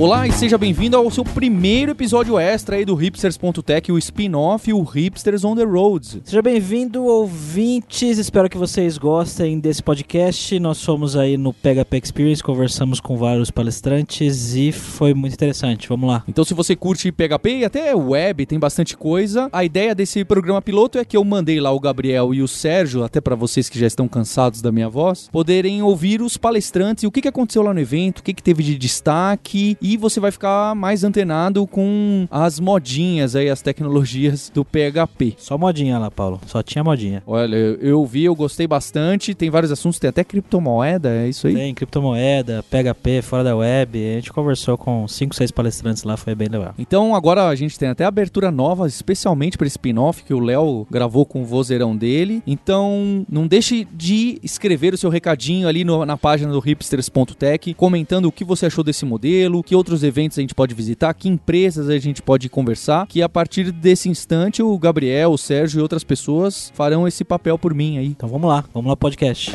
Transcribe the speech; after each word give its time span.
Olá 0.00 0.26
e 0.26 0.32
seja 0.32 0.56
bem-vindo 0.56 0.96
ao 0.96 1.10
seu 1.10 1.22
primeiro 1.22 1.90
episódio 1.92 2.38
extra 2.38 2.76
aí 2.76 2.86
do 2.86 2.94
Hipsters.tech, 2.94 3.92
o 3.92 3.98
spin-off, 3.98 4.72
o 4.72 4.82
Hipsters 4.82 5.44
on 5.44 5.54
the 5.54 5.62
Roads. 5.62 6.20
Seja 6.24 6.40
bem-vindo, 6.40 7.04
ouvintes. 7.04 8.16
Espero 8.16 8.48
que 8.48 8.56
vocês 8.56 8.96
gostem 8.96 9.60
desse 9.60 9.82
podcast. 9.82 10.58
Nós 10.58 10.82
fomos 10.82 11.16
aí 11.16 11.36
no 11.36 11.52
PHP 11.52 12.00
Experience, 12.02 12.42
conversamos 12.42 12.98
com 12.98 13.18
vários 13.18 13.50
palestrantes 13.50 14.54
e 14.54 14.72
foi 14.72 15.12
muito 15.12 15.34
interessante. 15.34 15.86
Vamos 15.86 16.08
lá. 16.08 16.24
Então, 16.26 16.44
se 16.44 16.54
você 16.54 16.74
curte 16.74 17.12
PHP 17.12 17.58
e 17.58 17.64
até 17.66 17.94
web, 17.94 18.46
tem 18.46 18.58
bastante 18.58 18.96
coisa. 18.96 19.50
A 19.52 19.66
ideia 19.66 19.94
desse 19.94 20.24
programa 20.24 20.62
piloto 20.62 20.96
é 20.96 21.04
que 21.04 21.14
eu 21.14 21.24
mandei 21.24 21.60
lá 21.60 21.72
o 21.72 21.78
Gabriel 21.78 22.32
e 22.32 22.40
o 22.40 22.48
Sérgio, 22.48 23.04
até 23.04 23.20
para 23.20 23.36
vocês 23.36 23.68
que 23.68 23.78
já 23.78 23.86
estão 23.86 24.08
cansados 24.08 24.62
da 24.62 24.72
minha 24.72 24.88
voz, 24.88 25.28
poderem 25.30 25.82
ouvir 25.82 26.22
os 26.22 26.38
palestrantes 26.38 27.04
e 27.04 27.06
o 27.06 27.10
que 27.10 27.28
aconteceu 27.28 27.60
lá 27.60 27.74
no 27.74 27.80
evento, 27.80 28.20
o 28.20 28.22
que 28.22 28.32
teve 28.32 28.62
de 28.62 28.78
destaque 28.78 29.76
e 29.78 29.89
você 29.96 30.20
vai 30.20 30.30
ficar 30.30 30.74
mais 30.74 31.04
antenado 31.04 31.66
com 31.66 32.26
as 32.30 32.60
modinhas 32.60 33.36
aí, 33.36 33.48
as 33.48 33.62
tecnologias 33.62 34.50
do 34.52 34.64
PHP. 34.64 35.34
Só 35.38 35.56
modinha 35.56 35.98
lá, 35.98 36.10
Paulo. 36.10 36.40
Só 36.46 36.62
tinha 36.62 36.84
modinha. 36.84 37.22
Olha, 37.26 37.56
eu 37.56 38.04
vi, 38.04 38.24
eu 38.24 38.34
gostei 38.34 38.66
bastante. 38.66 39.34
Tem 39.34 39.50
vários 39.50 39.72
assuntos, 39.72 39.98
tem 39.98 40.08
até 40.08 40.24
criptomoeda, 40.24 41.10
é 41.10 41.28
isso 41.28 41.46
aí? 41.46 41.54
Tem 41.54 41.74
criptomoeda, 41.74 42.64
PHP, 42.70 43.22
fora 43.22 43.44
da 43.44 43.56
web. 43.56 43.98
A 43.98 44.14
gente 44.14 44.32
conversou 44.32 44.76
com 44.76 45.06
5, 45.06 45.34
6 45.34 45.50
palestrantes 45.50 46.02
lá, 46.02 46.16
foi 46.16 46.34
bem 46.34 46.48
legal. 46.48 46.74
Então 46.78 47.14
agora 47.14 47.48
a 47.48 47.54
gente 47.54 47.78
tem 47.78 47.88
até 47.88 48.04
abertura 48.04 48.50
nova, 48.50 48.86
especialmente 48.86 49.56
para 49.56 49.66
spin-off 49.66 50.22
que 50.24 50.34
o 50.34 50.40
Léo 50.40 50.86
gravou 50.90 51.24
com 51.24 51.42
o 51.42 51.44
vozeirão 51.44 51.96
dele. 51.96 52.42
Então 52.46 53.24
não 53.30 53.46
deixe 53.46 53.86
de 53.92 54.38
escrever 54.42 54.94
o 54.94 54.98
seu 54.98 55.10
recadinho 55.10 55.68
ali 55.68 55.84
no, 55.84 56.04
na 56.04 56.16
página 56.16 56.52
do 56.52 56.60
hipsters.tech, 56.60 57.74
comentando 57.74 58.26
o 58.26 58.32
que 58.32 58.44
você 58.44 58.66
achou 58.66 58.84
desse 58.84 59.04
modelo, 59.04 59.62
que 59.62 59.74
outros 59.80 60.02
eventos 60.02 60.38
a 60.38 60.42
gente 60.42 60.54
pode 60.54 60.74
visitar, 60.74 61.14
que 61.14 61.28
empresas 61.28 61.88
a 61.88 61.98
gente 61.98 62.20
pode 62.20 62.48
conversar, 62.50 63.06
que 63.06 63.22
a 63.22 63.28
partir 63.28 63.72
desse 63.72 64.10
instante 64.10 64.62
o 64.62 64.78
Gabriel, 64.78 65.32
o 65.32 65.38
Sérgio 65.38 65.80
e 65.80 65.82
outras 65.82 66.04
pessoas 66.04 66.70
farão 66.74 67.08
esse 67.08 67.24
papel 67.24 67.58
por 67.58 67.74
mim 67.74 67.96
aí. 67.96 68.06
Então 68.06 68.28
vamos 68.28 68.48
lá, 68.48 68.62
vamos 68.74 68.90
lá 68.90 68.96
podcast. 68.96 69.52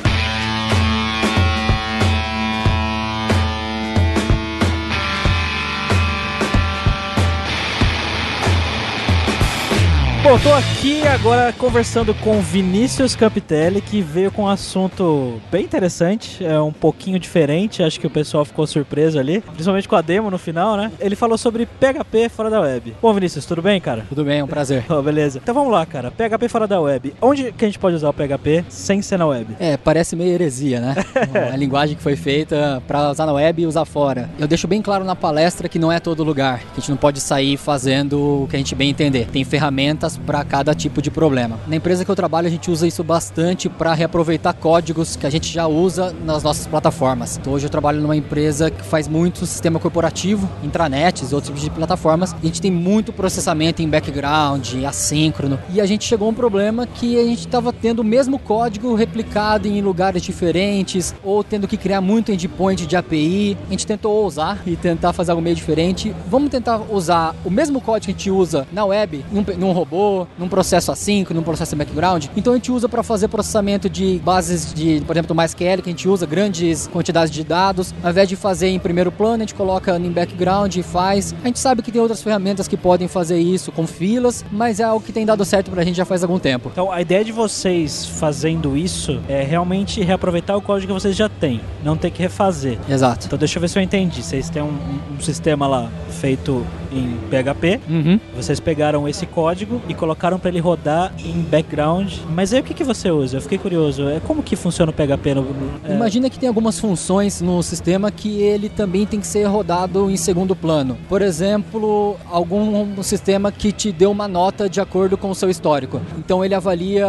Bom, 10.26 10.40
tô 10.40 10.52
aqui 10.52 11.08
agora 11.08 11.54
conversando 11.54 12.12
com 12.16 12.42
Vinícius 12.42 13.16
Campitelli, 13.16 13.80
que 13.80 14.02
veio 14.02 14.32
com 14.32 14.46
um 14.46 14.48
assunto 14.48 15.40
bem 15.52 15.64
interessante, 15.64 16.44
é 16.44 16.60
um 16.60 16.74
pouquinho 16.74 17.20
diferente, 17.20 17.84
acho 17.84 18.00
que 18.00 18.08
o 18.08 18.10
pessoal 18.10 18.44
ficou 18.44 18.66
surpreso 18.66 19.20
ali, 19.20 19.42
principalmente 19.42 19.88
com 19.88 19.96
a 19.96 20.02
demo 20.02 20.32
no 20.32 20.40
final, 20.40 20.76
né? 20.78 20.92
Ele 21.00 21.16
falou 21.16 21.38
sobre 21.38 21.68
PHP 21.68 22.28
fora 22.30 22.50
da 22.50 22.60
web. 22.60 22.96
Bom, 23.00 23.14
Vinícius, 23.14 23.46
tudo 23.46 23.62
bem, 23.62 23.80
cara? 23.80 24.04
Tudo 24.10 24.26
bem, 24.26 24.40
é 24.40 24.44
um 24.44 24.48
prazer. 24.48 24.84
Oh, 24.90 25.00
beleza. 25.00 25.40
Então 25.44 25.54
vamos 25.54 25.72
lá, 25.72 25.86
cara. 25.86 26.10
PHP 26.10 26.50
fora 26.50 26.66
da 26.66 26.82
web. 26.82 27.14
Onde 27.22 27.52
que 27.52 27.64
a 27.64 27.68
gente 27.68 27.78
pode 27.78 27.96
usar 27.96 28.10
o 28.10 28.14
PHP 28.14 28.66
sem 28.68 29.04
ser 29.04 29.20
na 29.20 29.28
web? 29.28 29.56
É, 29.60 29.78
parece 29.78 30.16
meio 30.16 30.34
heresia, 30.34 30.80
né? 30.80 30.96
a 31.54 31.56
linguagem 31.56 31.96
que 31.96 32.02
foi 32.02 32.16
feita 32.16 32.82
para 32.88 33.12
usar 33.12 33.28
na 33.28 33.34
web 33.34 33.62
e 33.62 33.68
usar 33.68 33.86
fora. 33.86 34.28
Eu 34.40 34.48
deixo 34.48 34.68
bem 34.68 34.82
claro 34.82 35.06
na 35.06 35.16
palestra 35.16 35.70
que 35.70 35.78
não 35.78 35.92
é 35.92 36.00
todo 36.00 36.24
lugar, 36.24 36.62
que 36.62 36.72
a 36.72 36.80
gente 36.80 36.90
não 36.90 36.98
pode 36.98 37.22
sair 37.22 37.58
fazendo 37.58 38.44
o 38.44 38.48
que 38.50 38.56
a 38.56 38.60
gente 38.60 38.74
bem 38.74 38.90
entender. 38.90 39.28
Tem 39.28 39.44
ferramentas 39.44 40.15
para 40.18 40.44
cada 40.44 40.74
tipo 40.74 41.02
de 41.02 41.12
problema. 41.12 41.60
Na 41.68 41.76
empresa 41.76 42.04
que 42.04 42.12
eu 42.12 42.16
trabalho, 42.16 42.48
a 42.48 42.52
gente 42.52 42.70
usa 42.70 42.88
isso 42.88 43.04
bastante 43.04 43.70
para 43.70 43.94
reaproveitar 43.94 44.54
códigos 44.54 45.16
que 45.16 45.26
a 45.26 45.30
gente 45.30 45.52
já 45.52 45.68
usa 45.68 46.14
nas 46.24 46.44
nossas 46.44 46.68
plataformas. 46.68 47.38
Então, 47.38 47.54
hoje 47.54 47.66
eu 47.66 47.70
trabalho 47.70 48.02
numa 48.02 48.16
empresa 48.16 48.70
que 48.70 48.84
faz 48.84 49.08
muito 49.08 49.46
sistema 49.46 49.80
corporativo, 49.80 50.50
intranets, 50.64 51.34
outros 51.34 51.48
tipos 51.48 51.62
de 51.62 51.70
plataformas. 51.70 52.34
A 52.34 52.46
gente 52.46 52.62
tem 52.62 52.72
muito 52.72 53.14
processamento 53.14 53.82
em 53.82 53.90
background, 53.90 54.84
assíncrono. 54.88 55.60
E 55.74 55.82
a 55.82 55.86
gente 55.86 56.06
chegou 56.06 56.28
a 56.28 56.32
um 56.32 56.34
problema 56.34 56.86
que 56.86 57.20
a 57.20 57.24
gente 57.24 57.40
estava 57.40 57.72
tendo 57.72 58.00
o 58.00 58.04
mesmo 58.04 58.38
código 58.38 58.96
replicado 58.96 59.68
em 59.68 59.82
lugares 59.82 60.22
diferentes 60.22 61.14
ou 61.24 61.44
tendo 61.44 61.68
que 61.68 61.78
criar 61.78 62.02
muito 62.02 62.32
endpoint 62.32 62.86
de 62.86 62.96
API. 62.96 63.58
A 63.68 63.72
gente 63.72 63.88
tentou 63.88 64.14
ousar 64.14 64.62
e 64.66 64.76
tentar 64.76 65.14
fazer 65.14 65.32
algo 65.32 65.42
meio 65.42 65.56
diferente. 65.56 66.14
Vamos 66.28 66.50
tentar 66.50 66.82
usar 66.90 67.36
o 67.44 67.50
mesmo 67.50 67.82
código 67.82 68.06
que 68.06 68.12
a 68.12 68.14
gente 68.14 68.32
usa 68.32 68.68
na 68.72 68.86
web, 68.86 69.26
num, 69.32 69.44
num 69.58 69.72
robô, 69.72 70.05
num 70.38 70.48
processo 70.48 70.92
assíncrono, 70.92 71.40
num 71.40 71.44
processo 71.46 71.76
background. 71.76 72.26
Então 72.36 72.54
a 72.54 72.56
gente 72.56 72.72
usa 72.72 72.88
para 72.90 73.04
fazer 73.04 73.28
processamento 73.28 73.90
de 73.90 74.20
bases 74.24 74.74
de, 74.74 75.02
por 75.06 75.14
exemplo, 75.16 75.34
do 75.34 75.40
MySQL, 75.40 75.82
que 75.82 75.90
a 75.90 75.92
gente 75.92 76.08
usa 76.08 76.26
grandes 76.26 76.88
quantidades 76.88 77.32
de 77.32 77.44
dados. 77.44 77.94
Ao 78.04 78.10
invés 78.12 78.28
de 78.30 78.36
fazer 78.36 78.68
em 78.70 78.80
primeiro 78.80 79.12
plano, 79.12 79.36
a 79.36 79.40
gente 79.40 79.56
coloca 79.56 79.98
em 79.98 80.12
background 80.12 80.76
e 80.76 80.84
faz. 80.84 81.34
A 81.44 81.48
gente 81.48 81.60
sabe 81.60 81.82
que 81.82 81.92
tem 81.92 82.02
outras 82.02 82.22
ferramentas 82.22 82.68
que 82.68 82.78
podem 82.78 83.08
fazer 83.08 83.40
isso 83.40 83.72
com 83.72 83.86
filas, 83.88 84.44
mas 84.52 84.80
é 84.80 84.84
algo 84.84 85.06
que 85.06 85.12
tem 85.12 85.26
dado 85.26 85.44
certo 85.46 85.72
pra 85.72 85.84
gente 85.84 85.96
já 85.96 86.06
faz 86.06 86.24
algum 86.24 86.40
tempo. 86.40 86.70
Então 86.72 86.92
a 86.92 87.02
ideia 87.02 87.24
de 87.24 87.32
vocês 87.32 88.06
fazendo 88.06 88.76
isso 88.78 89.20
é 89.28 89.42
realmente 89.44 90.02
reaproveitar 90.02 90.56
o 90.56 90.62
código 90.62 90.94
que 90.94 91.00
vocês 91.00 91.16
já 91.16 91.30
têm, 91.30 91.62
não 91.84 91.96
ter 91.98 92.12
que 92.12 92.22
refazer. 92.22 92.78
Exato. 92.90 93.26
Então 93.28 93.38
deixa 93.40 93.58
eu 93.58 93.62
ver 93.62 93.68
se 93.70 93.78
eu 93.80 93.84
entendi. 93.84 94.22
Vocês 94.24 94.50
têm 94.50 94.62
um, 94.62 94.78
um 95.16 95.20
sistema 95.22 95.68
lá 95.68 95.90
feito 96.10 96.66
em 96.92 97.18
PHP, 97.30 97.80
Uhum. 97.90 98.20
vocês 98.36 98.60
pegaram 98.60 99.08
esse 99.08 99.26
código 99.26 99.82
e 99.88 99.94
colocaram 99.94 100.40
para 100.40 100.50
ele 100.50 100.60
rodar 100.60 101.14
em 101.24 101.42
background. 101.42 102.14
Mas 102.30 102.54
aí 102.54 102.60
o 102.60 102.64
que, 102.64 102.74
que 102.74 102.84
você 102.84 103.10
usa? 103.12 103.38
Eu 103.38 103.42
fiquei 103.42 103.58
curioso. 103.58 104.08
É 104.10 104.20
como 104.20 104.42
que 104.44 104.56
funciona 104.56 104.92
o 104.92 104.94
PHP 104.94 105.34
no, 105.36 105.46
é, 105.84 105.94
Imagina 105.94 106.30
que 106.30 106.40
tem 106.40 106.48
algumas 106.50 106.80
funções 106.80 107.42
no 107.42 107.62
sistema 107.64 108.12
que 108.12 108.42
ele 108.42 108.70
também 108.70 109.06
tem 109.06 109.20
que 109.20 109.28
ser 109.28 109.44
rodado 109.46 110.10
em 110.10 110.18
segundo 110.18 110.56
plano. 110.56 110.98
Por 111.08 111.22
exemplo, 111.22 112.16
algum 112.32 113.02
sistema 113.04 113.52
que 113.52 113.72
te 113.72 113.92
deu 113.92 114.12
uma 114.12 114.28
nota 114.28 114.70
de 114.70 114.80
acordo 114.82 115.18
com 115.18 115.30
o 115.30 115.36
seu 115.36 115.50
histórico. 115.50 116.02
Então 116.18 116.44
ele 116.44 116.54
avalia, 116.56 117.08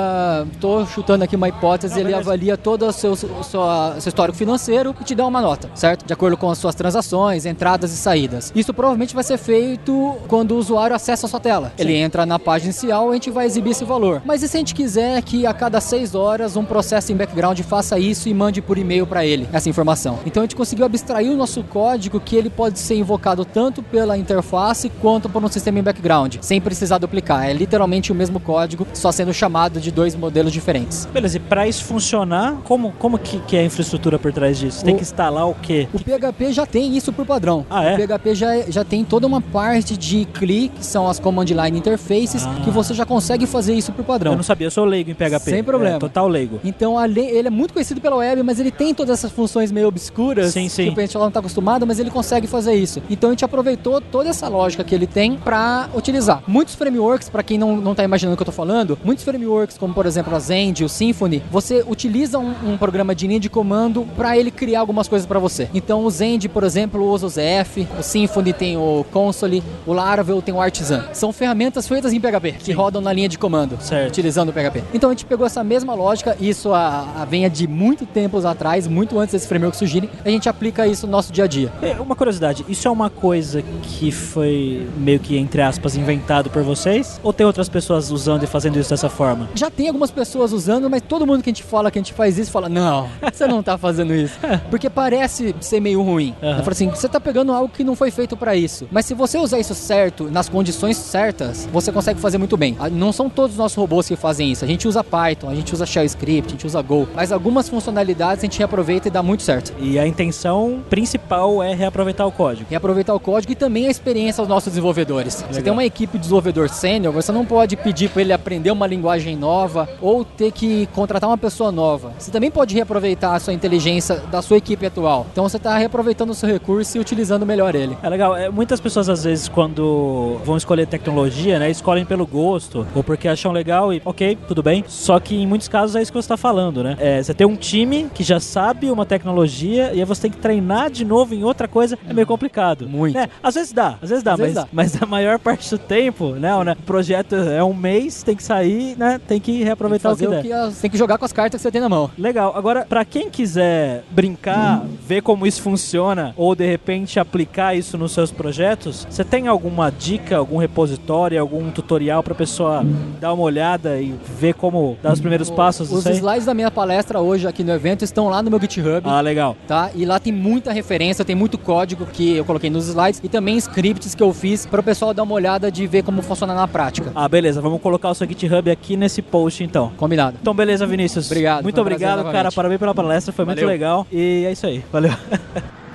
estou 0.52 0.86
chutando 0.86 1.24
aqui 1.24 1.36
uma 1.36 1.48
hipótese, 1.48 1.94
Não, 1.94 2.00
ele 2.00 2.10
beleza. 2.10 2.28
avalia 2.30 2.56
todo 2.56 2.86
o 2.86 2.92
seu, 2.92 3.16
sua- 3.16 3.96
seu 4.00 4.08
histórico 4.10 4.36
financeiro 4.38 4.94
e 5.00 5.04
te 5.04 5.14
dá 5.14 5.26
uma 5.26 5.40
nota, 5.40 5.70
certo? 5.74 6.06
De 6.06 6.12
acordo 6.12 6.36
com 6.36 6.50
as 6.50 6.58
suas 6.58 6.74
transações, 6.74 7.46
entradas 7.46 7.92
e 7.92 7.96
saídas. 7.96 8.52
Isso 8.54 8.72
provavelmente 8.74 9.14
vai 9.14 9.24
ser 9.24 9.38
feito 9.38 10.14
quando 10.28 10.52
o 10.52 10.56
usuário 10.58 10.94
acessa 10.94 11.26
a 11.26 11.28
sua 11.28 11.40
tela. 11.40 11.72
Ele 11.78 11.94
entra 11.96 12.24
na 12.26 12.38
página 12.38 12.65
inicial 12.66 13.08
e 13.08 13.10
a 13.10 13.12
gente 13.14 13.30
vai 13.30 13.46
exibir 13.46 13.70
esse 13.70 13.84
valor. 13.84 14.22
Mas 14.24 14.42
e 14.42 14.48
se 14.48 14.56
a 14.56 14.60
gente 14.60 14.74
quiser 14.74 15.22
que 15.22 15.46
a 15.46 15.52
cada 15.54 15.80
seis 15.80 16.14
horas 16.14 16.56
um 16.56 16.64
processo 16.64 17.12
em 17.12 17.16
background 17.16 17.58
faça 17.60 17.98
isso 17.98 18.28
e 18.28 18.34
mande 18.34 18.60
por 18.60 18.78
e-mail 18.78 19.06
para 19.06 19.24
ele 19.24 19.48
essa 19.52 19.68
informação? 19.68 20.18
Então 20.26 20.42
a 20.42 20.44
gente 20.44 20.56
conseguiu 20.56 20.84
abstrair 20.84 21.30
o 21.30 21.36
nosso 21.36 21.62
código 21.64 22.20
que 22.20 22.36
ele 22.36 22.50
pode 22.50 22.78
ser 22.78 22.96
invocado 22.96 23.44
tanto 23.44 23.82
pela 23.82 24.16
interface 24.16 24.90
quanto 25.00 25.28
por 25.28 25.42
um 25.44 25.48
sistema 25.48 25.78
em 25.78 25.82
background, 25.82 26.36
sem 26.40 26.60
precisar 26.60 26.98
duplicar. 26.98 27.48
É 27.48 27.52
literalmente 27.52 28.12
o 28.12 28.14
mesmo 28.14 28.38
código, 28.40 28.86
só 28.94 29.10
sendo 29.12 29.32
chamado 29.32 29.80
de 29.80 29.90
dois 29.90 30.14
modelos 30.14 30.52
diferentes. 30.52 31.06
Beleza, 31.06 31.36
e 31.36 31.40
pra 31.40 31.66
isso 31.66 31.84
funcionar, 31.84 32.56
como, 32.64 32.92
como 32.98 33.18
que, 33.18 33.38
que 33.40 33.56
é 33.56 33.60
a 33.60 33.64
infraestrutura 33.64 34.18
por 34.18 34.32
trás 34.32 34.58
disso? 34.58 34.84
Tem 34.84 34.94
O- 34.94 34.96
que 34.96 35.02
instalar 35.02 35.48
o 35.48 35.54
quê? 35.54 35.88
O 35.92 35.98
PHP 35.98 36.52
já 36.52 36.66
tem 36.66 36.96
isso 36.96 37.12
por 37.12 37.24
padrão. 37.26 37.64
Ah, 37.70 37.84
é? 37.84 37.94
O 37.94 37.96
PHP 37.96 38.34
já, 38.34 38.60
já 38.68 38.84
tem 38.84 39.04
toda 39.04 39.26
uma 39.26 39.40
parte 39.40 39.96
de 39.96 40.24
CLI, 40.32 40.68
que 40.68 40.84
são 40.84 41.06
as 41.08 41.18
Command 41.18 41.44
Line 41.46 41.78
Interfaces, 41.78 42.44
Ah. 42.46 42.55
Que 42.62 42.70
você 42.70 42.94
já 42.94 43.06
consegue 43.06 43.46
fazer 43.46 43.74
isso 43.74 43.92
por 43.92 44.04
padrão. 44.04 44.32
Eu 44.32 44.36
não 44.36 44.42
sabia, 44.42 44.66
eu 44.66 44.70
sou 44.70 44.84
leigo 44.84 45.10
em 45.10 45.14
PHP. 45.14 45.50
Sem 45.50 45.64
problema. 45.64 45.96
É, 45.96 45.98
total 45.98 46.28
leigo. 46.28 46.60
Então, 46.64 47.02
ele 47.04 47.46
é 47.46 47.50
muito 47.50 47.72
conhecido 47.72 48.00
pela 48.00 48.16
web, 48.16 48.42
mas 48.42 48.60
ele 48.60 48.70
tem 48.70 48.94
todas 48.94 49.18
essas 49.18 49.32
funções 49.32 49.70
meio 49.70 49.88
obscuras 49.88 50.52
Sim, 50.52 50.68
sim. 50.68 50.92
que 50.92 51.00
a 51.00 51.02
gente 51.06 51.14
não 51.16 51.28
está 51.28 51.40
acostumado, 51.40 51.86
mas 51.86 51.98
ele 51.98 52.10
consegue 52.10 52.46
fazer 52.46 52.74
isso. 52.74 53.02
Então, 53.08 53.30
a 53.30 53.32
gente 53.32 53.44
aproveitou 53.44 54.00
toda 54.00 54.28
essa 54.28 54.48
lógica 54.48 54.84
que 54.84 54.94
ele 54.94 55.06
tem 55.06 55.36
para 55.36 55.88
utilizar. 55.94 56.42
Muitos 56.46 56.74
frameworks, 56.74 57.28
para 57.28 57.42
quem 57.42 57.58
não, 57.58 57.76
não 57.76 57.94
tá 57.94 58.04
imaginando 58.04 58.34
o 58.34 58.36
que 58.36 58.42
eu 58.42 58.46
tô 58.46 58.52
falando, 58.52 58.98
muitos 59.04 59.24
frameworks, 59.24 59.78
como 59.78 59.94
por 59.94 60.06
exemplo 60.06 60.34
a 60.34 60.38
Zend, 60.38 60.84
o 60.84 60.88
Symfony, 60.88 61.42
você 61.50 61.84
utiliza 61.86 62.38
um, 62.38 62.54
um 62.64 62.76
programa 62.76 63.14
de 63.14 63.26
linha 63.26 63.40
de 63.40 63.48
comando 63.48 64.06
para 64.16 64.36
ele 64.36 64.50
criar 64.50 64.80
algumas 64.80 65.08
coisas 65.08 65.26
para 65.26 65.38
você. 65.38 65.68
Então, 65.74 66.04
o 66.04 66.10
Zend, 66.10 66.48
por 66.48 66.64
exemplo, 66.64 67.04
usa 67.04 67.26
o 67.26 67.28
ZF, 67.28 67.86
o 67.98 68.02
Symfony 68.02 68.52
tem 68.52 68.76
o 68.76 69.04
Console, 69.12 69.62
o 69.86 69.92
Laravel 69.92 70.40
tem 70.42 70.54
o 70.54 70.60
Artisan. 70.60 71.04
São 71.12 71.32
ferramentas 71.32 71.86
feitas 71.88 72.12
em 72.12 72.20
PHP. 72.20 72.45
Que 72.52 72.72
rodam 72.72 73.00
na 73.00 73.12
linha 73.12 73.28
de 73.28 73.38
comando, 73.38 73.76
Certo. 73.80 74.08
utilizando 74.08 74.50
o 74.50 74.52
PHP. 74.52 74.82
Então 74.94 75.10
a 75.10 75.12
gente 75.12 75.24
pegou 75.26 75.46
essa 75.46 75.62
mesma 75.64 75.94
lógica, 75.94 76.36
isso 76.40 76.72
a, 76.72 77.06
a 77.22 77.24
venha 77.24 77.48
de 77.50 77.66
muito 77.66 78.04
tempos 78.06 78.44
atrás, 78.44 78.86
muito 78.86 79.18
antes 79.18 79.32
desse 79.32 79.46
framework 79.48 79.76
surgirem, 79.76 80.08
a 80.24 80.28
gente 80.30 80.48
aplica 80.48 80.86
isso 80.86 81.06
no 81.06 81.12
nosso 81.12 81.32
dia 81.32 81.44
a 81.44 81.46
dia. 81.46 81.72
É, 81.82 81.92
Uma 82.00 82.14
curiosidade, 82.16 82.64
isso 82.68 82.86
é 82.86 82.90
uma 82.90 83.10
coisa 83.10 83.62
que 83.82 84.10
foi 84.10 84.86
meio 84.96 85.18
que, 85.20 85.36
entre 85.36 85.62
aspas, 85.62 85.96
inventado 85.96 86.50
por 86.50 86.62
vocês? 86.62 87.20
Ou 87.22 87.32
tem 87.32 87.46
outras 87.46 87.68
pessoas 87.68 88.10
usando 88.10 88.42
e 88.42 88.46
fazendo 88.46 88.78
isso 88.78 88.90
dessa 88.90 89.08
forma? 89.08 89.48
Já 89.54 89.70
tem 89.70 89.88
algumas 89.88 90.10
pessoas 90.10 90.52
usando, 90.52 90.88
mas 90.90 91.02
todo 91.02 91.26
mundo 91.26 91.42
que 91.42 91.50
a 91.50 91.52
gente 91.52 91.62
fala 91.62 91.90
que 91.90 91.98
a 91.98 92.02
gente 92.02 92.12
faz 92.12 92.38
isso 92.38 92.50
fala: 92.50 92.68
Não, 92.68 93.08
você 93.32 93.46
não 93.46 93.62
tá 93.62 93.76
fazendo 93.78 94.14
isso. 94.14 94.38
Porque 94.70 94.88
parece 94.90 95.54
ser 95.60 95.80
meio 95.80 96.02
ruim. 96.02 96.34
Aham. 96.42 96.50
Eu 96.52 96.58
falo 96.58 96.70
assim: 96.72 96.88
você 96.88 97.08
tá 97.08 97.20
pegando 97.20 97.52
algo 97.52 97.68
que 97.72 97.82
não 97.84 97.94
foi 97.96 98.10
feito 98.10 98.36
pra 98.36 98.54
isso. 98.56 98.86
Mas 98.90 99.06
se 99.06 99.14
você 99.14 99.38
usar 99.38 99.58
isso 99.58 99.74
certo, 99.74 100.30
nas 100.30 100.48
condições 100.48 100.96
certas, 100.96 101.68
você 101.72 101.90
consegue 101.92 102.20
fazer 102.20 102.35
muito 102.38 102.56
bem. 102.56 102.76
Ah, 102.78 102.88
Não 102.88 103.12
são 103.12 103.28
todos 103.28 103.52
os 103.52 103.58
nossos 103.58 103.76
robôs 103.76 104.06
que 104.08 104.16
fazem 104.16 104.50
isso. 104.52 104.64
A 104.64 104.68
gente 104.68 104.86
usa 104.86 105.02
Python, 105.04 105.48
a 105.50 105.54
gente 105.54 105.72
usa 105.72 105.86
Shell 105.86 106.04
Script, 106.04 106.48
a 106.48 106.50
gente 106.52 106.66
usa 106.66 106.80
Go. 106.82 107.08
Mas 107.14 107.32
algumas 107.32 107.68
funcionalidades 107.68 108.42
a 108.42 108.46
gente 108.46 108.58
reaproveita 108.58 109.08
e 109.08 109.10
dá 109.10 109.22
muito 109.22 109.42
certo. 109.42 109.72
E 109.78 109.98
a 109.98 110.06
intenção 110.06 110.80
principal 110.88 111.62
é 111.62 111.74
reaproveitar 111.74 112.26
o 112.26 112.32
código. 112.32 112.66
reaproveitar 112.68 113.14
o 113.14 113.20
código 113.20 113.52
e 113.52 113.56
também 113.56 113.86
a 113.86 113.90
experiência 113.90 114.42
dos 114.42 114.48
nossos 114.48 114.70
desenvolvedores. 114.72 115.44
Você 115.50 115.62
tem 115.62 115.72
uma 115.72 115.84
equipe 115.84 116.12
de 116.14 116.22
desenvolvedor 116.22 116.68
sênior, 116.68 117.12
você 117.12 117.32
não 117.32 117.44
pode 117.44 117.76
pedir 117.76 118.10
para 118.10 118.22
ele 118.22 118.32
aprender 118.32 118.70
uma 118.70 118.86
linguagem 118.86 119.36
nova 119.36 119.88
ou 120.00 120.24
ter 120.24 120.52
que 120.52 120.86
contratar 120.94 121.28
uma 121.28 121.38
pessoa 121.38 121.70
nova. 121.70 122.12
Você 122.18 122.30
também 122.30 122.50
pode 122.50 122.74
reaproveitar 122.74 123.34
a 123.34 123.40
sua 123.40 123.52
inteligência 123.52 124.16
da 124.30 124.42
sua 124.42 124.56
equipe 124.56 124.84
atual. 124.86 125.26
Então 125.32 125.48
você 125.48 125.56
está 125.56 125.76
reaproveitando 125.76 126.30
o 126.30 126.34
seu 126.34 126.48
recurso 126.48 126.96
e 126.96 127.00
utilizando 127.00 127.46
melhor 127.46 127.74
ele. 127.74 127.96
É 128.02 128.08
legal, 128.08 128.36
é, 128.36 128.48
muitas 128.48 128.80
pessoas 128.80 129.08
às 129.08 129.24
vezes 129.24 129.48
quando 129.48 130.38
vão 130.44 130.56
escolher 130.56 130.86
tecnologia, 130.86 131.58
né, 131.58 131.70
escolhem 131.70 132.04
pelo 132.04 132.25
gosto 132.26 132.86
ou 132.94 133.02
porque 133.02 133.28
acham 133.28 133.52
legal 133.52 133.92
e 133.92 134.00
ok, 134.04 134.36
tudo 134.48 134.62
bem. 134.62 134.84
Só 134.88 135.18
que 135.20 135.36
em 135.36 135.46
muitos 135.46 135.68
casos 135.68 135.96
é 135.96 136.02
isso 136.02 136.10
que 136.12 136.16
você 136.18 136.24
está 136.24 136.36
falando, 136.36 136.82
né? 136.82 136.96
É, 136.98 137.22
você 137.22 137.32
tem 137.34 137.46
um 137.46 137.56
time 137.56 138.08
que 138.14 138.22
já 138.22 138.40
sabe 138.40 138.90
uma 138.90 139.06
tecnologia 139.06 139.92
e 139.94 139.98
aí 140.00 140.04
você 140.04 140.22
tem 140.22 140.30
que 140.30 140.38
treinar 140.38 140.90
de 140.90 141.04
novo 141.04 141.34
em 141.34 141.44
outra 141.44 141.66
coisa, 141.68 141.98
é 142.08 142.12
meio 142.12 142.26
complicado. 142.26 142.88
Muito. 142.88 143.14
Né? 143.14 143.28
Às 143.42 143.54
vezes 143.54 143.72
dá, 143.72 143.96
às 144.02 144.08
vezes 144.10 144.22
dá, 144.24 144.32
Às 144.34 144.38
mas, 144.40 144.48
vezes 144.48 144.54
dá. 144.64 144.68
mas 144.72 145.02
a 145.02 145.06
maior 145.06 145.38
parte 145.38 145.68
do 145.70 145.78
tempo, 145.78 146.30
né, 146.30 146.54
o 146.54 146.64
né, 146.64 146.76
o 146.78 146.82
projeto 146.82 147.34
é 147.34 147.62
um 147.62 147.74
mês, 147.74 148.22
tem 148.22 148.34
que 148.36 148.42
sair, 148.42 148.96
né, 148.98 149.20
tem 149.26 149.40
que 149.40 149.62
reaproveitar 149.62 150.10
fazer 150.10 150.26
o 150.26 150.30
que 150.30 150.34
o 150.36 150.36
der. 150.36 150.42
que 150.46 150.52
as- 150.52 150.80
tem 150.80 150.90
que 150.90 150.96
jogar 150.98 151.18
com 151.18 151.24
as 151.24 151.32
cartas 151.32 151.58
que 151.60 151.62
você 151.62 151.70
tem 151.70 151.80
na 151.80 151.88
mão. 151.88 152.10
Legal. 152.18 152.52
Agora, 152.56 152.84
pra 152.88 153.04
quem 153.04 153.30
quiser 153.30 154.04
brincar, 154.10 154.84
ver 155.06 155.22
como 155.22 155.46
isso 155.46 155.62
funciona 155.62 156.32
ou 156.36 156.54
de 156.54 156.66
repente 156.66 157.18
aplicar 157.20 157.74
isso 157.76 157.96
nos 157.98 158.12
seus 158.12 158.30
projetos, 158.32 159.06
você 159.08 159.24
tem 159.24 159.46
alguma 159.48 159.90
dica, 159.90 160.36
algum 160.36 160.56
repositório, 160.58 161.40
algum 161.40 161.70
tutorial 161.70 162.15
pra 162.22 162.34
pessoa 162.34 162.84
dar 163.20 163.32
uma 163.32 163.42
olhada 163.42 163.98
e 164.00 164.14
ver 164.38 164.54
como 164.54 164.96
dar 165.02 165.12
os 165.12 165.20
primeiros 165.20 165.50
passos 165.50 165.90
Os 165.92 166.06
slides 166.06 166.44
da 166.46 166.54
minha 166.54 166.70
palestra 166.70 167.20
hoje 167.20 167.46
aqui 167.46 167.62
no 167.64 167.72
evento 167.72 168.02
estão 168.02 168.28
lá 168.28 168.42
no 168.42 168.50
meu 168.50 168.60
GitHub. 168.60 169.02
Ah, 169.04 169.20
legal. 169.20 169.56
tá? 169.66 169.90
E 169.94 170.04
lá 170.04 170.18
tem 170.18 170.32
muita 170.32 170.72
referência, 170.72 171.24
tem 171.24 171.36
muito 171.36 171.56
código 171.58 172.06
que 172.06 172.36
eu 172.36 172.44
coloquei 172.44 172.70
nos 172.70 172.88
slides 172.88 173.20
e 173.22 173.28
também 173.28 173.56
scripts 173.56 174.14
que 174.14 174.22
eu 174.22 174.32
fiz 174.32 174.66
para 174.66 174.80
o 174.80 174.82
pessoal 174.82 175.12
dar 175.14 175.22
uma 175.22 175.34
olhada 175.34 175.70
de 175.70 175.86
ver 175.86 176.02
como 176.02 176.22
funciona 176.22 176.54
na 176.54 176.66
prática. 176.68 177.10
Ah, 177.14 177.28
beleza. 177.28 177.60
Vamos 177.60 177.80
colocar 177.80 178.10
o 178.10 178.14
seu 178.14 178.26
GitHub 178.26 178.70
aqui 178.70 178.96
nesse 178.96 179.22
post 179.22 179.62
então. 179.64 179.92
Combinado. 179.96 180.36
Então, 180.40 180.54
beleza, 180.54 180.86
Vinícius. 180.86 181.26
Obrigado, 181.26 181.62
Muito 181.62 181.78
um 181.78 181.80
obrigado, 181.82 182.16
cara. 182.18 182.28
novamente. 182.32 182.54
Parabéns 182.54 182.78
pela 182.78 182.94
palestra, 182.94 183.32
foi 183.32 183.44
muito 183.44 183.58
Valeu. 183.58 183.68
legal. 183.70 184.06
E 184.12 184.44
é 184.46 184.52
isso 184.52 184.66
aí. 184.66 184.84
Valeu. 184.92 185.12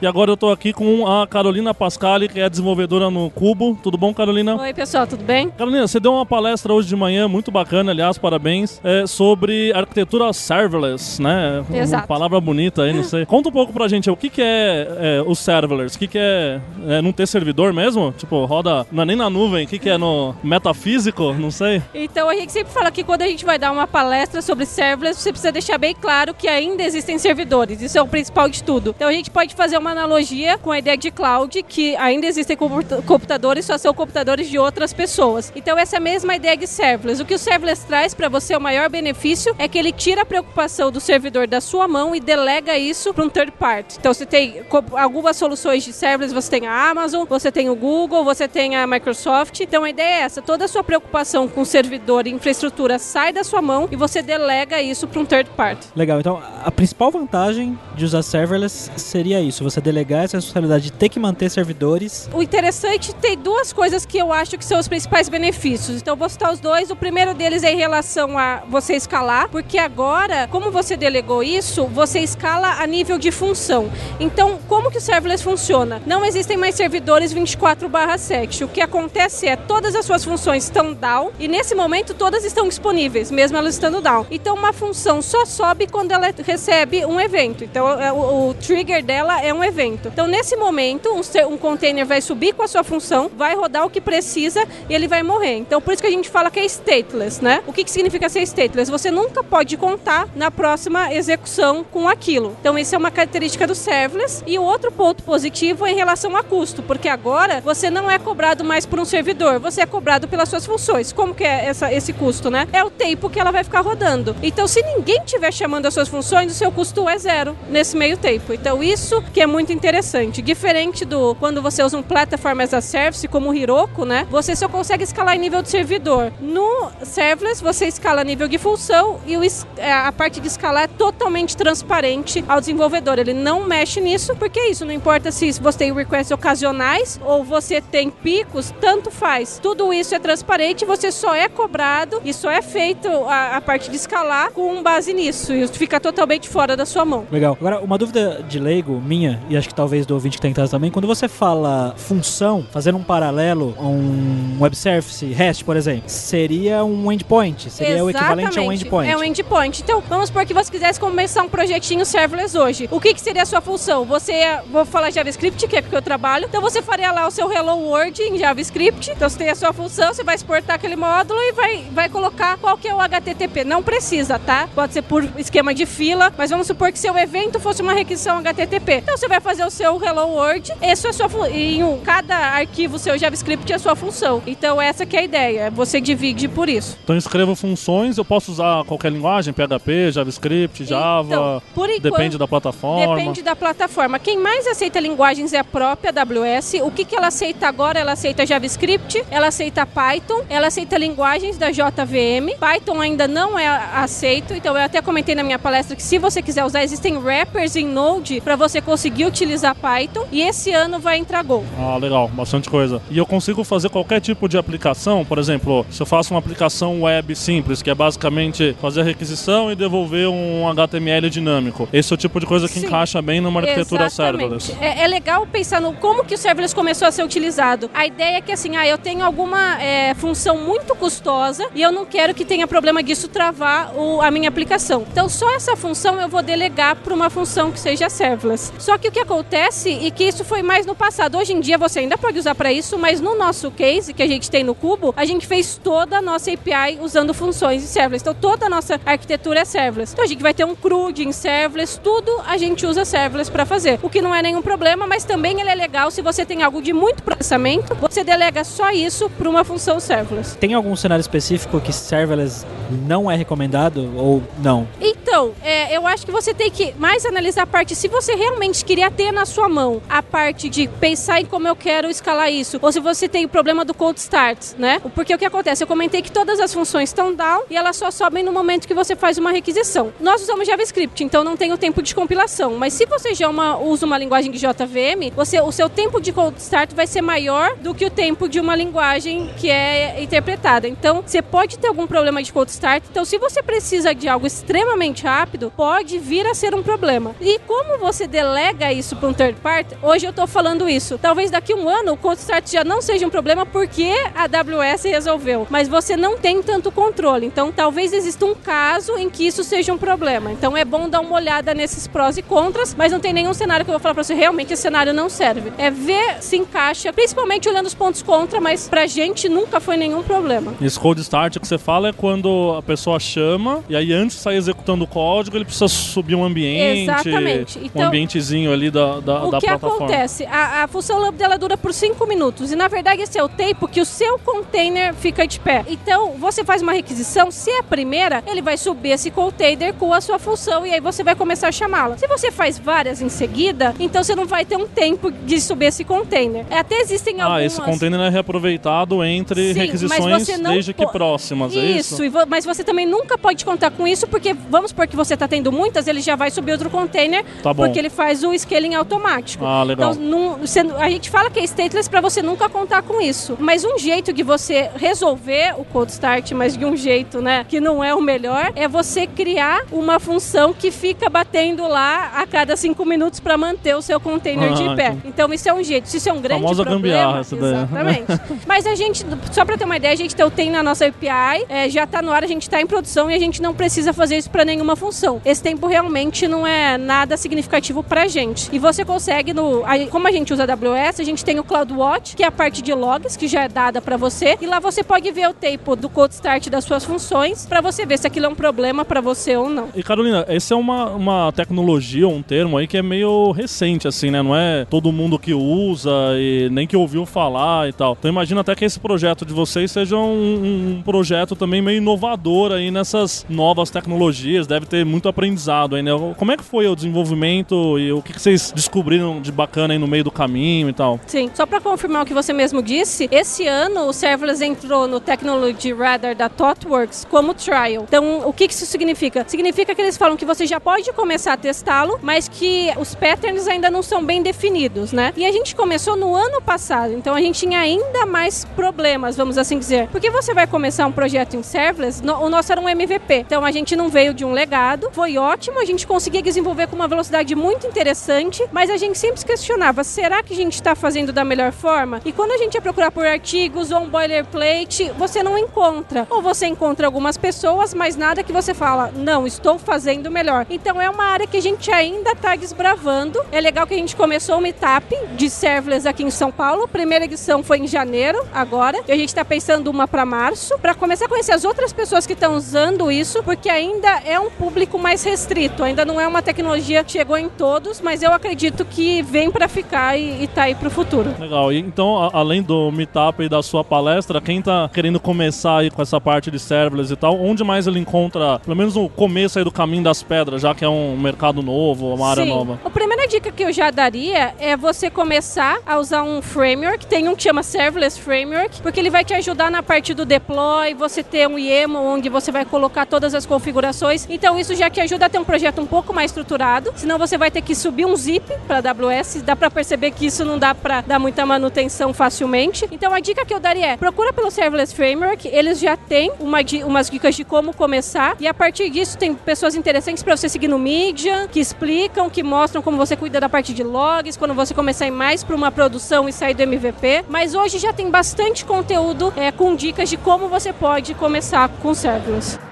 E 0.00 0.06
agora 0.06 0.30
eu 0.30 0.36
tô 0.36 0.48
aqui 0.52 0.72
com 0.72 1.08
a 1.08 1.26
Carolina 1.26 1.74
Pascali, 1.74 2.28
que 2.28 2.38
é 2.38 2.48
desenvolvedora 2.48 3.10
no 3.10 3.28
Cubo. 3.30 3.76
Tudo 3.82 3.98
bom, 3.98 4.14
Carolina? 4.14 4.54
Oi, 4.54 4.72
pessoal, 4.72 5.08
tudo 5.08 5.24
bem? 5.24 5.50
Carolina, 5.50 5.88
você 5.88 5.98
deu 5.98 6.12
uma 6.12 6.24
palestra 6.24 6.72
hoje 6.72 6.86
de 6.86 6.94
manhã, 6.94 7.26
muito 7.26 7.50
bacana, 7.50 7.90
aliás, 7.90 8.16
parabéns, 8.16 8.80
é, 8.84 9.08
sobre 9.08 9.72
arquitetura 9.72 10.32
serverless, 10.32 11.20
né? 11.20 11.64
Exato. 11.74 12.02
Uma 12.02 12.06
palavra 12.06 12.40
bonita 12.40 12.82
aí, 12.82 12.92
não 12.92 13.02
sei. 13.02 13.26
Conta 13.26 13.48
um 13.48 13.52
pouco 13.52 13.72
pra 13.72 13.88
gente, 13.88 14.08
o 14.08 14.16
que, 14.16 14.30
que 14.30 14.40
é, 14.40 14.86
é 15.00 15.22
o 15.26 15.34
serverless? 15.34 15.96
O 15.96 15.98
que, 15.98 16.06
que 16.06 16.18
é, 16.18 16.60
é 16.86 17.02
não 17.02 17.10
ter 17.10 17.26
servidor 17.26 17.72
mesmo? 17.72 18.14
Tipo, 18.16 18.44
roda, 18.44 18.86
não 18.92 19.02
é 19.02 19.06
nem 19.06 19.16
na 19.16 19.28
nuvem, 19.28 19.64
o 19.64 19.68
que, 19.68 19.80
que 19.80 19.90
é 19.90 19.98
no 19.98 20.32
metafísico? 20.44 21.32
Não 21.32 21.50
sei. 21.50 21.82
Então 21.92 22.28
a 22.28 22.34
gente 22.36 22.52
sempre 22.52 22.72
fala 22.72 22.92
que 22.92 23.02
quando 23.02 23.22
a 23.22 23.26
gente 23.26 23.44
vai 23.44 23.58
dar 23.58 23.72
uma 23.72 23.88
palestra 23.88 24.40
sobre 24.42 24.64
serverless, 24.64 25.20
você 25.20 25.32
precisa 25.32 25.50
deixar 25.50 25.76
bem 25.76 25.92
claro 25.92 26.32
que 26.34 26.46
ainda 26.46 26.84
existem 26.84 27.18
servidores. 27.18 27.82
Isso 27.82 27.98
é 27.98 28.02
o 28.02 28.06
principal 28.06 28.48
de 28.48 28.62
tudo. 28.62 28.94
Então 28.96 29.08
a 29.08 29.12
gente 29.12 29.28
pode 29.28 29.56
fazer 29.56 29.76
uma 29.76 29.87
analogia 29.90 30.58
com 30.58 30.70
a 30.70 30.78
ideia 30.78 30.96
de 30.96 31.10
cloud, 31.10 31.62
que 31.62 31.96
ainda 31.96 32.26
existem 32.26 32.56
computa- 32.56 33.02
computadores, 33.02 33.64
só 33.64 33.78
são 33.78 33.92
computadores 33.94 34.48
de 34.48 34.58
outras 34.58 34.92
pessoas. 34.92 35.52
Então 35.54 35.78
essa 35.78 35.96
é 35.96 35.98
a 35.98 36.00
mesma 36.00 36.34
ideia 36.36 36.56
de 36.56 36.66
serverless. 36.66 37.22
O 37.22 37.26
que 37.26 37.34
o 37.34 37.38
serverless 37.38 37.86
traz 37.86 38.14
para 38.14 38.28
você, 38.28 38.56
o 38.56 38.60
maior 38.60 38.88
benefício, 38.88 39.54
é 39.58 39.68
que 39.68 39.78
ele 39.78 39.92
tira 39.92 40.22
a 40.22 40.26
preocupação 40.26 40.90
do 40.90 41.00
servidor 41.00 41.46
da 41.46 41.60
sua 41.60 41.88
mão 41.88 42.14
e 42.14 42.20
delega 42.20 42.76
isso 42.76 43.12
para 43.12 43.24
um 43.24 43.28
third 43.28 43.52
party. 43.52 43.96
Então 43.98 44.12
você 44.12 44.26
tem 44.26 44.62
algumas 44.92 45.36
soluções 45.36 45.84
de 45.84 45.92
serverless, 45.92 46.34
você 46.34 46.50
tem 46.50 46.66
a 46.66 46.90
Amazon, 46.90 47.24
você 47.28 47.50
tem 47.50 47.70
o 47.70 47.76
Google, 47.76 48.24
você 48.24 48.48
tem 48.48 48.76
a 48.76 48.86
Microsoft. 48.86 49.60
Então 49.60 49.84
a 49.84 49.90
ideia 49.90 50.08
é 50.08 50.20
essa, 50.20 50.42
toda 50.42 50.64
a 50.64 50.68
sua 50.68 50.84
preocupação 50.84 51.48
com 51.48 51.64
servidor 51.64 52.26
e 52.26 52.30
infraestrutura 52.30 52.98
sai 52.98 53.32
da 53.32 53.44
sua 53.44 53.62
mão 53.62 53.88
e 53.90 53.96
você 53.96 54.22
delega 54.22 54.80
isso 54.82 55.06
para 55.06 55.20
um 55.20 55.24
third 55.24 55.50
party. 55.56 55.88
Legal, 55.94 56.20
então 56.20 56.42
a 56.64 56.70
principal 56.70 57.10
vantagem 57.10 57.78
de 57.94 58.04
usar 58.04 58.22
serverless 58.22 58.90
seria 58.96 59.40
isso, 59.40 59.62
você 59.64 59.77
delegar 59.80 60.24
essa 60.24 60.36
responsabilidade 60.36 60.84
de 60.84 60.92
ter 60.92 61.08
que 61.08 61.18
manter 61.18 61.50
servidores. 61.50 62.28
O 62.32 62.42
interessante 62.42 63.14
tem 63.14 63.36
duas 63.36 63.72
coisas 63.72 64.04
que 64.04 64.18
eu 64.18 64.32
acho 64.32 64.56
que 64.58 64.64
são 64.64 64.78
os 64.78 64.88
principais 64.88 65.28
benefícios. 65.28 66.00
Então 66.00 66.16
vou 66.16 66.28
citar 66.28 66.52
os 66.52 66.60
dois. 66.60 66.90
O 66.90 66.96
primeiro 66.96 67.34
deles 67.34 67.62
é 67.62 67.72
em 67.72 67.76
relação 67.76 68.38
a 68.38 68.62
você 68.68 68.94
escalar, 68.94 69.48
porque 69.48 69.78
agora, 69.78 70.48
como 70.48 70.70
você 70.70 70.96
delegou 70.96 71.42
isso, 71.42 71.86
você 71.86 72.20
escala 72.20 72.82
a 72.82 72.86
nível 72.86 73.18
de 73.18 73.30
função. 73.30 73.90
Então, 74.20 74.58
como 74.68 74.90
que 74.90 74.98
o 74.98 75.00
serverless 75.00 75.42
funciona? 75.42 76.02
Não 76.06 76.24
existem 76.24 76.56
mais 76.56 76.74
servidores 76.74 77.32
24/7. 77.32 78.64
O 78.64 78.68
que 78.68 78.80
acontece 78.80 79.46
é 79.46 79.56
todas 79.56 79.94
as 79.94 80.04
suas 80.04 80.24
funções 80.24 80.64
estão 80.64 80.92
down 80.92 81.30
e 81.38 81.48
nesse 81.48 81.74
momento 81.74 82.14
todas 82.14 82.44
estão 82.44 82.68
disponíveis, 82.68 83.30
mesmo 83.30 83.56
elas 83.56 83.74
estando 83.74 84.00
down. 84.00 84.26
Então, 84.30 84.54
uma 84.54 84.72
função 84.72 85.22
só 85.22 85.44
sobe 85.44 85.86
quando 85.86 86.12
ela 86.12 86.30
recebe 86.44 87.04
um 87.04 87.20
evento. 87.20 87.64
Então, 87.64 87.88
é, 88.00 88.12
o, 88.12 88.50
o 88.50 88.54
trigger 88.54 89.04
dela 89.04 89.42
é 89.42 89.52
um 89.52 89.62
evento. 89.62 89.67
Então, 90.08 90.26
nesse 90.26 90.56
momento, 90.56 91.10
um, 91.12 91.52
um 91.52 91.58
container 91.58 92.06
vai 92.06 92.20
subir 92.20 92.54
com 92.54 92.62
a 92.62 92.68
sua 92.68 92.82
função, 92.82 93.30
vai 93.36 93.54
rodar 93.54 93.84
o 93.84 93.90
que 93.90 94.00
precisa 94.00 94.66
e 94.88 94.94
ele 94.94 95.08
vai 95.08 95.22
morrer. 95.22 95.56
Então, 95.56 95.80
por 95.80 95.92
isso 95.92 96.02
que 96.02 96.08
a 96.08 96.10
gente 96.10 96.28
fala 96.28 96.50
que 96.50 96.58
é 96.58 96.64
stateless, 96.64 97.42
né? 97.42 97.62
O 97.66 97.72
que, 97.72 97.84
que 97.84 97.90
significa 97.90 98.28
ser 98.28 98.42
stateless? 98.42 98.90
Você 98.90 99.10
nunca 99.10 99.42
pode 99.44 99.76
contar 99.76 100.28
na 100.34 100.50
próxima 100.50 101.12
execução 101.12 101.84
com 101.84 102.08
aquilo. 102.08 102.56
Então, 102.60 102.78
isso 102.78 102.94
é 102.94 102.98
uma 102.98 103.10
característica 103.10 103.66
do 103.66 103.74
serverless. 103.74 104.42
E 104.46 104.58
o 104.58 104.62
outro 104.62 104.90
ponto 104.90 105.22
positivo 105.22 105.86
é 105.86 105.92
em 105.92 105.96
relação 105.96 106.36
a 106.36 106.42
custo, 106.42 106.82
porque 106.82 107.08
agora 107.08 107.60
você 107.60 107.90
não 107.90 108.10
é 108.10 108.18
cobrado 108.18 108.64
mais 108.64 108.86
por 108.86 108.98
um 108.98 109.04
servidor, 109.04 109.58
você 109.58 109.82
é 109.82 109.86
cobrado 109.86 110.28
pelas 110.28 110.48
suas 110.48 110.64
funções. 110.64 111.12
Como 111.12 111.34
que 111.34 111.44
é 111.44 111.66
essa, 111.66 111.92
esse 111.92 112.12
custo, 112.12 112.50
né? 112.50 112.66
É 112.72 112.82
o 112.82 112.90
tempo 112.90 113.28
que 113.28 113.38
ela 113.38 113.50
vai 113.50 113.64
ficar 113.64 113.80
rodando. 113.80 114.34
Então, 114.42 114.66
se 114.66 114.82
ninguém 114.82 115.18
estiver 115.24 115.52
chamando 115.52 115.86
as 115.86 115.94
suas 115.94 116.08
funções, 116.08 116.52
o 116.52 116.54
seu 116.54 116.72
custo 116.72 117.08
é 117.08 117.18
zero 117.18 117.56
nesse 117.68 117.96
meio 117.96 118.16
tempo. 118.16 118.52
Então, 118.52 118.82
isso 118.82 119.22
que 119.32 119.40
é 119.40 119.46
muito 119.46 119.57
interessante. 119.60 120.40
Diferente 120.40 121.04
do 121.04 121.34
quando 121.36 121.60
você 121.60 121.82
usa 121.82 121.98
um 121.98 122.02
Platform 122.02 122.60
as 122.60 122.74
a 122.74 122.80
Service, 122.80 123.26
como 123.28 123.50
o 123.50 123.54
Heroku, 123.54 124.04
né? 124.04 124.26
Você 124.30 124.54
só 124.54 124.68
consegue 124.68 125.04
escalar 125.04 125.34
em 125.34 125.38
nível 125.38 125.62
de 125.62 125.68
servidor. 125.68 126.32
No 126.40 126.90
serverless, 127.02 127.62
você 127.62 127.86
escala 127.86 128.22
nível 128.24 128.48
de 128.48 128.58
função 128.58 129.20
e 129.26 129.36
o 129.36 129.42
é, 129.76 129.92
a 129.92 130.12
parte 130.12 130.40
de 130.40 130.46
escalar 130.46 130.84
é 130.84 130.86
totalmente 130.86 131.56
transparente 131.56 132.44
ao 132.48 132.60
desenvolvedor. 132.60 133.18
Ele 133.18 133.34
não 133.34 133.66
mexe 133.66 134.00
nisso, 134.00 134.36
porque 134.36 134.58
é 134.58 134.70
isso. 134.70 134.84
Não 134.84 134.92
importa 134.92 135.30
se 135.32 135.52
você 135.52 135.78
tem 135.78 135.92
requests 135.92 136.30
ocasionais 136.30 137.20
ou 137.24 137.42
você 137.42 137.80
tem 137.80 138.10
picos, 138.10 138.72
tanto 138.80 139.10
faz. 139.10 139.58
Tudo 139.62 139.92
isso 139.92 140.14
é 140.14 140.18
transparente, 140.18 140.84
você 140.84 141.10
só 141.10 141.34
é 141.34 141.48
cobrado 141.48 142.20
e 142.24 142.32
só 142.32 142.50
é 142.50 142.62
feito 142.62 143.08
a, 143.08 143.56
a 143.56 143.60
parte 143.60 143.90
de 143.90 143.96
escalar 143.96 144.50
com 144.52 144.82
base 144.82 145.12
nisso. 145.12 145.52
E 145.52 145.66
fica 145.68 145.98
totalmente 145.98 146.48
fora 146.48 146.76
da 146.76 146.84
sua 146.84 147.04
mão. 147.04 147.26
Legal. 147.30 147.56
Agora, 147.58 147.80
uma 147.80 147.98
dúvida 147.98 148.44
de 148.48 148.58
leigo 148.58 149.00
minha, 149.00 149.40
e 149.48 149.56
acho 149.56 149.68
que 149.68 149.74
talvez 149.74 150.04
do 150.04 150.14
ouvinte 150.14 150.36
que 150.36 150.42
tem 150.42 150.50
em 150.50 150.54
casa 150.54 150.70
também, 150.70 150.90
quando 150.90 151.06
você 151.06 151.28
fala 151.28 151.94
função, 151.96 152.66
fazendo 152.70 152.98
um 152.98 153.02
paralelo 153.02 153.74
a 153.78 153.86
um 153.86 154.58
web 154.60 154.76
service, 154.76 155.24
REST, 155.24 155.64
por 155.64 155.76
exemplo, 155.76 156.04
seria 156.08 156.84
um 156.84 157.10
endpoint, 157.10 157.70
seria 157.70 158.04
o 158.04 158.10
equivalente 158.10 158.58
a 158.58 158.62
um 158.62 158.72
Exatamente. 158.72 158.84
endpoint. 158.84 159.10
É 159.10 159.16
um 159.16 159.24
endpoint. 159.24 159.82
Então, 159.82 160.02
vamos 160.08 160.28
supor 160.28 160.44
que 160.44 160.54
você 160.54 160.70
quisesse 160.70 160.98
começar 160.98 161.42
um 161.42 161.48
projetinho 161.48 162.04
serverless 162.04 162.56
hoje. 162.56 162.88
O 162.90 163.00
que, 163.00 163.14
que 163.14 163.20
seria 163.20 163.42
a 163.42 163.46
sua 163.46 163.60
função? 163.60 164.04
Você, 164.04 164.32
vou 164.70 164.84
falar 164.84 165.10
JavaScript, 165.10 165.66
que 165.66 165.76
é 165.76 165.82
porque 165.82 165.96
eu 165.96 166.02
trabalho. 166.02 166.46
Então, 166.48 166.60
você 166.60 166.82
faria 166.82 167.12
lá 167.12 167.26
o 167.26 167.30
seu 167.30 167.50
Hello 167.50 167.76
World 167.76 168.20
em 168.22 168.36
JavaScript. 168.36 169.10
Então, 169.10 169.28
você 169.28 169.38
tem 169.38 169.50
a 169.50 169.54
sua 169.54 169.72
função, 169.72 170.12
você 170.12 170.24
vai 170.24 170.34
exportar 170.34 170.76
aquele 170.76 170.96
módulo 170.96 171.38
e 171.40 171.52
vai, 171.52 171.84
vai 171.92 172.08
colocar 172.08 172.58
qual 172.58 172.76
que 172.76 172.88
é 172.88 172.94
o 172.94 173.00
HTTP. 173.00 173.64
Não 173.64 173.82
precisa, 173.82 174.38
tá? 174.38 174.68
Pode 174.74 174.92
ser 174.92 175.02
por 175.02 175.24
esquema 175.38 175.72
de 175.72 175.86
fila 175.86 176.08
fila, 176.08 176.32
mas 176.36 176.50
vamos 176.50 176.66
supor 176.66 176.90
que 176.90 176.98
seu 176.98 177.16
evento 177.16 177.60
fosse 177.60 177.82
uma 177.82 177.92
requisição 177.92 178.38
HTTP. 178.38 178.94
Então 178.94 179.16
você 179.16 179.27
vai 179.28 179.40
fazer 179.40 179.64
o 179.64 179.70
seu 179.70 180.02
Hello 180.02 180.28
World, 180.28 180.72
esse 180.82 181.06
é 181.06 181.12
sua 181.12 181.28
em 181.50 181.84
um- 181.84 182.00
cada 182.00 182.36
arquivo 182.36 182.98
seu 182.98 183.16
JavaScript 183.18 183.70
é 183.72 183.76
a 183.76 183.78
sua 183.78 183.94
função. 183.94 184.42
Então 184.46 184.80
essa 184.80 185.04
que 185.06 185.16
é 185.16 185.20
a 185.20 185.22
ideia, 185.22 185.70
você 185.70 186.00
divide 186.00 186.48
por 186.48 186.68
isso. 186.68 186.96
Então 187.04 187.14
eu 187.14 187.18
escrevo 187.18 187.54
funções, 187.54 188.16
eu 188.18 188.24
posso 188.24 188.50
usar 188.52 188.84
qualquer 188.84 189.12
linguagem, 189.12 189.52
PHP, 189.52 190.10
JavaScript, 190.12 190.84
Java, 190.84 191.28
Então, 191.28 191.62
por 191.74 191.88
enquanto- 191.90 192.02
depende 192.02 192.38
da 192.38 192.48
plataforma. 192.48 193.16
Depende 193.16 193.42
da 193.42 193.54
plataforma. 193.54 194.18
Quem 194.18 194.38
mais 194.38 194.66
aceita 194.66 194.98
linguagens 194.98 195.52
é 195.52 195.58
a 195.58 195.64
própria 195.64 196.10
AWS. 196.10 196.80
O 196.82 196.90
que, 196.90 197.04
que 197.04 197.14
ela 197.14 197.26
aceita 197.28 197.68
agora? 197.68 197.98
Ela 197.98 198.12
aceita 198.12 198.46
JavaScript, 198.46 199.22
ela 199.30 199.48
aceita 199.48 199.86
Python, 199.86 200.42
ela 200.48 200.68
aceita 200.68 200.96
linguagens 200.96 201.58
da 201.58 201.70
JVM. 201.70 202.54
Python 202.58 203.00
ainda 203.00 203.28
não 203.28 203.58
é 203.58 203.66
aceito, 203.68 204.54
então 204.54 204.76
eu 204.76 204.82
até 204.84 205.02
comentei 205.02 205.34
na 205.34 205.42
minha 205.42 205.58
palestra 205.58 205.94
que 205.96 206.02
se 206.02 206.18
você 206.18 206.40
quiser 206.40 206.64
usar, 206.64 206.82
existem 206.82 207.16
wrappers 207.18 207.76
em 207.76 207.86
Node 207.86 208.40
para 208.40 208.56
você 208.56 208.80
conseguir 208.80 209.17
utilizar 209.24 209.74
Python. 209.74 210.26
E 210.32 210.40
esse 210.42 210.72
ano 210.72 210.98
vai 210.98 211.18
entrar 211.18 211.42
Go. 211.42 211.64
Ah, 211.78 211.96
legal, 211.96 212.28
bastante 212.28 212.68
coisa. 212.68 213.00
E 213.10 213.16
eu 213.18 213.24
consigo 213.26 213.62
fazer 213.64 213.88
qualquer 213.88 214.20
tipo 214.20 214.48
de 214.48 214.58
aplicação, 214.58 215.24
por 215.24 215.38
exemplo, 215.38 215.86
se 215.90 216.00
eu 216.02 216.06
faço 216.06 216.34
uma 216.34 216.40
aplicação 216.40 217.02
web 217.02 217.34
simples, 217.34 217.80
que 217.82 217.90
é 217.90 217.94
basicamente 217.94 218.76
fazer 218.80 219.00
a 219.00 219.04
requisição 219.04 219.70
e 219.70 219.74
devolver 219.76 220.28
um 220.28 220.68
HTML 220.68 221.30
dinâmico. 221.30 221.88
Esse 221.92 222.12
é 222.12 222.14
o 222.14 222.16
tipo 222.16 222.38
de 222.40 222.46
coisa 222.46 222.66
que 222.68 222.78
Sim. 222.80 222.86
encaixa 222.86 223.20
bem 223.22 223.40
numa 223.40 223.60
arquitetura 223.60 224.06
Exatamente. 224.06 224.62
serverless. 224.64 224.76
É, 224.80 225.04
é 225.04 225.06
legal 225.06 225.46
pensar 225.46 225.80
no 225.80 225.92
como 225.94 226.24
que 226.24 226.34
o 226.34 226.38
serverless 226.38 226.74
começou 226.74 227.06
a 227.08 227.12
ser 227.12 227.22
utilizado. 227.22 227.90
A 227.94 228.06
ideia 228.06 228.36
é 228.38 228.40
que 228.40 228.52
assim, 228.52 228.76
ah, 228.76 228.86
eu 228.86 228.98
tenho 228.98 229.24
alguma 229.24 229.80
é, 229.82 230.14
função 230.14 230.58
muito 230.58 230.94
custosa 230.94 231.66
e 231.74 231.82
eu 231.82 231.90
não 231.92 232.04
quero 232.04 232.34
que 232.34 232.44
tenha 232.44 232.66
problema 232.66 233.02
disso 233.02 233.28
travar 233.28 233.92
o- 233.96 234.20
a 234.20 234.30
minha 234.30 234.48
aplicação. 234.48 235.04
Então 235.10 235.28
só 235.28 235.54
essa 235.54 235.76
função 235.76 236.20
eu 236.20 236.28
vou 236.28 236.42
delegar 236.42 236.96
para 236.96 237.14
uma 237.14 237.30
função 237.30 237.70
que 237.72 237.80
seja 237.80 238.08
serverless. 238.10 238.72
Só 238.78 238.96
que 238.98 239.07
o 239.08 239.12
que 239.12 239.20
acontece 239.20 239.88
e 239.90 240.10
que 240.10 240.24
isso 240.24 240.44
foi 240.44 240.62
mais 240.62 240.84
no 240.84 240.94
passado. 240.94 241.38
Hoje 241.38 241.52
em 241.52 241.60
dia 241.60 241.78
você 241.78 242.00
ainda 242.00 242.18
pode 242.18 242.38
usar 242.38 242.54
para 242.54 242.72
isso, 242.72 242.98
mas 242.98 243.20
no 243.20 243.36
nosso 243.36 243.70
case 243.70 244.12
que 244.12 244.22
a 244.22 244.26
gente 244.26 244.50
tem 244.50 244.62
no 244.62 244.74
Cubo, 244.74 245.14
a 245.16 245.24
gente 245.24 245.46
fez 245.46 245.80
toda 245.82 246.18
a 246.18 246.22
nossa 246.22 246.52
API 246.52 246.98
usando 247.00 247.32
funções 247.32 247.82
em 247.82 247.86
serverless. 247.86 248.22
Então 248.22 248.34
toda 248.34 248.66
a 248.66 248.68
nossa 248.68 249.00
arquitetura 249.04 249.60
é 249.60 249.64
serverless. 249.64 250.12
Então 250.12 250.24
a 250.24 250.28
gente 250.28 250.42
vai 250.42 250.52
ter 250.52 250.64
um 250.64 250.74
CRUD 250.74 251.24
em 251.24 251.32
serverless, 251.32 251.98
tudo 251.98 252.30
a 252.46 252.58
gente 252.58 252.86
usa 252.86 253.04
serverless 253.04 253.50
para 253.50 253.64
fazer. 253.64 253.98
O 254.02 254.10
que 254.10 254.20
não 254.20 254.34
é 254.34 254.42
nenhum 254.42 254.60
problema, 254.60 255.06
mas 255.06 255.24
também 255.24 255.60
ele 255.60 255.70
é 255.70 255.74
legal 255.74 256.10
se 256.10 256.20
você 256.20 256.44
tem 256.44 256.62
algo 256.62 256.82
de 256.82 256.92
muito 256.92 257.22
processamento, 257.22 257.94
você 257.94 258.22
delega 258.22 258.62
só 258.62 258.90
isso 258.90 259.30
para 259.30 259.48
uma 259.48 259.64
função 259.64 259.98
serverless. 259.98 260.56
Tem 260.56 260.74
algum 260.74 260.94
cenário 260.94 261.20
específico 261.20 261.80
que 261.80 261.92
serverless 261.92 262.66
não 263.06 263.30
é 263.30 263.36
recomendado 263.36 264.12
ou 264.16 264.42
não? 264.58 264.86
Então, 265.00 265.52
é, 265.62 265.96
eu 265.96 266.06
acho 266.06 266.26
que 266.26 266.32
você 266.32 266.52
tem 266.52 266.70
que 266.70 266.94
mais 266.98 267.24
analisar 267.24 267.62
a 267.62 267.66
parte, 267.66 267.94
se 267.94 268.08
você 268.08 268.34
realmente 268.34 268.84
queria 268.84 268.97
ter 269.10 269.32
na 269.32 269.46
sua 269.46 269.68
mão 269.68 270.02
a 270.08 270.22
parte 270.22 270.68
de 270.68 270.88
pensar 270.88 271.40
em 271.40 271.46
como 271.46 271.68
eu 271.68 271.76
quero 271.76 272.10
escalar 272.10 272.50
isso, 272.50 272.78
ou 272.82 272.90
se 272.90 273.00
você 273.00 273.28
tem 273.28 273.44
o 273.44 273.48
problema 273.48 273.84
do 273.84 273.94
cold 273.94 274.18
start, 274.18 274.58
né? 274.78 275.00
Porque 275.14 275.34
o 275.34 275.38
que 275.38 275.44
acontece? 275.44 275.82
Eu 275.82 275.86
comentei 275.86 276.20
que 276.22 276.32
todas 276.32 276.58
as 276.60 276.74
funções 276.74 277.10
estão 277.10 277.32
down 277.34 277.62
e 277.70 277.76
elas 277.76 277.96
só 277.96 278.10
sobem 278.10 278.42
no 278.42 278.52
momento 278.52 278.86
que 278.88 278.94
você 278.94 279.14
faz 279.14 279.38
uma 279.38 279.50
requisição. 279.52 280.12
Nós 280.20 280.42
usamos 280.42 280.66
JavaScript, 280.66 281.22
então 281.22 281.44
não 281.44 281.56
tem 281.56 281.72
o 281.72 281.78
tempo 281.78 282.02
de 282.02 282.14
compilação, 282.14 282.76
mas 282.76 282.92
se 282.92 283.06
você 283.06 283.34
já 283.34 283.48
uma- 283.48 283.78
usa 283.78 284.04
uma 284.04 284.18
linguagem 284.18 284.50
de 284.50 284.58
JVM, 284.58 285.30
você, 285.34 285.60
o 285.60 285.70
seu 285.72 285.88
tempo 285.88 286.20
de 286.20 286.32
cold 286.32 286.58
start 286.58 286.92
vai 286.94 287.06
ser 287.06 287.22
maior 287.22 287.76
do 287.76 287.94
que 287.94 288.04
o 288.04 288.10
tempo 288.10 288.48
de 288.48 288.58
uma 288.60 288.74
linguagem 288.74 289.50
que 289.56 289.70
é 289.70 290.22
interpretada. 290.22 290.88
Então, 290.88 291.22
você 291.24 291.40
pode 291.40 291.78
ter 291.78 291.88
algum 291.88 292.06
problema 292.06 292.42
de 292.42 292.52
cold 292.52 292.70
start. 292.70 293.04
Então, 293.10 293.24
se 293.24 293.38
você 293.38 293.62
precisa 293.62 294.14
de 294.14 294.28
algo 294.28 294.46
extremamente 294.46 295.24
rápido, 295.24 295.72
pode 295.76 296.18
vir 296.18 296.46
a 296.46 296.54
ser 296.54 296.74
um 296.74 296.82
problema. 296.82 297.34
E 297.40 297.58
como 297.60 297.98
você 297.98 298.26
delega 298.26 298.87
isso 298.92 299.16
para 299.16 299.28
um 299.28 299.32
third 299.32 299.60
party, 299.60 299.96
hoje 300.02 300.26
eu 300.26 300.30
estou 300.30 300.46
falando 300.46 300.88
isso. 300.88 301.18
Talvez 301.18 301.50
daqui 301.50 301.72
a 301.72 301.76
um 301.76 301.88
ano 301.88 302.12
o 302.12 302.16
cold 302.16 302.38
start 302.40 302.70
já 302.70 302.84
não 302.84 303.00
seja 303.00 303.26
um 303.26 303.30
problema 303.30 303.64
porque 303.66 304.10
a 304.34 304.44
AWS 304.44 305.04
resolveu. 305.04 305.66
Mas 305.70 305.88
você 305.88 306.16
não 306.16 306.38
tem 306.38 306.62
tanto 306.62 306.90
controle. 306.90 307.46
Então, 307.46 307.72
talvez 307.72 308.12
exista 308.12 308.44
um 308.46 308.54
caso 308.54 309.16
em 309.16 309.28
que 309.30 309.46
isso 309.46 309.62
seja 309.64 309.92
um 309.92 309.98
problema. 309.98 310.52
Então, 310.52 310.76
é 310.76 310.84
bom 310.84 311.08
dar 311.08 311.20
uma 311.20 311.34
olhada 311.34 311.74
nesses 311.74 312.06
prós 312.06 312.36
e 312.36 312.42
contras, 312.42 312.94
mas 312.94 313.12
não 313.12 313.20
tem 313.20 313.32
nenhum 313.32 313.54
cenário 313.54 313.84
que 313.84 313.90
eu 313.90 313.94
vou 313.94 314.00
falar 314.00 314.14
para 314.14 314.24
você 314.24 314.34
realmente 314.34 314.72
esse 314.72 314.82
cenário 314.82 315.12
não 315.12 315.28
serve. 315.28 315.72
É 315.78 315.90
ver 315.90 316.42
se 316.42 316.56
encaixa, 316.56 317.12
principalmente 317.12 317.68
olhando 317.68 317.86
os 317.86 317.94
pontos 317.94 318.22
contra, 318.22 318.60
mas 318.60 318.88
pra 318.88 319.06
gente 319.06 319.48
nunca 319.48 319.80
foi 319.80 319.96
nenhum 319.96 320.22
problema. 320.22 320.74
Esse 320.80 320.98
cold 320.98 321.20
start 321.20 321.58
que 321.58 321.66
você 321.66 321.78
fala 321.78 322.08
é 322.08 322.12
quando 322.12 322.74
a 322.76 322.82
pessoa 322.82 323.18
chama 323.20 323.82
e 323.88 323.96
aí 323.96 324.12
antes 324.12 324.36
de 324.36 324.42
sair 324.42 324.56
executando 324.56 325.04
o 325.04 325.06
código 325.06 325.56
ele 325.56 325.64
precisa 325.64 325.88
subir 325.88 326.34
um 326.34 326.44
ambiente, 326.44 327.02
Exatamente. 327.02 327.78
um 327.78 327.84
Então, 327.84 328.02
ambientezinho 328.06 328.72
ali 328.78 328.90
da, 328.90 329.20
da, 329.20 329.44
o 329.44 329.50
da 329.50 329.58
que 329.58 329.66
plataforma. 329.66 330.06
acontece? 330.06 330.46
A, 330.46 330.84
a 330.84 330.88
função 330.88 331.18
lambda 331.18 331.44
ela 331.44 331.58
dura 331.58 331.76
por 331.76 331.92
5 331.92 332.26
minutos 332.26 332.72
e 332.72 332.76
na 332.76 332.88
verdade 332.88 333.22
esse 333.22 333.38
é 333.38 333.42
o 333.42 333.48
tempo 333.48 333.86
que 333.88 334.00
o 334.00 334.04
seu 334.04 334.38
container 334.38 335.14
fica 335.14 335.46
de 335.46 335.60
pé. 335.60 335.84
Então 335.88 336.32
você 336.38 336.64
faz 336.64 336.80
uma 336.82 336.92
requisição, 336.92 337.50
se 337.50 337.70
é 337.70 337.80
a 337.80 337.82
primeira, 337.82 338.42
ele 338.46 338.62
vai 338.62 338.76
subir 338.76 339.10
esse 339.10 339.30
container 339.30 339.92
com 339.94 340.12
a 340.14 340.20
sua 340.20 340.38
função 340.38 340.86
e 340.86 340.92
aí 340.94 341.00
você 341.00 341.22
vai 341.22 341.34
começar 341.34 341.68
a 341.68 341.72
chamá-la. 341.72 342.16
Se 342.16 342.26
você 342.26 342.50
faz 342.50 342.78
várias 342.78 343.20
em 343.20 343.28
seguida, 343.28 343.94
então 343.98 344.22
você 344.22 344.34
não 344.34 344.46
vai 344.46 344.64
ter 344.64 344.76
um 344.76 344.86
tempo 344.86 345.30
de 345.30 345.60
subir 345.60 345.86
esse 345.86 346.04
container. 346.04 346.64
Até 346.70 347.00
existem 347.00 347.40
Ah, 347.40 347.44
algumas... 347.44 347.64
esse 347.64 347.80
container 347.80 348.20
é 348.20 348.28
reaproveitado 348.28 349.22
entre 349.24 349.72
Sim, 349.74 349.80
requisições 349.80 350.46
desde 350.46 350.92
que 350.94 351.06
próximas, 351.06 351.74
é 351.76 351.80
isso? 351.80 352.22
Isso, 352.24 352.32
mas 352.48 352.64
você 352.64 352.84
também 352.84 353.06
nunca 353.06 353.36
pode 353.36 353.64
contar 353.64 353.90
com 353.90 354.06
isso, 354.06 354.26
porque 354.26 354.54
vamos 354.54 354.90
supor 354.90 355.06
que 355.06 355.16
você 355.16 355.34
está 355.34 355.48
tendo 355.48 355.72
muitas, 355.72 356.06
ele 356.06 356.20
já 356.20 356.36
vai 356.36 356.50
subir 356.50 356.72
outro 356.72 356.90
container, 356.90 357.44
Tá 357.62 357.72
bom. 357.74 357.84
porque 357.84 357.98
ele 357.98 358.10
faz 358.10 358.42
o 358.44 358.52
scaling 358.68 358.94
automático. 358.94 359.64
Ah, 359.64 359.82
legal. 359.82 360.12
Então, 360.12 360.22
não- 360.22 360.58
você- 360.58 360.80
a 360.80 361.08
gente 361.08 361.30
fala 361.30 361.50
que 361.50 361.58
é 361.58 361.64
stateless 361.64 362.08
para 362.08 362.20
você 362.20 362.42
nunca 362.42 362.68
contar 362.68 363.02
com 363.02 363.20
isso. 363.20 363.56
Mas 363.58 363.84
um 363.84 363.98
jeito 363.98 364.32
de 364.32 364.42
você 364.42 364.90
resolver 364.96 365.74
o 365.78 365.84
cold 365.84 366.10
start, 366.12 366.52
mas 366.52 366.76
de 366.76 366.84
um 366.84 366.96
jeito, 366.96 367.40
né, 367.40 367.64
que 367.68 367.80
não 367.80 368.02
é 368.04 368.14
o 368.14 368.20
melhor, 368.20 368.72
é 368.76 368.86
você 368.86 369.26
criar 369.26 369.82
uma 369.90 370.20
função 370.20 370.72
que 370.72 370.90
fica 370.90 371.28
batendo 371.30 371.86
lá 371.88 372.32
a 372.36 372.46
cada 372.46 372.76
cinco 372.76 373.04
minutos 373.04 373.40
para 373.40 373.56
manter 373.56 373.96
o 373.96 374.02
seu 374.02 374.20
container 374.20 374.70
Ah, 374.72 374.74
de 374.74 374.96
pé. 374.96 375.06
entendi. 375.08 375.22
Então 375.28 375.52
isso 375.52 375.68
é 375.68 375.74
um 375.74 375.82
jeito. 375.82 376.06
Isso 376.06 376.28
é 376.28 376.32
um 376.32 376.40
grande 376.40 376.60
Famosa 376.62 376.84
problema, 376.84 377.40
exatamente. 377.40 378.26
Mas 378.66 378.86
a 378.86 378.94
gente, 378.94 379.24
só 379.52 379.64
pra 379.64 379.76
ter 379.76 379.84
uma 379.84 379.96
ideia, 379.96 380.12
a 380.12 380.16
gente 380.16 380.34
tem- 380.54 380.70
na 380.70 380.82
nossa 380.82 381.06
API, 381.06 381.64
é, 381.68 381.88
já 381.88 382.06
tá 382.06 382.20
no 382.20 382.30
ar, 382.32 382.44
a 382.44 382.46
gente 382.46 382.68
tá 382.68 382.80
em 382.80 382.86
produção 382.86 383.30
e 383.30 383.34
a 383.34 383.38
gente 383.38 383.62
não 383.62 383.72
precisa 383.74 384.12
fazer 384.12 384.36
isso 384.36 384.50
pra 384.50 384.64
nenhuma 384.64 384.94
função. 384.96 385.40
Esse 385.44 385.62
tempo 385.62 385.86
realmente 385.86 386.46
não 386.46 386.66
é 386.66 386.98
nada 386.98 387.36
significativo 387.36 388.02
pra 388.02 388.26
gente. 388.26 388.57
E 388.72 388.78
você 388.78 389.04
consegue 389.04 389.52
no, 389.52 389.82
como 390.10 390.26
a 390.26 390.32
gente 390.32 390.52
usa 390.52 390.64
AWS, 390.64 391.20
a 391.20 391.24
gente 391.24 391.44
tem 391.44 391.58
o 391.58 391.64
CloudWatch, 391.64 392.34
que 392.34 392.42
é 392.42 392.46
a 392.46 392.52
parte 392.52 392.82
de 392.82 392.92
logs 392.92 393.36
que 393.36 393.46
já 393.46 393.64
é 393.64 393.68
dada 393.68 394.00
pra 394.00 394.16
você, 394.16 394.56
e 394.60 394.66
lá 394.66 394.80
você 394.80 395.02
pode 395.02 395.30
ver 395.30 395.48
o 395.48 395.54
tempo 395.54 395.94
do 395.94 396.08
code 396.08 396.34
start 396.34 396.68
das 396.68 396.84
suas 396.84 397.04
funções 397.04 397.66
pra 397.66 397.80
você 397.80 398.04
ver 398.04 398.18
se 398.18 398.26
aquilo 398.26 398.46
é 398.46 398.48
um 398.48 398.54
problema 398.54 399.04
pra 399.04 399.20
você 399.20 399.56
ou 399.56 399.68
não. 399.68 399.88
E 399.94 400.02
Carolina, 400.02 400.44
essa 400.48 400.74
é 400.74 400.76
uma, 400.76 401.10
uma 401.10 401.52
tecnologia, 401.52 402.26
um 402.26 402.42
termo 402.42 402.78
aí 402.78 402.86
que 402.86 402.96
é 402.96 403.02
meio 403.02 403.52
recente, 403.52 404.08
assim, 404.08 404.30
né? 404.30 404.42
Não 404.42 404.56
é 404.56 404.84
todo 404.84 405.12
mundo 405.12 405.38
que 405.38 405.54
usa 405.54 406.10
e 406.36 406.68
nem 406.70 406.86
que 406.86 406.96
ouviu 406.96 407.24
falar 407.26 407.88
e 407.88 407.92
tal. 407.92 408.16
Então 408.18 408.30
imagina 408.30 408.60
até 408.60 408.74
que 408.74 408.84
esse 408.84 408.98
projeto 408.98 409.44
de 409.44 409.52
vocês 409.52 409.90
seja 409.90 410.16
um, 410.16 410.98
um 410.98 411.02
projeto 411.02 411.54
também 411.54 411.82
meio 411.82 411.98
inovador 411.98 412.72
aí 412.72 412.90
nessas 412.90 413.44
novas 413.48 413.90
tecnologias. 413.90 414.66
Deve 414.66 414.86
ter 414.86 415.04
muito 415.04 415.28
aprendizado 415.28 415.96
aí, 415.96 416.02
né? 416.02 416.12
Como 416.36 416.52
é 416.52 416.56
que 416.56 416.64
foi 416.64 416.86
o 416.86 416.96
desenvolvimento 416.96 417.98
e 417.98 418.12
o 418.12 418.22
que 418.22 418.32
que 418.32 418.40
vocês 418.48 418.72
descobriram 418.72 419.40
de 419.42 419.52
bacana 419.52 419.92
aí 419.94 419.98
no 419.98 420.06
meio 420.06 420.24
do 420.24 420.30
caminho 420.30 420.88
e 420.88 420.92
tal? 420.92 421.20
Sim, 421.26 421.50
só 421.54 421.66
para 421.66 421.80
confirmar 421.80 422.22
o 422.22 422.26
que 422.26 422.32
você 422.32 422.52
mesmo 422.52 422.82
disse, 422.82 423.28
esse 423.30 423.66
ano 423.66 424.06
o 424.06 424.12
serverless 424.12 424.64
entrou 424.64 425.06
no 425.06 425.20
Technology 425.20 425.92
Radar 425.92 426.34
da 426.34 426.48
ThoughtWorks 426.48 427.26
como 427.30 427.52
trial. 427.52 428.04
Então, 428.08 428.48
o 428.48 428.52
que 428.52 428.64
isso 428.64 428.86
significa? 428.86 429.44
Significa 429.46 429.94
que 429.94 430.00
eles 430.00 430.16
falam 430.16 430.36
que 430.36 430.46
você 430.46 430.66
já 430.66 430.80
pode 430.80 431.12
começar 431.12 431.52
a 431.52 431.56
testá-lo, 431.56 432.18
mas 432.22 432.48
que 432.48 432.90
os 432.98 433.14
patterns 433.14 433.66
ainda 433.68 433.90
não 433.90 434.02
são 434.02 434.24
bem 434.24 434.42
definidos, 434.42 435.12
né? 435.12 435.32
E 435.36 435.44
a 435.44 435.52
gente 435.52 435.74
começou 435.76 436.16
no 436.16 436.34
ano 436.34 436.62
passado, 436.62 437.12
então 437.12 437.34
a 437.34 437.40
gente 437.40 437.58
tinha 437.60 437.80
ainda 437.80 438.24
mais 438.24 438.64
problemas, 438.64 439.36
vamos 439.36 439.58
assim 439.58 439.78
dizer. 439.78 440.08
Porque 440.08 440.30
você 440.30 440.54
vai 440.54 440.66
começar 440.66 441.06
um 441.06 441.12
projeto 441.12 441.54
em 441.54 441.62
serverless, 441.62 442.22
no- 442.24 442.38
o 442.42 442.48
nosso 442.48 442.72
era 442.72 442.80
um 442.80 442.88
MVP, 442.88 443.34
então 443.40 443.64
a 443.64 443.70
gente 443.70 443.94
não 443.94 444.08
veio 444.08 444.32
de 444.32 444.44
um 444.44 444.52
legado, 444.52 445.10
foi 445.12 445.36
ótimo, 445.36 445.80
a 445.80 445.84
gente 445.84 446.06
conseguia 446.06 446.40
desenvolver 446.40 446.86
com 446.86 446.96
uma 446.96 447.08
velocidade 447.08 447.54
muito 447.54 447.86
interessante, 447.86 448.27
mas 448.72 448.90
a 448.90 448.96
gente 448.96 449.16
sempre 449.16 449.40
se 449.40 449.46
questionava, 449.46 450.04
será 450.04 450.42
que 450.42 450.52
a 450.52 450.56
gente 450.56 450.74
está 450.74 450.94
fazendo 450.94 451.32
da 451.32 451.44
melhor 451.44 451.72
forma? 451.72 452.20
E 452.24 452.32
quando 452.32 452.52
a 452.52 452.58
gente 452.58 452.74
ia 452.74 452.80
procurar 452.80 453.10
por 453.10 453.26
artigos 453.26 453.90
ou 453.90 454.00
um 454.00 454.08
boilerplate, 454.08 455.10
você 455.16 455.42
não 455.42 455.56
encontra. 455.56 456.26
Ou 456.28 456.42
você 456.42 456.66
encontra 456.66 457.06
algumas 457.06 457.36
pessoas, 457.36 457.94
mas 457.94 458.16
nada 458.16 458.42
que 458.42 458.52
você 458.52 458.74
fala, 458.74 459.10
não, 459.14 459.46
estou 459.46 459.78
fazendo 459.78 460.30
melhor. 460.30 460.66
Então 460.68 461.00
é 461.00 461.08
uma 461.08 461.24
área 461.24 461.46
que 461.46 461.56
a 461.56 461.62
gente 461.62 461.90
ainda 461.90 462.32
está 462.32 462.54
desbravando. 462.54 463.40
É 463.50 463.60
legal 463.60 463.86
que 463.86 463.94
a 463.94 463.98
gente 463.98 464.14
começou 464.14 464.58
o 464.58 464.60
meetup 464.60 465.16
de 465.36 465.48
serverless 465.48 466.06
aqui 466.06 466.22
em 466.22 466.30
São 466.30 466.50
Paulo. 466.50 466.84
A 466.84 466.88
primeira 466.88 467.24
edição 467.24 467.62
foi 467.62 467.78
em 467.78 467.86
janeiro, 467.86 468.46
agora. 468.52 469.00
E 469.06 469.12
a 469.12 469.16
gente 469.16 469.28
está 469.28 469.44
pensando 469.44 469.88
uma 469.88 470.06
para 470.06 470.26
março, 470.26 470.78
para 470.78 470.94
começar 470.94 471.26
a 471.26 471.28
conhecer 471.28 471.52
as 471.52 471.64
outras 471.64 471.92
pessoas 471.92 472.26
que 472.26 472.32
estão 472.32 472.54
usando 472.54 473.10
isso, 473.10 473.42
porque 473.42 473.68
ainda 473.68 474.20
é 474.24 474.38
um 474.38 474.50
público 474.50 474.98
mais 474.98 475.22
restrito. 475.24 475.82
Ainda 475.82 476.04
não 476.04 476.20
é 476.20 476.26
uma 476.26 476.42
tecnologia 476.42 477.02
que 477.02 477.12
chegou 477.12 477.38
em 477.38 477.48
todos, 477.48 478.00
mas 478.00 478.17
eu 478.22 478.32
acredito 478.32 478.84
que 478.84 479.22
vem 479.22 479.50
para 479.50 479.68
ficar 479.68 480.18
e, 480.18 480.46
tá 480.48 480.64
aí 480.64 480.74
pro 480.74 480.90
futuro. 480.90 481.34
Legal. 481.38 481.72
E, 481.72 481.78
então, 481.78 482.22
a- 482.22 482.30
além 482.32 482.62
do 482.62 482.90
Meetup 482.90 483.42
e 483.42 483.48
da 483.48 483.62
sua 483.62 483.84
palestra, 483.84 484.40
quem 484.40 484.60
tá 484.62 484.88
querendo 484.92 485.20
começar 485.20 485.78
aí 485.78 485.90
com 485.90 486.00
essa 486.02 486.20
parte 486.20 486.50
de 486.50 486.58
serverless 486.58 487.12
e 487.12 487.16
tal, 487.16 487.38
onde 487.40 487.62
mais 487.64 487.86
ele 487.86 487.98
encontra, 487.98 488.58
pelo 488.60 488.76
menos 488.76 488.96
o 488.96 489.08
começo 489.08 489.58
aí 489.58 489.64
do 489.64 489.70
caminho 489.70 490.02
das 490.02 490.22
pedras, 490.22 490.62
já 490.62 490.74
que 490.74 490.84
é 490.84 490.88
um 490.88 491.16
mercado 491.16 491.62
novo, 491.62 492.14
uma 492.14 492.28
área 492.30 492.42
Sim. 492.44 492.50
nova? 492.50 492.78
A 492.84 492.90
primeira 492.90 493.26
dica 493.26 493.50
que 493.52 493.62
eu 493.62 493.72
já 493.72 493.90
daria 493.90 494.54
é 494.58 494.76
você 494.76 495.10
começar 495.10 495.78
a 495.86 495.98
usar 495.98 496.22
um 496.22 496.40
framework. 496.42 497.06
Tem 497.06 497.28
um 497.28 497.36
que 497.36 497.42
chama 497.42 497.62
Serverless 497.62 498.18
Framework, 498.20 498.80
porque 498.82 498.98
ele 499.00 499.10
vai 499.10 499.24
te 499.24 499.34
ajudar 499.34 499.70
na 499.70 499.82
parte 499.82 500.14
do 500.14 500.24
deploy, 500.24 500.94
você 500.94 501.22
ter 501.22 501.48
um 501.48 501.58
YAML 501.58 501.96
onde 502.00 502.28
você 502.28 502.50
vai 502.50 502.64
colocar 502.64 503.06
todas 503.06 503.34
as 503.34 503.44
configurações. 503.46 504.26
Então 504.30 504.58
isso 504.58 504.74
já 504.74 504.88
te 504.90 505.00
ajuda 505.00 505.26
a 505.26 505.28
ter 505.28 505.38
um 505.38 505.44
projeto 505.44 505.80
um 505.80 505.86
pouco 505.86 506.12
mais 506.14 506.30
estruturado. 506.30 506.92
Senão 506.96 507.18
você 507.18 507.36
vai 507.38 507.50
ter 507.50 507.62
que 507.62 507.74
subir 507.74 508.06
um 508.08 508.16
zip 508.16 508.44
para 508.66 508.90
AWS. 508.90 509.42
Dá 509.42 509.54
para 509.54 509.70
perceber 509.70 510.10
que 510.10 510.26
isso 510.26 510.44
não 510.44 510.58
dá 510.58 510.74
para 510.74 511.00
dar 511.02 511.18
muita 511.18 511.44
manutenção 511.44 512.12
facilmente. 512.12 512.88
Então 512.90 513.12
a 513.12 513.20
dica 513.20 513.44
que 513.44 513.54
eu 513.54 513.60
daria 513.60 513.88
é 513.88 513.96
procura 513.96 514.32
pelo 514.32 514.50
Serverless 514.50 514.94
Framework. 514.94 515.48
Eles 515.48 515.78
já 515.78 515.96
têm 515.96 516.32
uma 516.40 516.58
umas 516.84 517.08
dicas 517.08 517.34
de 517.34 517.44
como 517.44 517.74
começar 517.74 518.36
e 518.40 518.46
a 518.46 518.52
partir 518.52 518.90
disso 518.90 519.16
tem 519.16 519.34
pessoas 519.34 519.74
interessantes 519.74 520.22
para 520.22 520.36
você 520.36 520.48
seguir 520.48 520.68
no 520.68 520.78
Medium, 520.78 521.46
que 521.48 521.60
explicam, 521.60 522.28
que 522.28 522.42
mostram 522.42 522.82
como 522.82 522.96
você 522.96 523.16
cuida 523.16 523.40
da 523.40 523.48
parte 523.48 523.72
de 523.72 523.82
logs, 523.82 524.36
quando 524.36 524.54
você 524.54 524.74
começar 524.74 525.04
a 525.04 525.08
ir 525.08 525.12
mais 525.12 525.44
para 525.44 525.54
uma 525.54 525.70
produção 525.70 526.28
e 526.28 526.32
sair 526.32 526.54
do 526.54 526.62
MVP. 526.62 527.24
Mas 527.28 527.54
hoje 527.54 527.78
já 527.78 527.92
tem 527.92 528.10
bastante 528.10 528.64
conteúdo 528.64 529.32
é, 529.36 529.52
com 529.52 529.74
dicas 529.74 530.08
de 530.08 530.16
como 530.16 530.48
você 530.48 530.72
pode 530.72 531.14
começar 531.14 531.68
com 531.68 531.94
serverless. 531.94 532.67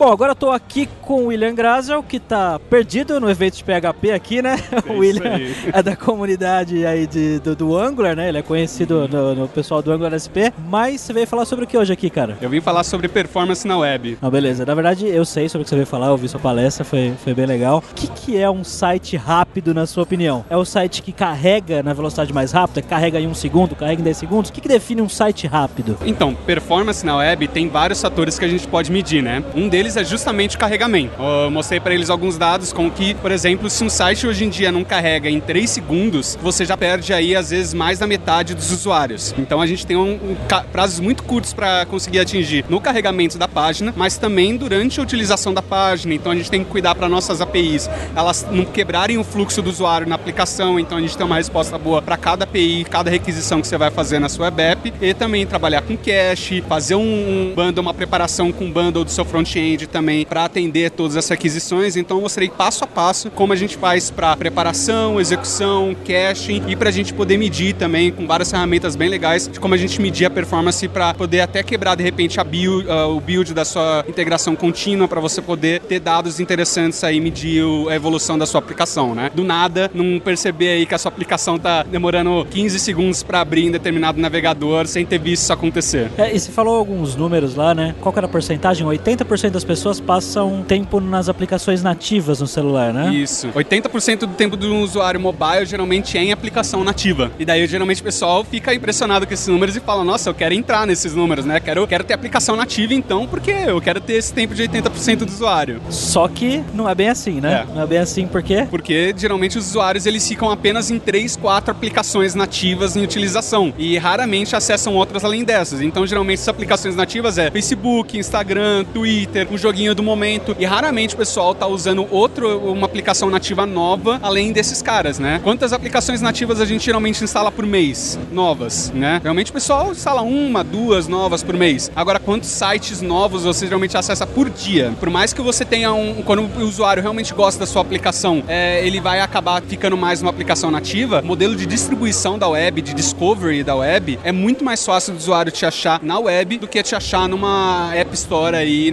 Bom, 0.00 0.10
agora 0.10 0.30
eu 0.30 0.34
tô 0.34 0.50
aqui 0.50 0.88
com 1.02 1.24
o 1.24 1.26
William 1.26 1.54
Grazel, 1.54 2.02
que 2.02 2.18
tá 2.18 2.58
perdido 2.58 3.20
no 3.20 3.28
evento 3.28 3.58
de 3.58 3.64
PHP 3.64 4.12
aqui, 4.12 4.40
né? 4.40 4.56
o 4.88 5.00
William 5.00 5.34
aí. 5.34 5.54
é 5.70 5.82
da 5.82 5.94
comunidade 5.94 6.86
aí 6.86 7.06
de, 7.06 7.38
do, 7.40 7.54
do 7.54 7.76
Angular, 7.76 8.16
né? 8.16 8.30
Ele 8.30 8.38
é 8.38 8.42
conhecido 8.42 9.06
no, 9.06 9.34
no 9.34 9.46
pessoal 9.46 9.82
do 9.82 9.92
Angular 9.92 10.16
SP. 10.16 10.56
Mas 10.70 11.02
você 11.02 11.12
veio 11.12 11.26
falar 11.26 11.44
sobre 11.44 11.66
o 11.66 11.68
que 11.68 11.76
hoje 11.76 11.92
aqui, 11.92 12.08
cara? 12.08 12.38
Eu 12.40 12.48
vim 12.48 12.62
falar 12.62 12.82
sobre 12.82 13.08
performance 13.08 13.68
na 13.68 13.76
web. 13.76 14.16
Ah, 14.22 14.30
beleza. 14.30 14.64
Na 14.64 14.74
verdade, 14.74 15.06
eu 15.06 15.22
sei 15.22 15.50
sobre 15.50 15.60
o 15.60 15.64
que 15.64 15.68
você 15.68 15.76
veio 15.76 15.86
falar, 15.86 16.06
eu 16.06 16.16
vi 16.16 16.28
sua 16.28 16.40
palestra, 16.40 16.82
foi, 16.82 17.12
foi 17.22 17.34
bem 17.34 17.44
legal. 17.44 17.84
O 17.90 17.94
que, 17.94 18.06
que 18.06 18.38
é 18.38 18.48
um 18.48 18.64
site 18.64 19.18
rápido, 19.18 19.74
na 19.74 19.84
sua 19.84 20.04
opinião? 20.04 20.46
É 20.48 20.56
o 20.56 20.64
site 20.64 21.02
que 21.02 21.12
carrega 21.12 21.82
na 21.82 21.92
velocidade 21.92 22.32
mais 22.32 22.52
rápida? 22.52 22.80
Carrega 22.80 23.20
em 23.20 23.26
um 23.26 23.34
segundo, 23.34 23.76
carrega 23.76 24.00
em 24.00 24.04
10 24.04 24.16
segundos? 24.16 24.48
O 24.48 24.52
que, 24.54 24.62
que 24.62 24.68
define 24.68 25.02
um 25.02 25.10
site 25.10 25.46
rápido? 25.46 25.98
Então, 26.06 26.34
performance 26.34 27.04
na 27.04 27.18
web 27.18 27.46
tem 27.48 27.68
vários 27.68 28.00
fatores 28.00 28.38
que 28.38 28.46
a 28.46 28.48
gente 28.48 28.66
pode 28.66 28.90
medir, 28.90 29.22
né? 29.22 29.44
Um 29.54 29.68
deles 29.68 29.89
é 29.96 30.04
justamente 30.04 30.56
o 30.56 30.58
carregamento. 30.58 31.14
Eu 31.18 31.50
mostrei 31.50 31.80
para 31.80 31.94
eles 31.94 32.10
alguns 32.10 32.36
dados 32.36 32.72
com 32.72 32.90
que, 32.90 33.14
por 33.14 33.30
exemplo, 33.30 33.68
se 33.70 33.82
um 33.84 33.90
site 33.90 34.26
hoje 34.26 34.44
em 34.44 34.48
dia 34.48 34.70
não 34.72 34.84
carrega 34.84 35.28
em 35.28 35.40
3 35.40 35.68
segundos, 35.68 36.38
você 36.42 36.64
já 36.64 36.76
perde 36.76 37.12
aí 37.12 37.34
às 37.36 37.50
vezes 37.50 37.74
mais 37.74 37.98
da 37.98 38.06
metade 38.06 38.54
dos 38.54 38.70
usuários. 38.70 39.34
Então 39.38 39.60
a 39.60 39.66
gente 39.66 39.86
tem 39.86 39.96
um, 39.96 40.12
um 40.12 40.36
prazos 40.72 41.00
muito 41.00 41.22
curtos 41.22 41.52
para 41.52 41.86
conseguir 41.86 42.20
atingir 42.20 42.64
no 42.68 42.80
carregamento 42.80 43.38
da 43.38 43.48
página, 43.48 43.92
mas 43.96 44.16
também 44.16 44.56
durante 44.56 45.00
a 45.00 45.02
utilização 45.02 45.52
da 45.52 45.62
página. 45.62 46.14
Então 46.14 46.32
a 46.32 46.34
gente 46.34 46.50
tem 46.50 46.64
que 46.64 46.70
cuidar 46.70 46.94
para 46.94 47.08
nossas 47.08 47.40
APIs, 47.40 47.88
elas 48.14 48.46
não 48.50 48.64
quebrarem 48.64 49.18
o 49.18 49.24
fluxo 49.24 49.62
do 49.62 49.70
usuário 49.70 50.06
na 50.06 50.14
aplicação. 50.14 50.78
Então 50.78 50.98
a 50.98 51.00
gente 51.00 51.16
tem 51.16 51.26
uma 51.26 51.36
resposta 51.36 51.78
boa 51.78 52.00
para 52.00 52.16
cada 52.16 52.44
API, 52.44 52.84
cada 52.84 53.10
requisição 53.10 53.60
que 53.60 53.66
você 53.66 53.76
vai 53.76 53.90
fazer 53.90 54.18
na 54.18 54.28
sua 54.28 54.46
web 54.46 54.62
app 54.62 54.92
e 55.00 55.14
também 55.14 55.46
trabalhar 55.46 55.82
com 55.82 55.96
cache, 55.96 56.62
fazer 56.62 56.94
um, 56.94 57.00
um 57.00 57.52
bundle, 57.54 57.82
uma 57.82 57.94
preparação 57.94 58.52
com 58.52 58.70
bundle 58.70 59.04
do 59.04 59.10
seu 59.10 59.24
front-end 59.24 59.79
também 59.86 60.24
para 60.24 60.44
atender 60.44 60.90
todas 60.90 61.16
essas 61.16 61.30
requisições. 61.30 61.96
Então 61.96 62.18
eu 62.18 62.22
mostrei 62.22 62.48
passo 62.48 62.84
a 62.84 62.86
passo 62.86 63.30
como 63.30 63.52
a 63.52 63.56
gente 63.56 63.76
faz 63.76 64.10
para 64.10 64.36
preparação, 64.36 65.20
execução, 65.20 65.96
caching 66.04 66.64
e 66.68 66.76
para 66.76 66.88
a 66.88 66.92
gente 66.92 67.12
poder 67.12 67.36
medir 67.36 67.74
também 67.74 68.10
com 68.10 68.26
várias 68.26 68.50
ferramentas 68.50 68.96
bem 68.96 69.08
legais 69.08 69.48
de 69.48 69.58
como 69.58 69.74
a 69.74 69.76
gente 69.76 70.00
medir 70.00 70.26
a 70.26 70.30
performance 70.30 70.86
para 70.88 71.12
poder 71.14 71.40
até 71.40 71.62
quebrar 71.62 71.94
de 71.94 72.02
repente 72.02 72.38
build, 72.44 72.90
ah, 72.90 73.06
o 73.06 73.20
build 73.20 73.52
da 73.52 73.64
sua 73.64 74.04
integração 74.08 74.56
contínua 74.56 75.06
para 75.06 75.20
você 75.20 75.42
poder 75.42 75.80
ter 75.80 76.00
dados 76.00 76.40
interessantes 76.40 77.02
aí 77.04 77.20
medir 77.20 77.64
a 77.88 77.94
evolução 77.94 78.38
da 78.38 78.46
sua 78.46 78.60
aplicação, 78.60 79.14
né? 79.14 79.30
Do 79.34 79.44
nada, 79.44 79.90
não 79.92 80.18
perceber 80.20 80.70
aí 80.70 80.86
que 80.86 80.94
a 80.94 80.98
sua 80.98 81.10
aplicação 81.10 81.58
tá 81.58 81.82
demorando 81.82 82.46
15 82.50 82.78
segundos 82.78 83.22
para 83.22 83.40
abrir 83.40 83.66
em 83.66 83.70
determinado 83.70 84.20
navegador 84.20 84.86
sem 84.86 85.04
ter 85.04 85.18
visto 85.18 85.40
isso 85.40 85.52
acontecer. 85.52 86.10
É, 86.16 86.34
e 86.34 86.38
você 86.38 86.50
falou 86.52 86.76
alguns 86.76 87.16
números 87.16 87.54
lá, 87.54 87.74
né? 87.74 87.94
Qual 88.00 88.12
que 88.12 88.18
era 88.18 88.26
a 88.26 88.30
porcentagem? 88.30 88.86
80% 88.86 89.50
das 89.50 89.64
pessoas 89.70 90.00
passam 90.00 90.64
tempo 90.66 91.00
nas 91.00 91.28
aplicações 91.28 91.80
nativas 91.80 92.40
no 92.40 92.46
celular, 92.48 92.92
né? 92.92 93.14
Isso. 93.14 93.46
80% 93.50 94.20
do 94.20 94.34
tempo 94.34 94.56
do 94.56 94.74
usuário 94.78 95.20
mobile 95.20 95.64
geralmente 95.64 96.18
é 96.18 96.24
em 96.24 96.32
aplicação 96.32 96.82
nativa. 96.82 97.30
E 97.38 97.44
daí 97.44 97.64
geralmente 97.68 98.00
o 98.00 98.04
pessoal 98.04 98.42
fica 98.42 98.74
impressionado 98.74 99.28
com 99.28 99.32
esses 99.32 99.46
números 99.46 99.76
e 99.76 99.80
fala: 99.80 100.02
"Nossa, 100.02 100.28
eu 100.28 100.34
quero 100.34 100.54
entrar 100.54 100.88
nesses 100.88 101.14
números, 101.14 101.44
né? 101.44 101.60
Quero 101.60 101.86
quero 101.86 102.02
ter 102.02 102.14
aplicação 102.14 102.56
nativa 102.56 102.94
então, 102.94 103.28
porque 103.28 103.52
eu 103.52 103.80
quero 103.80 104.00
ter 104.00 104.14
esse 104.14 104.34
tempo 104.34 104.56
de 104.56 104.62
80% 104.64 105.18
do 105.18 105.28
usuário". 105.28 105.80
Só 105.88 106.26
que 106.26 106.64
não 106.74 106.88
é 106.88 106.94
bem 106.96 107.08
assim, 107.08 107.40
né? 107.40 107.64
É. 107.64 107.72
Não 107.72 107.82
é 107.82 107.86
bem 107.86 107.98
assim 107.98 108.26
porque 108.26 108.66
Porque 108.68 109.14
geralmente 109.16 109.56
os 109.56 109.68
usuários 109.68 110.04
eles 110.04 110.26
ficam 110.26 110.50
apenas 110.50 110.90
em 110.90 110.98
3, 110.98 111.36
4 111.36 111.70
aplicações 111.70 112.34
nativas 112.34 112.96
em 112.96 113.04
utilização 113.04 113.72
e 113.78 113.96
raramente 113.98 114.56
acessam 114.56 114.96
outras 114.96 115.24
além 115.24 115.44
dessas. 115.44 115.80
Então, 115.80 116.04
geralmente 116.04 116.38
essas 116.38 116.48
aplicações 116.48 116.96
nativas 116.96 117.38
é 117.38 117.52
Facebook, 117.52 118.18
Instagram, 118.18 118.84
Twitter, 118.92 119.46
um 119.48 119.59
joguinho 119.60 119.94
do 119.94 120.02
momento 120.02 120.56
e 120.58 120.64
raramente 120.64 121.14
o 121.14 121.18
pessoal 121.18 121.54
tá 121.54 121.66
usando 121.66 122.06
outro 122.10 122.58
uma 122.72 122.86
aplicação 122.86 123.30
nativa 123.30 123.66
nova 123.66 124.18
além 124.22 124.52
desses 124.52 124.82
caras, 124.82 125.18
né? 125.18 125.40
Quantas 125.42 125.72
aplicações 125.72 126.20
nativas 126.20 126.60
a 126.60 126.64
gente 126.64 126.84
geralmente 126.84 127.22
instala 127.22 127.50
por 127.50 127.66
mês? 127.66 128.18
Novas, 128.32 128.90
né? 128.94 129.20
Realmente 129.22 129.50
o 129.50 129.54
pessoal 129.54 129.92
instala 129.92 130.22
uma, 130.22 130.64
duas 130.64 131.06
novas 131.06 131.42
por 131.42 131.56
mês. 131.56 131.90
Agora, 131.94 132.18
quantos 132.18 132.48
sites 132.48 133.00
novos 133.00 133.44
você 133.44 133.66
geralmente 133.66 133.96
acessa 133.96 134.26
por 134.26 134.48
dia? 134.48 134.92
Por 134.98 135.10
mais 135.10 135.32
que 135.32 135.42
você 135.42 135.64
tenha 135.64 135.92
um. 135.92 136.22
Quando 136.22 136.42
o 136.42 136.64
usuário 136.64 137.02
realmente 137.02 137.34
gosta 137.34 137.60
da 137.60 137.66
sua 137.66 137.82
aplicação, 137.82 138.42
é, 138.48 138.86
ele 138.86 139.00
vai 139.00 139.20
acabar 139.20 139.62
ficando 139.62 139.96
mais 139.96 140.22
uma 140.22 140.30
aplicação 140.30 140.70
nativa. 140.70 141.20
O 141.20 141.26
modelo 141.26 141.54
de 141.56 141.66
distribuição 141.66 142.38
da 142.38 142.48
web, 142.48 142.80
de 142.80 142.94
discovery 142.94 143.62
da 143.62 143.74
web, 143.74 144.18
é 144.24 144.32
muito 144.32 144.64
mais 144.64 144.84
fácil 144.84 145.12
do 145.12 145.18
usuário 145.18 145.52
te 145.52 145.66
achar 145.66 146.00
na 146.02 146.18
web 146.18 146.58
do 146.58 146.68
que 146.68 146.82
te 146.82 146.94
achar 146.94 147.28
numa 147.28 147.90
App 147.94 148.14
Store 148.14 148.56
aí 148.56 148.90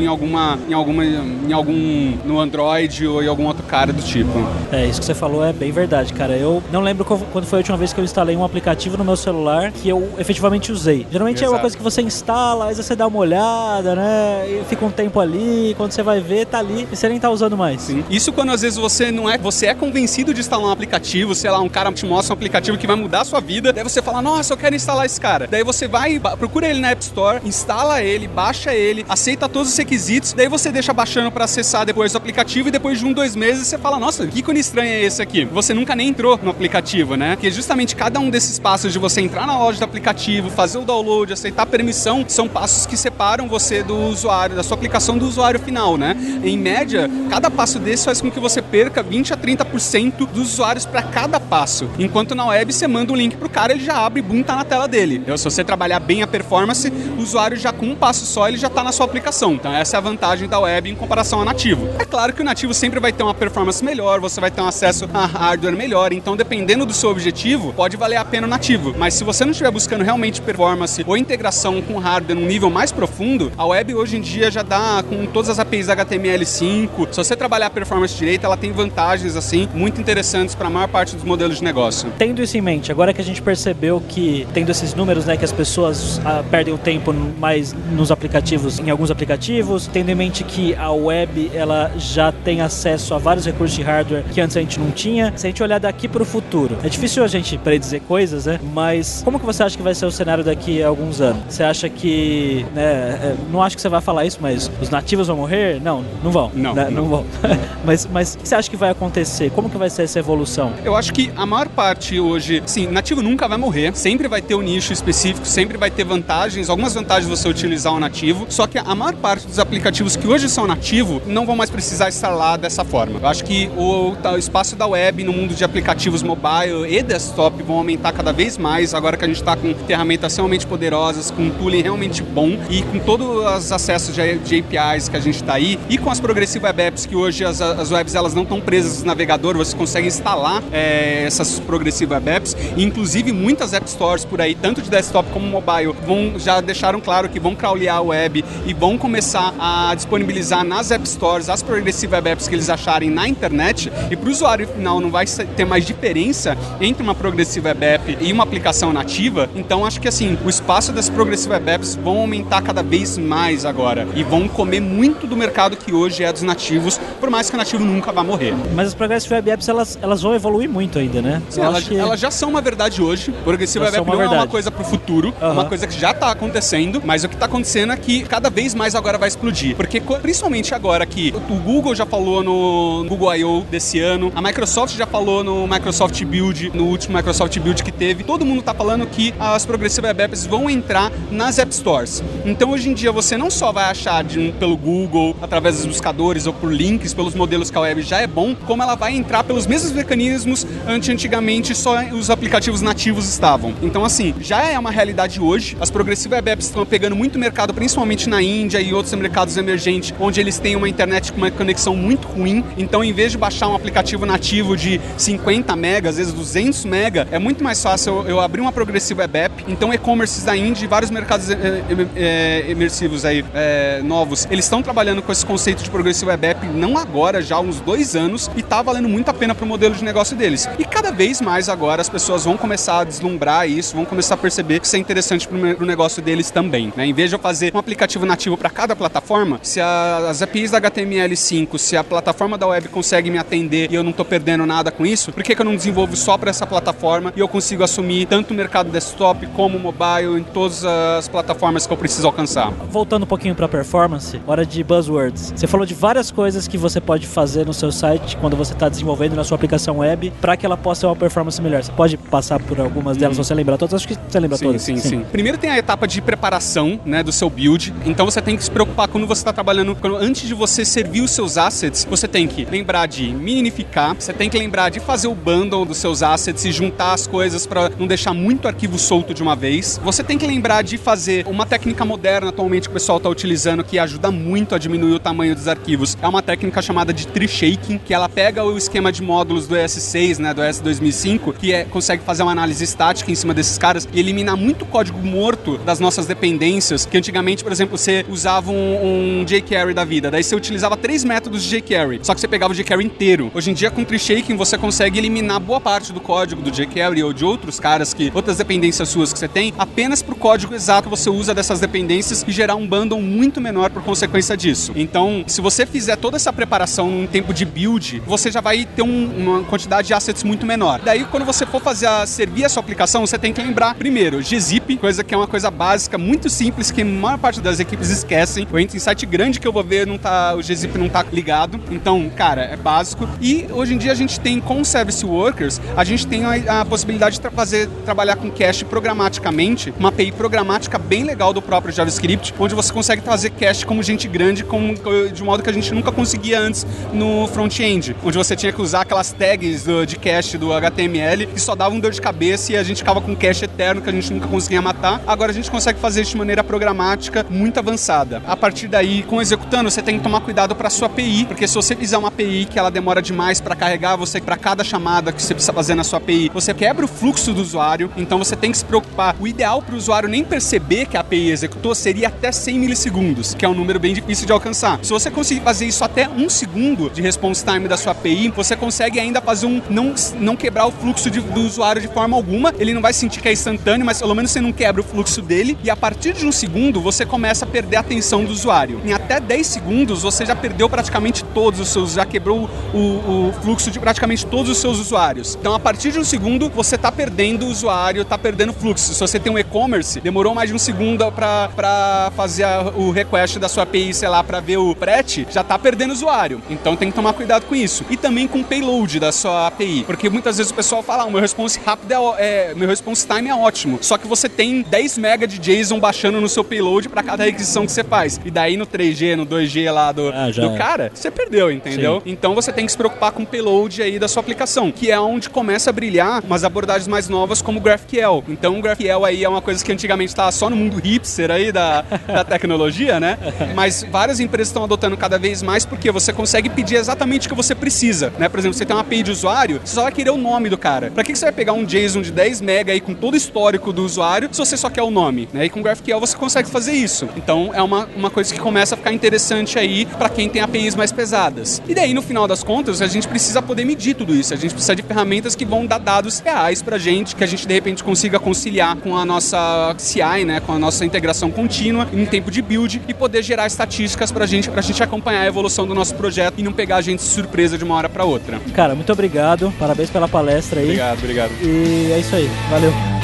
em 0.00 0.06
alguma. 0.06 0.58
em 0.68 0.72
alguma. 0.72 1.04
em 1.04 1.52
algum. 1.52 2.16
no 2.24 2.40
Android 2.40 3.06
ou 3.06 3.22
em 3.22 3.26
algum 3.26 3.48
cara 3.68 3.92
do 3.92 4.02
tipo. 4.02 4.32
É, 4.72 4.86
isso 4.86 4.98
que 4.98 5.06
você 5.06 5.14
falou 5.14 5.44
é 5.44 5.52
bem 5.52 5.70
verdade, 5.70 6.12
cara. 6.12 6.36
Eu 6.36 6.62
não 6.72 6.80
lembro 6.80 7.04
quando 7.04 7.44
foi 7.44 7.58
a 7.58 7.60
última 7.60 7.76
vez 7.76 7.92
que 7.92 8.00
eu 8.00 8.04
instalei 8.04 8.36
um 8.36 8.44
aplicativo 8.44 8.96
no 8.96 9.04
meu 9.04 9.16
celular 9.16 9.70
que 9.70 9.88
eu 9.88 10.08
efetivamente 10.18 10.72
usei. 10.72 11.06
Geralmente 11.10 11.44
é 11.44 11.46
uma 11.46 11.52
Exato. 11.52 11.60
coisa 11.60 11.76
que 11.76 11.82
você 11.82 12.02
instala, 12.02 12.68
aí 12.68 12.74
você 12.74 12.96
dá 12.96 13.06
uma 13.06 13.18
olhada, 13.18 13.94
né? 13.94 14.46
E 14.48 14.64
fica 14.68 14.84
um 14.84 14.90
tempo 14.90 15.20
ali, 15.20 15.74
quando 15.76 15.92
você 15.92 16.02
vai 16.02 16.20
ver, 16.20 16.46
tá 16.46 16.58
ali 16.58 16.88
e 16.90 16.96
você 16.96 17.08
nem 17.08 17.20
tá 17.20 17.30
usando 17.30 17.56
mais. 17.56 17.82
Sim. 17.82 18.04
Isso 18.10 18.32
quando 18.32 18.50
às 18.50 18.62
vezes 18.62 18.78
você 18.78 19.10
não 19.12 19.28
é, 19.28 19.36
você 19.36 19.66
é 19.66 19.74
convencido 19.74 20.32
de 20.32 20.40
instalar 20.40 20.66
um 20.66 20.70
aplicativo, 20.72 21.34
sei 21.34 21.50
lá, 21.50 21.60
um 21.60 21.68
cara 21.68 21.92
te 21.92 22.06
mostra 22.06 22.32
um 22.32 22.36
aplicativo 22.36 22.78
que 22.78 22.86
vai 22.86 22.96
mudar 22.96 23.20
a 23.20 23.24
sua 23.24 23.40
vida, 23.40 23.72
daí 23.72 23.84
você 23.84 24.00
fala, 24.00 24.22
nossa, 24.22 24.52
eu 24.52 24.56
quero 24.56 24.74
instalar 24.74 25.04
esse 25.06 25.20
cara. 25.20 25.46
Daí 25.46 25.62
você 25.62 25.86
vai, 25.86 26.18
procura 26.38 26.68
ele 26.68 26.80
na 26.80 26.90
App 26.90 27.02
Store, 27.02 27.40
instala 27.44 28.02
ele, 28.02 28.26
baixa 28.28 28.74
ele, 28.74 29.04
aceita 29.08 29.48
todos 29.48 29.70
os 29.70 29.76
requisitos, 29.76 30.32
daí 30.32 30.48
você 30.48 30.70
deixa 30.70 30.92
baixando 30.92 31.30
pra 31.30 31.44
acessar 31.44 31.84
depois 31.84 32.14
o 32.14 32.16
aplicativo 32.16 32.68
e 32.68 32.70
depois 32.70 32.98
de 32.98 33.06
um, 33.06 33.12
dois 33.12 33.34
meses 33.34 33.57
você 33.64 33.78
fala, 33.78 33.98
nossa, 33.98 34.26
que 34.26 34.40
ícone 34.40 34.60
estranho 34.60 34.90
é 34.90 35.02
esse 35.02 35.22
aqui? 35.22 35.44
Você 35.44 35.74
nunca 35.74 35.94
nem 35.94 36.08
entrou 36.08 36.38
no 36.42 36.50
aplicativo, 36.50 37.16
né? 37.16 37.36
Porque 37.36 37.50
justamente 37.50 37.94
cada 37.96 38.20
um 38.20 38.30
desses 38.30 38.58
passos 38.58 38.92
de 38.92 38.98
você 38.98 39.20
entrar 39.20 39.46
na 39.46 39.58
loja 39.58 39.78
do 39.78 39.84
aplicativo, 39.84 40.50
fazer 40.50 40.78
o 40.78 40.82
download, 40.82 41.32
aceitar 41.32 41.66
permissão, 41.66 42.24
são 42.28 42.48
passos 42.48 42.86
que 42.86 42.96
separam 42.96 43.48
você 43.48 43.82
do 43.82 43.96
usuário, 43.96 44.56
da 44.56 44.62
sua 44.62 44.76
aplicação 44.76 45.18
do 45.18 45.26
usuário 45.26 45.60
final, 45.60 45.96
né? 45.96 46.16
Em 46.42 46.56
média, 46.56 47.10
cada 47.30 47.50
passo 47.50 47.78
desse 47.78 48.04
faz 48.04 48.20
com 48.20 48.30
que 48.30 48.40
você 48.40 48.62
perca 48.62 49.02
20 49.02 49.32
a 49.32 49.36
30% 49.36 50.26
dos 50.26 50.52
usuários 50.54 50.86
para 50.86 51.02
cada 51.02 51.40
passo. 51.40 51.88
Enquanto 51.98 52.34
na 52.34 52.46
web 52.46 52.72
você 52.72 52.86
manda 52.86 53.12
um 53.12 53.16
link 53.16 53.36
pro 53.36 53.48
cara, 53.48 53.72
ele 53.72 53.84
já 53.84 54.04
abre 54.04 54.20
e 54.20 54.22
boom, 54.22 54.42
tá 54.42 54.56
na 54.56 54.64
tela 54.64 54.86
dele. 54.88 55.16
Então, 55.16 55.36
se 55.36 55.44
você 55.44 55.62
trabalhar 55.64 56.00
bem 56.00 56.22
a 56.22 56.26
performance, 56.26 56.90
o 57.18 57.22
usuário 57.22 57.56
já 57.56 57.72
com 57.72 57.86
um 57.86 57.94
passo 57.94 58.26
só, 58.26 58.48
ele 58.48 58.56
já 58.56 58.68
tá 58.68 58.82
na 58.82 58.92
sua 58.92 59.06
aplicação. 59.06 59.54
Então 59.54 59.72
essa 59.72 59.96
é 59.96 59.98
a 59.98 60.00
vantagem 60.00 60.48
da 60.48 60.58
web 60.58 60.90
em 60.90 60.94
comparação 60.94 61.40
ao 61.40 61.44
nativo. 61.44 61.88
É 61.98 62.04
claro 62.04 62.32
que 62.32 62.40
o 62.42 62.44
nativo 62.44 62.72
sempre 62.72 63.00
vai 63.00 63.12
ter 63.12 63.22
uma 63.22 63.34
performance 63.34 63.47
melhor, 63.82 64.20
você 64.20 64.40
vai 64.40 64.50
ter 64.50 64.60
um 64.60 64.66
acesso 64.66 65.08
a 65.12 65.26
hardware 65.26 65.76
melhor. 65.76 66.12
Então, 66.12 66.36
dependendo 66.36 66.84
do 66.84 66.92
seu 66.92 67.10
objetivo, 67.10 67.72
pode 67.72 67.96
valer 67.96 68.16
a 68.16 68.24
pena 68.24 68.46
o 68.46 68.50
nativo. 68.50 68.94
Mas 68.96 69.14
se 69.14 69.24
você 69.24 69.44
não 69.44 69.52
estiver 69.52 69.70
buscando 69.70 70.04
realmente 70.04 70.40
performance 70.40 71.04
ou 71.06 71.16
integração 71.16 71.80
com 71.82 71.98
hardware 71.98 72.38
num 72.38 72.46
nível 72.46 72.70
mais 72.70 72.92
profundo, 72.92 73.52
a 73.56 73.66
web 73.66 73.94
hoje 73.94 74.16
em 74.16 74.20
dia 74.20 74.50
já 74.50 74.62
dá 74.62 75.02
com 75.08 75.26
todas 75.26 75.50
as 75.50 75.58
APIs 75.58 75.86
HTML5. 75.86 77.08
Se 77.10 77.16
você 77.16 77.36
trabalhar 77.36 77.66
a 77.66 77.70
performance 77.70 78.14
direita, 78.14 78.46
ela 78.46 78.56
tem 78.56 78.72
vantagens 78.72 79.36
assim 79.36 79.68
muito 79.74 80.00
interessantes 80.00 80.54
para 80.54 80.68
a 80.68 80.70
maior 80.70 80.88
parte 80.88 81.14
dos 81.14 81.24
modelos 81.24 81.58
de 81.58 81.64
negócio. 81.64 82.12
Tendo 82.18 82.42
isso 82.42 82.56
em 82.56 82.60
mente, 82.60 82.90
agora 82.90 83.12
que 83.12 83.20
a 83.20 83.24
gente 83.24 83.42
percebeu 83.42 84.02
que 84.08 84.46
tendo 84.52 84.70
esses 84.70 84.94
números, 84.94 85.24
né, 85.24 85.36
que 85.36 85.44
as 85.44 85.52
pessoas 85.52 86.20
ah, 86.24 86.42
perdem 86.50 86.74
o 86.74 86.78
tempo 86.78 87.12
mais 87.12 87.74
nos 87.92 88.10
aplicativos, 88.10 88.78
em 88.78 88.90
alguns 88.90 89.10
aplicativos, 89.10 89.86
tendo 89.86 90.10
em 90.10 90.14
mente 90.14 90.44
que 90.44 90.74
a 90.74 90.90
web 90.90 91.50
ela 91.54 91.90
já 91.96 92.32
tem 92.32 92.60
acesso 92.60 93.14
a 93.14 93.18
vários 93.18 93.37
recursos 93.46 93.76
de 93.76 93.82
hardware 93.82 94.24
que 94.32 94.40
antes 94.40 94.56
a 94.56 94.60
gente 94.60 94.78
não 94.78 94.90
tinha. 94.90 95.32
Se 95.36 95.46
a 95.46 95.50
gente 95.50 95.62
olhar 95.62 95.78
daqui 95.78 96.08
para 96.08 96.22
o 96.22 96.26
futuro, 96.26 96.76
é 96.82 96.88
difícil 96.88 97.24
a 97.24 97.28
gente 97.28 97.56
predizer 97.58 98.00
coisas, 98.02 98.46
né? 98.46 98.60
Mas 98.72 99.22
como 99.24 99.38
que 99.38 99.46
você 99.46 99.62
acha 99.62 99.76
que 99.76 99.82
vai 99.82 99.94
ser 99.94 100.06
o 100.06 100.10
cenário 100.10 100.44
daqui 100.44 100.82
a 100.82 100.88
alguns 100.88 101.20
anos? 101.20 101.42
Você 101.48 101.62
acha 101.62 101.88
que, 101.88 102.64
né, 102.74 102.82
é, 102.82 103.36
não 103.50 103.62
acho 103.62 103.76
que 103.76 103.82
você 103.82 103.88
vai 103.88 104.00
falar 104.00 104.24
isso, 104.24 104.38
mas 104.40 104.70
os 104.80 104.90
nativos 104.90 105.26
vão 105.26 105.36
morrer? 105.36 105.80
Não, 105.80 106.04
não 106.22 106.30
vão. 106.30 106.50
Não, 106.54 106.74
né? 106.74 106.88
não. 106.90 107.04
vão. 107.04 107.24
mas, 107.84 108.06
mas 108.06 108.34
o 108.34 108.38
que 108.38 108.48
você 108.48 108.54
acha 108.54 108.70
que 108.70 108.76
vai 108.76 108.90
acontecer? 108.90 109.50
Como 109.50 109.68
que 109.68 109.76
vai 109.76 109.90
ser 109.90 110.02
essa 110.02 110.18
evolução? 110.18 110.72
Eu 110.84 110.96
acho 110.96 111.12
que 111.12 111.30
a 111.36 111.46
maior 111.46 111.68
parte 111.68 112.18
hoje, 112.18 112.62
sim, 112.66 112.86
nativo 112.86 113.22
nunca 113.22 113.48
vai 113.48 113.58
morrer, 113.58 113.94
sempre 113.96 114.28
vai 114.28 114.42
ter 114.42 114.54
um 114.54 114.62
nicho 114.62 114.92
específico, 114.92 115.46
sempre 115.46 115.76
vai 115.76 115.90
ter 115.90 116.04
vantagens, 116.04 116.68
algumas 116.68 116.94
vantagens 116.94 117.28
você 117.28 117.48
utilizar 117.48 117.92
o 117.92 118.00
nativo, 118.00 118.46
só 118.48 118.66
que 118.66 118.78
a 118.78 118.94
maior 118.94 119.14
parte 119.14 119.46
dos 119.46 119.58
aplicativos 119.58 120.16
que 120.16 120.26
hoje 120.26 120.48
são 120.48 120.66
nativo 120.66 121.20
não 121.26 121.46
vão 121.46 121.56
mais 121.56 121.70
precisar 121.70 122.08
estar 122.08 122.30
lá 122.30 122.56
dessa 122.56 122.84
forma. 122.84 123.18
Acho 123.28 123.44
que 123.44 123.70
o, 123.76 124.14
o 124.14 124.38
espaço 124.38 124.74
da 124.74 124.86
web 124.86 125.22
no 125.22 125.34
mundo 125.34 125.54
de 125.54 125.62
aplicativos 125.62 126.22
mobile 126.22 126.86
e 126.88 127.02
desktop 127.02 127.62
vão 127.62 127.76
aumentar 127.76 128.10
cada 128.10 128.32
vez 128.32 128.56
mais, 128.56 128.94
agora 128.94 129.18
que 129.18 129.24
a 129.24 129.28
gente 129.28 129.36
está 129.36 129.54
com 129.54 129.74
ferramentas 129.86 130.34
realmente 130.34 130.66
poderosas, 130.66 131.30
com 131.30 131.42
um 131.42 131.50
tooling 131.50 131.82
realmente 131.82 132.22
bom 132.22 132.58
e 132.70 132.82
com 132.84 132.98
todos 132.98 133.26
os 133.26 133.70
acessos 133.70 134.14
de, 134.14 134.38
de 134.38 134.60
APIs 134.60 135.10
que 135.10 135.16
a 135.18 135.20
gente 135.20 135.34
está 135.34 135.52
aí 135.54 135.78
e 135.90 135.98
com 135.98 136.10
as 136.10 136.18
Progressive 136.18 136.64
Web 136.64 136.80
Apps 136.80 137.04
que 137.04 137.14
hoje 137.14 137.44
as, 137.44 137.60
as 137.60 137.90
webs 137.90 138.14
elas 138.14 138.32
não 138.32 138.44
estão 138.44 138.62
presas 138.62 139.00
no 139.00 139.06
navegador, 139.06 139.58
você 139.58 139.76
consegue 139.76 140.08
instalar 140.08 140.62
é, 140.72 141.24
essas 141.26 141.60
Progressive 141.60 142.10
Web 142.10 142.30
Apps, 142.30 142.56
e, 142.78 142.82
inclusive 142.82 143.30
muitas 143.30 143.74
App 143.74 143.90
Stores 143.90 144.24
por 144.24 144.40
aí, 144.40 144.54
tanto 144.54 144.80
de 144.80 144.88
desktop 144.88 145.28
como 145.32 145.46
mobile, 145.46 145.94
vão, 146.06 146.38
já 146.38 146.62
deixaram 146.62 146.98
claro 146.98 147.28
que 147.28 147.38
vão 147.38 147.54
crawlear 147.54 147.98
a 147.98 148.00
web 148.00 148.42
e 148.64 148.72
vão 148.72 148.96
começar 148.96 149.52
a 149.58 149.94
disponibilizar 149.94 150.64
nas 150.64 150.90
App 150.90 151.06
Stores 151.06 151.50
as 151.50 151.62
Progressive 151.62 152.14
Web 152.14 152.30
Apps 152.30 152.48
que 152.48 152.54
eles 152.54 152.70
acharem 152.70 153.17
na 153.18 153.26
internet 153.26 153.90
e 154.12 154.16
para 154.16 154.28
o 154.28 154.30
usuário 154.30 154.68
final 154.68 155.00
não 155.00 155.10
vai 155.10 155.26
ter 155.26 155.64
mais 155.64 155.84
diferença 155.84 156.56
entre 156.80 157.02
uma 157.02 157.16
Progressive 157.16 157.66
Web 157.66 157.84
App 157.84 158.18
e 158.20 158.32
uma 158.32 158.44
aplicação 158.44 158.92
nativa, 158.92 159.50
então 159.56 159.84
acho 159.84 160.00
que 160.00 160.06
assim, 160.06 160.38
o 160.44 160.48
espaço 160.48 160.92
das 160.92 161.08
Progressive 161.08 161.52
Web 161.52 161.68
Apps 161.68 161.96
vão 161.96 162.18
aumentar 162.18 162.62
cada 162.62 162.80
vez 162.80 163.18
mais 163.18 163.64
agora 163.64 164.06
e 164.14 164.22
vão 164.22 164.46
comer 164.46 164.80
muito 164.80 165.26
do 165.26 165.36
mercado 165.36 165.76
que 165.76 165.92
hoje 165.92 166.22
é 166.22 166.32
dos 166.32 166.42
nativos, 166.42 167.00
por 167.18 167.28
mais 167.28 167.50
que 167.50 167.56
o 167.56 167.58
nativo 167.58 167.84
nunca 167.84 168.12
vá 168.12 168.22
morrer. 168.22 168.54
Mas 168.72 168.88
as 168.88 168.94
Progressive 168.94 169.34
Web 169.34 169.50
Apps, 169.50 169.68
elas, 169.68 169.98
elas 170.00 170.22
vão 170.22 170.32
evoluir 170.32 170.68
muito 170.68 170.96
ainda, 170.96 171.20
né? 171.20 171.42
Sim, 171.50 171.62
elas, 171.62 171.88
que... 171.88 171.96
elas, 171.96 172.20
já 172.20 172.30
são 172.30 172.48
uma 172.50 172.60
verdade 172.60 173.02
hoje. 173.02 173.32
Progressive 173.42 173.84
Web 173.84 173.96
App 173.96 174.06
não 174.06 174.16
verdade. 174.16 174.36
é 174.36 174.42
uma 174.42 174.46
coisa 174.46 174.70
pro 174.70 174.84
futuro, 174.84 175.34
uhum. 175.42 175.52
uma 175.52 175.64
coisa 175.64 175.88
que 175.88 175.98
já 175.98 176.14
tá 176.14 176.30
acontecendo, 176.30 177.02
mas 177.04 177.24
o 177.24 177.28
que 177.28 177.36
tá 177.36 177.46
acontecendo 177.46 177.92
é 177.92 177.96
que 177.96 178.22
cada 178.22 178.48
vez 178.48 178.74
mais 178.74 178.94
agora 178.94 179.18
vai 179.18 179.28
explodir. 179.28 179.74
Porque 179.74 180.00
principalmente 180.00 180.72
agora 180.72 181.04
que 181.04 181.34
o 181.50 181.54
Google 181.56 181.96
já 181.96 182.06
falou 182.06 182.44
no 182.44 183.07
Google 183.08 183.34
I.O. 183.34 183.62
desse 183.62 183.98
ano, 183.98 184.30
a 184.34 184.42
Microsoft 184.42 184.96
já 184.96 185.06
falou 185.06 185.42
no 185.42 185.66
Microsoft 185.66 186.22
Build, 186.24 186.70
no 186.74 186.84
último 186.84 187.16
Microsoft 187.16 187.58
Build 187.58 187.82
que 187.82 187.90
teve, 187.90 188.22
todo 188.22 188.44
mundo 188.44 188.62
tá 188.62 188.74
falando 188.74 189.06
que 189.06 189.34
as 189.40 189.64
Progressive 189.64 190.06
Web 190.06 190.22
Apps 190.22 190.46
vão 190.46 190.68
entrar 190.68 191.10
nas 191.30 191.58
App 191.58 191.74
Stores. 191.74 192.22
Então 192.44 192.70
hoje 192.70 192.90
em 192.90 192.94
dia 192.94 193.10
você 193.10 193.36
não 193.36 193.50
só 193.50 193.72
vai 193.72 193.84
achar 193.84 194.22
de, 194.22 194.52
pelo 194.58 194.76
Google, 194.76 195.34
através 195.40 195.76
dos 195.76 195.86
buscadores 195.86 196.46
ou 196.46 196.52
por 196.52 196.72
links, 196.72 197.14
pelos 197.14 197.34
modelos 197.34 197.70
que 197.70 197.78
a 197.78 197.80
web 197.80 198.02
já 198.02 198.20
é 198.20 198.26
bom, 198.26 198.54
como 198.54 198.82
ela 198.82 198.94
vai 198.94 199.16
entrar 199.16 199.42
pelos 199.42 199.66
mesmos 199.66 199.92
mecanismos 199.92 200.66
onde 200.86 201.10
antigamente 201.10 201.74
só 201.74 202.04
os 202.12 202.30
aplicativos 202.30 202.82
nativos 202.82 203.28
estavam. 203.28 203.74
Então, 203.82 204.04
assim, 204.04 204.34
já 204.40 204.62
é 204.62 204.78
uma 204.78 204.90
realidade 204.90 205.40
hoje. 205.40 205.76
As 205.80 205.90
Progressive 205.90 206.34
Web 206.34 206.50
Apps 206.50 206.66
estão 206.66 206.84
pegando 206.84 207.16
muito 207.16 207.38
mercado, 207.38 207.72
principalmente 207.72 208.28
na 208.28 208.42
Índia 208.42 208.80
e 208.80 208.92
outros 208.92 209.14
mercados 209.14 209.56
emergentes, 209.56 210.14
onde 210.20 210.40
eles 210.40 210.58
têm 210.58 210.76
uma 210.76 210.88
internet 210.88 211.32
com 211.32 211.38
uma 211.38 211.50
conexão 211.50 211.96
muito 211.96 212.28
ruim. 212.28 212.64
Então, 212.88 213.04
em 213.04 213.12
vez 213.12 213.32
de 213.32 213.38
baixar 213.38 213.68
um 213.68 213.74
aplicativo 213.74 214.24
nativo 214.24 214.74
de 214.74 214.98
50 215.18 215.76
mega, 215.76 216.08
às 216.08 216.16
vezes 216.16 216.32
200 216.32 216.86
mega, 216.86 217.28
é 217.30 217.38
muito 217.38 217.62
mais 217.62 217.82
fácil 217.82 218.22
eu, 218.22 218.28
eu 218.28 218.40
abrir 218.40 218.62
uma 218.62 218.72
Progressive 218.72 219.20
Web 219.20 219.38
App. 219.38 219.64
Então, 219.68 219.92
e-commerces 219.92 220.44
da 220.44 220.56
e 220.56 220.86
vários 220.86 221.10
mercados 221.10 221.50
é, 221.50 221.82
é, 222.16 222.70
imersivos 222.70 223.24
aí, 223.24 223.44
é, 223.54 224.00
novos, 224.02 224.46
eles 224.50 224.64
estão 224.64 224.82
trabalhando 224.82 225.22
com 225.22 225.30
esse 225.30 225.44
conceito 225.44 225.82
de 225.82 225.90
Progressive 225.90 226.30
Web 226.30 226.46
App, 226.46 226.66
não 226.66 226.96
agora, 226.96 227.42
já 227.42 227.56
há 227.56 227.60
uns 227.60 227.78
dois 227.80 228.16
anos, 228.16 228.50
e 228.56 228.62
tá 228.62 228.80
valendo 228.80 229.08
muito 229.08 229.28
a 229.28 229.34
pena 229.34 229.54
pro 229.54 229.66
modelo 229.66 229.94
de 229.94 230.02
negócio 230.02 230.34
deles. 230.34 230.68
E 230.78 230.84
cada 230.84 231.10
vez 231.10 231.40
mais 231.40 231.68
agora 231.68 232.00
as 232.00 232.08
pessoas 232.08 232.44
vão 232.44 232.56
começar 232.56 233.00
a 233.00 233.04
deslumbrar 233.04 233.68
isso, 233.68 233.94
vão 233.94 234.04
começar 234.04 234.34
a 234.34 234.38
perceber 234.38 234.80
que 234.80 234.86
isso 234.86 234.96
é 234.96 234.98
interessante 234.98 235.46
pro 235.46 235.86
negócio 235.86 236.22
deles 236.22 236.50
também. 236.50 236.92
Né? 236.96 237.06
Em 237.06 237.12
vez 237.12 237.28
de 237.28 237.36
eu 237.36 237.40
fazer 237.40 237.70
um 237.74 237.78
aplicativo 237.78 238.24
nativo 238.24 238.56
para 238.56 238.70
cada 238.70 238.96
plataforma, 238.96 239.60
se 239.62 239.80
a, 239.80 240.28
as 240.30 240.42
APIs 240.42 240.70
da 240.70 240.80
HTML5, 240.80 241.78
se 241.78 241.96
a 241.96 242.02
plataforma 242.02 242.56
da 242.56 242.66
web 242.66 242.77
consegue 242.86 243.30
me 243.30 243.38
atender 243.38 243.90
e 243.90 243.94
eu 243.94 244.04
não 244.04 244.10
estou 244.10 244.24
perdendo 244.24 244.64
nada 244.66 244.92
com 244.92 245.04
isso, 245.04 245.32
por 245.32 245.42
que, 245.42 245.54
que 245.54 245.60
eu 245.60 245.64
não 245.64 245.74
desenvolvo 245.74 246.14
só 246.14 246.38
para 246.38 246.50
essa 246.50 246.66
plataforma 246.66 247.32
e 247.34 247.40
eu 247.40 247.48
consigo 247.48 247.82
assumir 247.82 248.26
tanto 248.26 248.52
o 248.52 248.54
mercado 248.54 248.90
desktop 248.90 249.46
como 249.48 249.78
mobile 249.78 250.38
em 250.38 250.44
todas 250.44 250.84
as 250.84 251.26
plataformas 251.26 251.86
que 251.86 251.92
eu 251.92 251.96
preciso 251.96 252.26
alcançar? 252.26 252.70
Voltando 252.90 253.24
um 253.24 253.26
pouquinho 253.26 253.54
para 253.54 253.66
performance, 253.66 254.40
hora 254.46 254.64
de 254.64 254.84
buzzwords. 254.84 255.52
Você 255.56 255.66
falou 255.66 255.86
de 255.86 255.94
várias 255.94 256.30
coisas 256.30 256.68
que 256.68 256.78
você 256.78 257.00
pode 257.00 257.26
fazer 257.26 257.66
no 257.66 257.74
seu 257.74 257.90
site 257.90 258.36
quando 258.36 258.56
você 258.56 258.74
está 258.74 258.88
desenvolvendo 258.88 259.34
na 259.34 259.42
sua 259.42 259.56
aplicação 259.56 259.98
web 259.98 260.32
para 260.40 260.56
que 260.56 260.66
ela 260.66 260.76
possa 260.76 261.00
ter 261.00 261.06
uma 261.06 261.16
performance 261.16 261.60
melhor. 261.60 261.82
Você 261.82 261.92
pode 261.92 262.16
passar 262.16 262.60
por 262.60 262.78
algumas 262.78 263.16
delas, 263.16 263.38
hum. 263.38 263.42
você 263.42 263.54
lembra 263.54 263.78
todas? 263.78 263.94
Acho 263.94 264.08
que 264.08 264.16
você 264.28 264.38
lembra 264.38 264.58
sim, 264.58 264.66
todas. 264.66 264.82
Sim, 264.82 264.96
sim, 264.98 265.08
sim. 265.08 265.24
Primeiro 265.30 265.56
tem 265.56 265.70
a 265.70 265.78
etapa 265.78 266.06
de 266.06 266.20
preparação 266.20 267.00
né, 267.04 267.22
do 267.22 267.32
seu 267.32 267.48
build. 267.48 267.94
Então 268.04 268.24
você 268.26 268.42
tem 268.42 268.56
que 268.56 268.64
se 268.64 268.70
preocupar 268.70 269.08
quando 269.08 269.26
você 269.26 269.40
está 269.40 269.52
trabalhando. 269.52 269.94
Quando, 269.94 270.16
antes 270.16 270.46
de 270.46 270.54
você 270.54 270.84
servir 270.84 271.22
os 271.22 271.30
seus 271.30 271.56
assets, 271.56 272.06
você 272.08 272.28
tem 272.28 272.46
que 272.46 272.64
lembrar 272.70 273.06
de 273.06 273.32
minificar, 273.32 274.14
você 274.14 274.32
tem 274.32 274.48
que 274.48 274.58
lembrar 274.58 274.90
de 274.90 275.00
fazer 275.00 275.28
o 275.28 275.34
bundle 275.34 275.84
dos 275.84 275.98
seus 275.98 276.22
assets 276.22 276.64
e 276.64 276.72
juntar 276.72 277.12
as 277.12 277.26
coisas 277.26 277.66
para 277.66 277.90
não 277.98 278.06
deixar 278.06 278.34
muito 278.34 278.68
arquivo 278.68 278.98
solto 278.98 279.34
de 279.34 279.42
uma 279.42 279.56
vez. 279.56 280.00
Você 280.02 280.22
tem 280.22 280.38
que 280.38 280.46
lembrar 280.46 280.82
de 280.82 280.98
fazer 280.98 281.46
uma 281.46 281.66
técnica 281.66 282.04
moderna 282.04 282.48
atualmente 282.48 282.88
que 282.88 282.90
o 282.90 282.92
pessoal 282.92 283.18
está 283.18 283.28
utilizando 283.28 283.84
que 283.84 283.98
ajuda 283.98 284.30
muito 284.30 284.74
a 284.74 284.78
diminuir 284.78 285.14
o 285.14 285.18
tamanho 285.18 285.54
dos 285.54 285.68
arquivos. 285.68 286.16
É 286.20 286.28
uma 286.28 286.42
técnica 286.42 286.82
chamada 286.82 287.12
de 287.12 287.26
tree 287.26 287.48
shaking, 287.48 287.98
que 287.98 288.12
ela 288.12 288.28
pega 288.28 288.64
o 288.64 288.76
esquema 288.76 289.10
de 289.12 289.22
módulos 289.22 289.66
do 289.66 289.74
ES6, 289.74 290.38
né, 290.38 290.54
do 290.54 290.62
ES 290.62 290.80
2005, 290.80 291.52
que 291.54 291.72
é, 291.72 291.84
consegue 291.84 292.22
fazer 292.22 292.42
uma 292.42 292.52
análise 292.52 292.82
estática 292.84 293.30
em 293.30 293.34
cima 293.34 293.54
desses 293.54 293.78
caras 293.78 294.08
e 294.12 294.20
eliminar 294.20 294.56
muito 294.56 294.84
código 294.84 295.18
morto 295.18 295.78
das 295.78 296.00
nossas 296.00 296.26
dependências, 296.26 297.06
que 297.06 297.16
antigamente, 297.16 297.62
por 297.62 297.72
exemplo, 297.72 297.96
você 297.96 298.24
usava 298.28 298.70
um, 298.70 299.40
um 299.40 299.44
jQuery 299.44 299.94
da 299.94 300.04
vida, 300.04 300.30
daí 300.30 300.42
você 300.42 300.54
utilizava 300.54 300.96
três 300.96 301.24
métodos 301.24 301.62
de 301.62 301.80
jQuery, 301.80 302.20
só 302.22 302.34
que 302.34 302.40
você 302.40 302.48
pegava 302.58 302.72
o 302.72 302.76
jQuery 302.76 303.04
inteiro. 303.04 303.52
Hoje 303.54 303.70
em 303.70 303.74
dia, 303.74 303.88
com 303.88 304.02
tree 304.02 304.18
shaking, 304.18 304.56
você 304.56 304.76
consegue 304.76 305.16
eliminar 305.16 305.60
boa 305.60 305.80
parte 305.80 306.12
do 306.12 306.20
código 306.20 306.60
do 306.60 306.72
jQuery 306.72 307.22
ou 307.22 307.32
de 307.32 307.44
outros 307.44 307.78
caras 307.78 308.12
que 308.12 308.32
outras 308.34 308.56
dependências 308.56 309.08
suas 309.08 309.32
que 309.32 309.38
você 309.38 309.46
tem, 309.46 309.72
apenas 309.78 310.22
pro 310.22 310.34
código 310.34 310.74
exato 310.74 311.04
que 311.04 311.10
você 311.16 311.30
usa 311.30 311.54
dessas 311.54 311.78
dependências 311.78 312.44
e 312.46 312.50
gerar 312.50 312.74
um 312.74 312.84
bundle 312.84 313.22
muito 313.22 313.60
menor 313.60 313.90
por 313.90 314.02
consequência 314.02 314.56
disso. 314.56 314.92
Então, 314.96 315.44
se 315.46 315.60
você 315.60 315.86
fizer 315.86 316.16
toda 316.16 316.36
essa 316.36 316.52
preparação 316.52 317.08
num 317.08 317.28
tempo 317.28 317.54
de 317.54 317.64
build, 317.64 318.20
você 318.26 318.50
já 318.50 318.60
vai 318.60 318.84
ter 318.84 319.02
um, 319.02 319.30
uma 319.36 319.62
quantidade 319.62 320.08
de 320.08 320.14
assets 320.14 320.42
muito 320.42 320.66
menor. 320.66 321.00
Daí, 321.04 321.24
quando 321.26 321.44
você 321.44 321.64
for 321.64 321.80
fazer 321.80 322.06
a, 322.06 322.26
servir 322.26 322.64
a 322.64 322.68
sua 322.68 322.80
aplicação, 322.80 323.24
você 323.24 323.38
tem 323.38 323.52
que 323.52 323.62
lembrar, 323.62 323.94
primeiro, 323.94 324.40
gzip, 324.40 324.96
coisa 324.96 325.22
que 325.22 325.32
é 325.32 325.36
uma 325.36 325.46
coisa 325.46 325.70
básica, 325.70 326.18
muito 326.18 326.50
simples, 326.50 326.90
que 326.90 327.02
a 327.02 327.04
maior 327.04 327.38
parte 327.38 327.60
das 327.60 327.78
equipes 327.78 328.10
esquecem. 328.10 328.66
Eu 328.68 328.78
entro 328.80 328.96
em 328.96 329.00
site 329.00 329.24
grande 329.24 329.60
que 329.60 329.68
eu 329.68 329.72
vou 329.72 329.84
ver, 329.84 330.08
não 330.08 330.18
tá, 330.18 330.54
o 330.54 330.58
gzip 330.58 330.98
não 330.98 331.08
tá 331.08 331.24
ligado. 331.32 331.80
Então, 331.90 332.28
cara, 332.34 332.47
é 332.56 332.76
básico. 332.76 333.28
E 333.40 333.66
hoje 333.70 333.94
em 333.94 333.98
dia 333.98 334.12
a 334.12 334.14
gente 334.14 334.40
tem 334.40 334.60
com 334.60 334.82
Service 334.84 335.24
Workers, 335.24 335.80
a 335.96 336.04
gente 336.04 336.26
tem 336.26 336.44
a, 336.44 336.80
a 336.80 336.84
possibilidade 336.84 337.36
de 337.36 337.40
tra 337.40 337.50
fazer, 337.50 337.88
trabalhar 338.04 338.36
com 338.36 338.50
cache 338.50 338.84
programaticamente, 338.84 339.92
uma 339.98 340.08
API 340.08 340.32
programática 340.32 340.98
bem 340.98 341.24
legal 341.24 341.52
do 341.52 341.60
próprio 341.60 341.92
JavaScript, 341.92 342.54
onde 342.58 342.74
você 342.74 342.92
consegue 342.92 343.22
fazer 343.22 343.50
cache 343.50 343.84
como 343.84 344.02
gente 344.02 344.26
grande, 344.28 344.64
como, 344.64 344.94
de 345.32 345.42
modo 345.42 345.62
que 345.62 345.70
a 345.70 345.72
gente 345.72 345.92
nunca 345.92 346.12
conseguia 346.12 346.60
antes 346.60 346.86
no 347.12 347.46
front-end, 347.48 348.16
onde 348.24 348.38
você 348.38 348.56
tinha 348.56 348.72
que 348.72 348.80
usar 348.80 349.02
aquelas 349.02 349.32
tags 349.32 349.84
do, 349.84 350.06
de 350.06 350.16
cache 350.16 350.56
do 350.56 350.72
HTML 350.72 351.46
que 351.46 351.60
só 351.60 351.74
davam 351.74 351.98
dor 351.98 352.12
de 352.12 352.20
cabeça 352.20 352.72
e 352.72 352.76
a 352.76 352.82
gente 352.82 352.98
ficava 352.98 353.20
com 353.20 353.34
cache 353.34 353.64
eterno 353.64 354.00
que 354.00 354.08
a 354.08 354.12
gente 354.12 354.32
nunca 354.32 354.46
conseguia 354.46 354.80
matar. 354.80 355.20
Agora 355.26 355.50
a 355.50 355.54
gente 355.54 355.70
consegue 355.70 355.98
fazer 355.98 356.22
isso 356.22 356.32
de 356.32 356.38
maneira 356.38 356.62
programática 356.62 357.44
muito 357.50 357.78
avançada. 357.78 358.42
A 358.46 358.56
partir 358.56 358.88
daí, 358.88 359.22
com 359.22 359.40
executando, 359.40 359.90
você 359.90 360.02
tem 360.02 360.18
que 360.18 360.22
tomar 360.22 360.40
cuidado 360.40 360.74
para 360.74 360.90
sua 360.90 361.06
API, 361.06 361.44
porque 361.46 361.66
se 361.66 361.74
você 361.74 361.96
fizer 361.96 362.16
uma 362.16 362.28
API 362.38 362.66
que 362.66 362.78
ela 362.78 362.90
demora 362.90 363.20
demais 363.20 363.60
para 363.60 363.74
carregar, 363.74 364.16
você 364.16 364.40
para 364.40 364.56
cada 364.56 364.84
chamada 364.84 365.32
que 365.32 365.42
você 365.42 365.54
precisa 365.54 365.72
fazer 365.72 365.96
na 365.96 366.04
sua 366.04 366.18
API, 366.18 366.50
você 366.54 366.72
quebra 366.72 367.04
o 367.04 367.08
fluxo 367.08 367.52
do 367.52 367.60
usuário, 367.60 368.10
então 368.16 368.38
você 368.38 368.54
tem 368.54 368.70
que 368.70 368.78
se 368.78 368.84
preocupar. 368.84 369.34
O 369.40 369.48
ideal 369.48 369.82
para 369.82 369.94
o 369.94 369.98
usuário 369.98 370.28
nem 370.28 370.44
perceber 370.44 371.06
que 371.06 371.16
a 371.16 371.20
API 371.20 371.50
executou 371.50 371.94
seria 371.94 372.28
até 372.28 372.52
100 372.52 372.78
milissegundos, 372.78 373.54
que 373.54 373.64
é 373.64 373.68
um 373.68 373.74
número 373.74 373.98
bem 373.98 374.14
difícil 374.14 374.46
de 374.46 374.52
alcançar. 374.52 375.00
Se 375.02 375.10
você 375.10 375.30
conseguir 375.30 375.60
fazer 375.62 375.86
isso 375.86 376.04
até 376.04 376.28
um 376.28 376.48
segundo 376.48 377.10
de 377.10 377.20
response 377.20 377.64
time 377.64 377.88
da 377.88 377.96
sua 377.96 378.12
API, 378.12 378.52
você 378.54 378.76
consegue 378.76 379.18
ainda 379.18 379.40
fazer 379.40 379.66
um 379.66 379.82
não, 379.90 380.14
não 380.38 380.56
quebrar 380.56 380.86
o 380.86 380.92
fluxo 380.92 381.30
de, 381.30 381.40
do 381.40 381.60
usuário 381.62 382.00
de 382.00 382.08
forma 382.08 382.36
alguma. 382.36 382.72
Ele 382.78 382.94
não 382.94 383.02
vai 383.02 383.12
sentir 383.12 383.40
que 383.40 383.48
é 383.48 383.52
instantâneo, 383.52 384.06
mas 384.06 384.20
pelo 384.20 384.34
menos 384.34 384.50
você 384.50 384.60
não 384.60 384.72
quebra 384.72 385.00
o 385.00 385.04
fluxo 385.04 385.42
dele. 385.42 385.76
E 385.82 385.90
a 385.90 385.96
partir 385.96 386.34
de 386.34 386.46
um 386.46 386.52
segundo, 386.52 387.00
você 387.00 387.26
começa 387.26 387.64
a 387.64 387.68
perder 387.68 387.96
a 387.96 388.00
atenção 388.00 388.44
do 388.44 388.52
usuário. 388.52 389.00
Em 389.04 389.12
até 389.12 389.40
10 389.40 389.66
segundos, 389.66 390.22
você 390.22 390.46
já 390.46 390.54
perdeu 390.54 390.88
praticamente 390.88 391.44
todos 391.52 391.80
os 391.80 391.88
seus, 391.88 392.18
quebrou 392.28 392.68
o, 392.94 392.98
o 392.98 393.52
fluxo 393.62 393.90
de 393.90 393.98
praticamente 393.98 394.46
todos 394.46 394.70
os 394.70 394.78
seus 394.78 394.98
usuários. 394.98 395.56
Então, 395.60 395.74
a 395.74 395.78
partir 395.80 396.12
de 396.12 396.18
um 396.18 396.24
segundo, 396.24 396.68
você 396.68 396.94
está 396.94 397.10
perdendo 397.10 397.66
o 397.66 397.68
usuário, 397.68 398.22
está 398.22 398.38
perdendo 398.38 398.72
fluxo. 398.72 399.12
Se 399.14 399.20
você 399.20 399.38
tem 399.38 399.52
um 399.52 399.58
e-commerce, 399.58 400.20
demorou 400.20 400.54
mais 400.54 400.68
de 400.68 400.74
um 400.74 400.78
segundo 400.78 401.30
para 401.32 402.30
fazer 402.36 402.64
a, 402.64 402.82
o 402.94 403.10
request 403.10 403.58
da 403.58 403.68
sua 403.68 403.82
API, 403.84 404.12
sei 404.14 404.28
lá, 404.28 404.42
para 404.44 404.60
ver 404.60 404.76
o 404.76 404.94
PRET, 404.94 405.46
já 405.50 405.62
está 405.62 405.78
perdendo 405.78 406.12
usuário. 406.12 406.62
Então, 406.70 406.96
tem 406.96 407.10
que 407.10 407.14
tomar 407.16 407.32
cuidado 407.32 407.64
com 407.66 407.74
isso. 407.74 408.04
E 408.10 408.16
também 408.16 408.46
com 408.46 408.60
o 408.60 408.64
payload 408.64 409.18
da 409.18 409.32
sua 409.32 409.66
API, 409.68 410.04
porque 410.04 410.28
muitas 410.28 410.58
vezes 410.58 410.70
o 410.70 410.74
pessoal 410.74 411.02
fala, 411.02 411.22
ah, 411.22 411.26
o 411.26 411.30
meu 411.30 411.40
response 411.40 411.80
rápido 411.84 412.12
é, 412.38 412.70
é 412.70 412.74
meu 412.74 412.88
response 412.88 413.26
time 413.26 413.48
é 413.48 413.54
ótimo. 413.54 413.98
Só 414.00 414.16
que 414.18 414.26
você 414.26 414.48
tem 414.48 414.82
10 414.82 415.18
mega 415.18 415.46
de 415.46 415.58
JSON 415.58 415.98
baixando 415.98 416.40
no 416.40 416.48
seu 416.48 416.62
payload 416.64 417.08
para 417.08 417.22
cada 417.22 417.44
requisição 417.44 417.86
que 417.86 417.92
você 417.92 418.04
faz. 418.04 418.40
E 418.44 418.50
daí 418.50 418.76
no 418.76 418.86
3G, 418.86 419.36
no 419.36 419.46
2G 419.46 419.90
lá 419.92 420.12
do, 420.12 420.28
Ah, 420.28 420.50
do 420.50 420.74
é. 420.74 420.78
cara, 420.78 421.10
você 421.14 421.30
perdeu, 421.30 421.70
entendeu? 421.70 422.17
Então 422.24 422.54
você 422.54 422.72
tem 422.72 422.86
que 422.86 422.92
se 422.92 422.98
preocupar 422.98 423.32
com 423.32 423.42
o 423.42 423.46
payload 423.46 424.02
aí 424.02 424.18
da 424.18 424.28
sua 424.28 424.40
aplicação, 424.40 424.90
que 424.90 425.10
é 425.10 425.18
onde 425.18 425.50
começa 425.50 425.90
a 425.90 425.92
brilhar 425.92 426.42
umas 426.44 426.64
abordagens 426.64 427.08
mais 427.08 427.28
novas 427.28 427.62
como 427.62 427.78
o 427.78 427.82
GraphQL. 427.82 428.44
Então 428.48 428.78
o 428.78 428.82
GraphQL 428.82 429.24
aí 429.24 429.44
é 429.44 429.48
uma 429.48 429.62
coisa 429.62 429.84
que 429.84 429.92
antigamente 429.92 430.30
estava 430.30 430.52
só 430.52 430.68
no 430.70 430.76
mundo 430.76 430.98
hipster 430.98 431.50
aí 431.50 431.72
da, 431.72 432.02
da 432.26 432.44
tecnologia, 432.44 433.18
né? 433.20 433.38
Mas 433.74 434.04
várias 434.10 434.40
empresas 434.40 434.68
estão 434.68 434.84
adotando 434.84 435.16
cada 435.16 435.38
vez 435.38 435.62
mais 435.62 435.84
porque 435.84 436.10
você 436.10 436.32
consegue 436.32 436.68
pedir 436.68 436.96
exatamente 436.96 437.46
o 437.46 437.50
que 437.50 437.56
você 437.56 437.74
precisa, 437.74 438.32
né? 438.38 438.48
Por 438.48 438.58
exemplo, 438.58 438.76
você 438.76 438.84
tem 438.84 438.94
uma 438.94 439.02
API 439.02 439.22
de 439.22 439.30
usuário, 439.30 439.80
você 439.84 439.94
só 439.94 440.02
vai 440.02 440.12
querer 440.12 440.30
o 440.30 440.36
nome 440.36 440.68
do 440.68 440.78
cara. 440.78 441.10
Pra 441.10 441.24
que 441.24 441.34
você 441.34 441.46
vai 441.46 441.52
pegar 441.52 441.72
um 441.72 441.84
JSON 441.84 442.22
de 442.22 442.32
10 442.32 442.60
mega 442.60 442.92
aí 442.92 443.00
com 443.00 443.14
todo 443.14 443.34
o 443.34 443.36
histórico 443.36 443.92
do 443.92 444.04
usuário 444.04 444.48
se 444.52 444.58
você 444.58 444.76
só 444.76 444.90
quer 444.90 445.02
o 445.02 445.10
nome, 445.10 445.48
né? 445.52 445.66
E 445.66 445.70
com 445.70 445.80
o 445.80 445.82
GraphQL 445.82 446.20
você 446.20 446.36
consegue 446.36 446.68
fazer 446.68 446.92
isso. 446.92 447.28
Então 447.36 447.70
é 447.74 447.82
uma, 447.82 448.08
uma 448.16 448.30
coisa 448.30 448.52
que 448.52 448.60
começa 448.60 448.94
a 448.94 448.98
ficar 448.98 449.12
interessante 449.12 449.78
aí 449.78 450.06
pra 450.06 450.28
quem 450.28 450.48
tem 450.48 450.62
APIs 450.62 450.94
mais 450.94 451.12
pesadas. 451.12 451.82
E 451.88 451.94
daí, 451.98 452.14
no 452.14 452.22
final 452.22 452.46
das 452.46 452.62
contas, 452.62 453.02
a 453.02 453.06
gente 453.06 453.26
precisa 453.26 453.60
poder 453.60 453.84
medir 453.84 454.14
tudo 454.14 454.34
isso. 454.34 454.54
A 454.54 454.56
gente 454.56 454.72
precisa 454.72 454.94
de 454.94 455.02
ferramentas 455.02 455.54
que 455.54 455.64
vão 455.64 455.84
dar 455.84 455.98
dados 455.98 456.38
reais 456.38 456.80
pra 456.80 456.98
gente, 456.98 457.34
que 457.34 457.42
a 457.42 457.46
gente 457.46 457.66
de 457.66 457.74
repente 457.74 458.04
consiga 458.04 458.38
conciliar 458.38 458.96
com 458.96 459.16
a 459.16 459.24
nossa 459.24 459.94
CI, 459.98 460.44
né? 460.46 460.60
Com 460.60 460.72
a 460.72 460.78
nossa 460.78 461.04
integração 461.04 461.50
contínua 461.50 462.08
em 462.12 462.24
tempo 462.24 462.50
de 462.50 462.62
build 462.62 463.02
e 463.08 463.14
poder 463.14 463.42
gerar 463.42 463.66
estatísticas 463.66 464.30
pra 464.30 464.46
gente, 464.46 464.70
pra 464.70 464.80
gente 464.80 465.02
acompanhar 465.02 465.42
a 465.42 465.46
evolução 465.46 465.86
do 465.86 465.94
nosso 465.94 466.14
projeto 466.14 466.54
e 466.58 466.62
não 466.62 466.72
pegar 466.72 466.96
a 466.96 467.00
gente 467.00 467.18
de 467.18 467.26
surpresa 467.26 467.76
de 467.76 467.84
uma 467.84 467.96
hora 467.96 468.08
pra 468.08 468.24
outra. 468.24 468.60
Cara, 468.74 468.94
muito 468.94 469.12
obrigado. 469.12 469.72
Parabéns 469.78 470.10
pela 470.10 470.28
palestra 470.28 470.80
aí. 470.80 470.86
Obrigado, 470.86 471.18
obrigado. 471.18 471.52
E 471.62 472.12
é 472.12 472.18
isso 472.20 472.34
aí. 472.34 472.48
Valeu. 472.70 473.17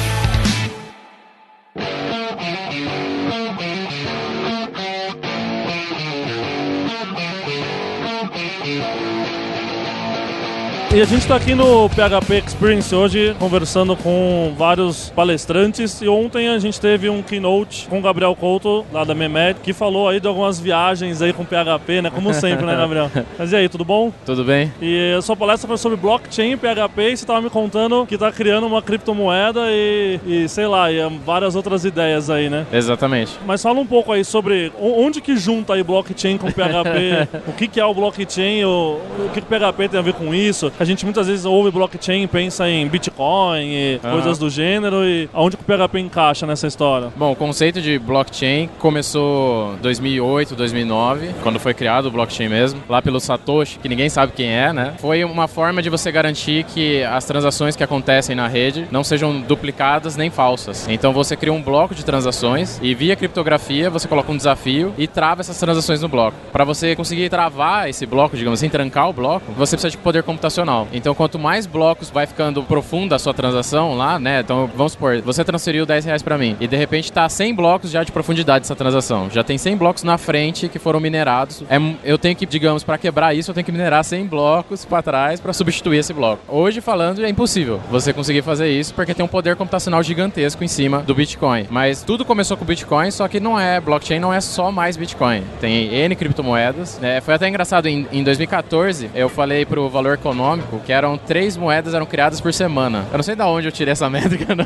E 10.95 11.01
a 11.01 11.03
gente 11.03 11.23
está 11.23 11.35
aqui 11.35 11.53
no 11.53 11.89
PHP 11.89 12.41
Experience 12.47 12.95
hoje, 12.95 13.35
conversando 13.37 13.97
com 13.97 14.53
vários 14.57 15.09
palestrantes. 15.09 16.01
E 16.01 16.07
ontem 16.07 16.47
a 16.47 16.57
gente 16.57 16.79
teve 16.79 17.09
um 17.09 17.21
keynote 17.21 17.85
com 17.89 17.99
o 17.99 18.01
Gabriel 18.01 18.33
Couto, 18.33 18.85
lá 18.93 19.03
da 19.03 19.13
Memed, 19.13 19.59
que 19.61 19.73
falou 19.73 20.07
aí 20.07 20.21
de 20.21 20.27
algumas 20.29 20.57
viagens 20.57 21.21
aí 21.21 21.33
com 21.33 21.43
PHP, 21.43 22.01
né? 22.01 22.09
Como 22.09 22.33
sempre, 22.33 22.65
né, 22.65 22.77
Gabriel? 22.79 23.11
Mas 23.37 23.51
e 23.51 23.57
aí, 23.57 23.67
tudo 23.67 23.83
bom? 23.83 24.09
Tudo 24.25 24.45
bem? 24.45 24.71
E 24.81 25.13
a 25.17 25.21
sua 25.21 25.35
palestra 25.35 25.67
foi 25.67 25.77
sobre 25.77 25.97
blockchain 25.97 26.53
e 26.53 26.55
PHP 26.55 27.01
e 27.01 27.17
você 27.17 27.25
estava 27.25 27.41
me 27.41 27.49
contando 27.49 28.05
que 28.05 28.15
está 28.15 28.31
criando 28.31 28.65
uma 28.65 28.81
criptomoeda 28.81 29.65
e, 29.71 30.21
e 30.25 30.47
sei 30.47 30.65
lá, 30.65 30.89
e 30.89 30.99
várias 31.25 31.57
outras 31.57 31.83
ideias 31.83 32.29
aí, 32.29 32.49
né? 32.49 32.65
Exatamente. 32.71 33.33
Mas 33.45 33.61
fala 33.61 33.81
um 33.81 33.85
pouco 33.85 34.13
aí 34.13 34.23
sobre 34.23 34.71
onde 34.79 35.19
que 35.19 35.35
junta 35.35 35.73
aí 35.73 35.83
blockchain 35.83 36.37
com 36.37 36.49
PHP, 36.49 37.27
o 37.49 37.51
que, 37.51 37.67
que 37.67 37.81
é 37.81 37.85
o 37.85 37.93
blockchain, 37.93 38.63
o, 38.63 39.01
o 39.25 39.29
que, 39.33 39.41
que 39.41 39.47
PHP 39.47 39.89
tem 39.89 39.99
a 39.99 40.01
ver 40.01 40.13
com 40.13 40.33
isso. 40.33 40.71
A 40.79 40.84
gente 40.85 41.05
muitas 41.05 41.27
vezes 41.27 41.45
ouve 41.45 41.71
blockchain 41.71 42.23
e 42.23 42.27
pensa 42.27 42.69
em 42.69 42.87
Bitcoin 42.87 43.65
e 43.65 43.99
Aham. 44.03 44.13
coisas 44.13 44.37
do 44.37 44.49
gênero 44.49 45.05
e 45.05 45.29
aonde 45.33 45.57
que 45.57 45.63
o 45.63 45.65
PHP 45.65 45.99
encaixa 45.99 46.45
nessa 46.45 46.67
história? 46.67 47.11
Bom, 47.15 47.31
o 47.31 47.35
conceito 47.35 47.81
de 47.81 47.97
blockchain 47.99 48.69
começou 48.79 49.73
em 49.75 49.81
2008, 49.81 50.55
2009, 50.55 51.29
quando 51.43 51.59
foi 51.59 51.73
criado 51.73 52.07
o 52.07 52.11
blockchain 52.11 52.49
mesmo, 52.49 52.81
lá 52.87 53.01
pelo 53.01 53.19
Satoshi, 53.19 53.79
que 53.79 53.89
ninguém 53.89 54.09
sabe 54.09 54.33
quem 54.33 54.49
é, 54.49 54.71
né? 54.73 54.93
Foi 54.99 55.23
uma 55.23 55.47
forma 55.47 55.81
de 55.81 55.89
você 55.89 56.11
garantir 56.11 56.63
que 56.63 57.03
as 57.03 57.25
transações 57.25 57.75
que 57.75 57.83
acontecem 57.83 58.35
na 58.35 58.47
rede 58.47 58.87
não 58.91 59.03
sejam 59.03 59.41
duplicadas 59.41 60.15
nem 60.15 60.29
falsas. 60.29 60.87
Então 60.89 61.13
você 61.13 61.35
cria 61.35 61.53
um 61.53 61.61
bloco 61.61 61.95
de 61.95 62.03
transações 62.03 62.79
e 62.81 62.93
via 62.93 63.15
criptografia 63.15 63.89
você 63.89 64.07
coloca 64.07 64.31
um 64.31 64.37
desafio 64.37 64.93
e 64.97 65.07
trava 65.07 65.41
essas 65.41 65.59
transações 65.59 66.01
no 66.01 66.07
bloco. 66.07 66.37
Para 66.51 66.63
você 66.63 66.95
conseguir 66.95 67.29
travar 67.29 67.89
esse 67.89 68.05
bloco, 68.05 68.35
digamos 68.37 68.59
assim, 68.59 68.69
trancar 68.69 69.09
o 69.09 69.13
bloco, 69.13 69.51
você 69.53 69.75
precisa 69.75 69.91
de 69.91 69.97
poder 69.97 70.23
computacional. 70.23 70.64
Então 70.91 71.13
quanto 71.13 71.37
mais 71.37 71.65
blocos 71.65 72.09
vai 72.09 72.25
ficando 72.25 72.63
profunda 72.63 73.15
a 73.15 73.19
sua 73.19 73.33
transação 73.33 73.95
lá, 73.95 74.19
né? 74.19 74.39
Então 74.39 74.69
vamos 74.75 74.93
supor, 74.93 75.21
você 75.21 75.43
transferiu 75.43 75.85
10 75.85 76.05
reais 76.05 76.23
para 76.23 76.37
mim 76.37 76.55
e 76.59 76.67
de 76.67 76.75
repente 76.75 77.11
tá 77.11 77.27
100 77.27 77.55
blocos 77.55 77.91
já 77.91 78.03
de 78.03 78.11
profundidade 78.11 78.65
essa 78.65 78.75
transação. 78.75 79.29
Já 79.29 79.43
tem 79.43 79.57
100 79.57 79.77
blocos 79.77 80.03
na 80.03 80.17
frente 80.17 80.67
que 80.67 80.79
foram 80.79 80.99
minerados. 80.99 81.63
É, 81.69 81.77
eu 82.03 82.17
tenho 82.17 82.35
que, 82.35 82.45
digamos, 82.45 82.83
para 82.83 82.97
quebrar 82.97 83.33
isso, 83.33 83.51
eu 83.51 83.55
tenho 83.55 83.65
que 83.65 83.71
minerar 83.71 84.03
100 84.03 84.25
blocos 84.25 84.85
para 84.85 85.01
trás 85.01 85.39
para 85.39 85.53
substituir 85.53 85.99
esse 85.99 86.13
bloco. 86.13 86.41
Hoje 86.47 86.81
falando 86.81 87.23
é 87.23 87.29
impossível 87.29 87.79
você 87.89 88.11
conseguir 88.11 88.41
fazer 88.41 88.69
isso 88.69 88.93
porque 88.93 89.13
tem 89.13 89.23
um 89.23 89.27
poder 89.27 89.55
computacional 89.55 90.01
gigantesco 90.01 90.63
em 90.63 90.67
cima 90.67 90.99
do 90.99 91.13
Bitcoin. 91.13 91.67
Mas 91.69 92.01
tudo 92.01 92.25
começou 92.25 92.57
com 92.57 92.63
o 92.63 92.67
Bitcoin, 92.67 93.11
só 93.11 93.27
que 93.27 93.39
não 93.39 93.59
é 93.59 93.79
blockchain, 93.79 94.19
não 94.19 94.33
é 94.33 94.41
só 94.41 94.71
mais 94.71 94.97
Bitcoin. 94.97 95.43
Tem 95.61 95.93
N 95.93 96.15
criptomoedas. 96.15 96.99
né? 96.99 97.21
foi 97.21 97.33
até 97.33 97.47
engraçado 97.47 97.87
em, 97.87 98.07
em 98.11 98.23
2014 98.23 99.09
eu 99.13 99.29
falei 99.29 99.65
pro 99.65 99.89
valor 99.89 100.13
econômico 100.13 100.54
que 100.85 100.91
eram 100.91 101.17
três 101.17 101.57
moedas 101.57 101.93
eram 101.93 102.05
criadas 102.05 102.41
por 102.41 102.53
semana. 102.53 103.05
Eu 103.11 103.17
não 103.17 103.23
sei 103.23 103.35
de 103.35 103.41
onde 103.41 103.67
eu 103.67 103.71
tirei 103.71 103.91
essa 103.91 104.09
métrica 104.09 104.55
na, 104.55 104.65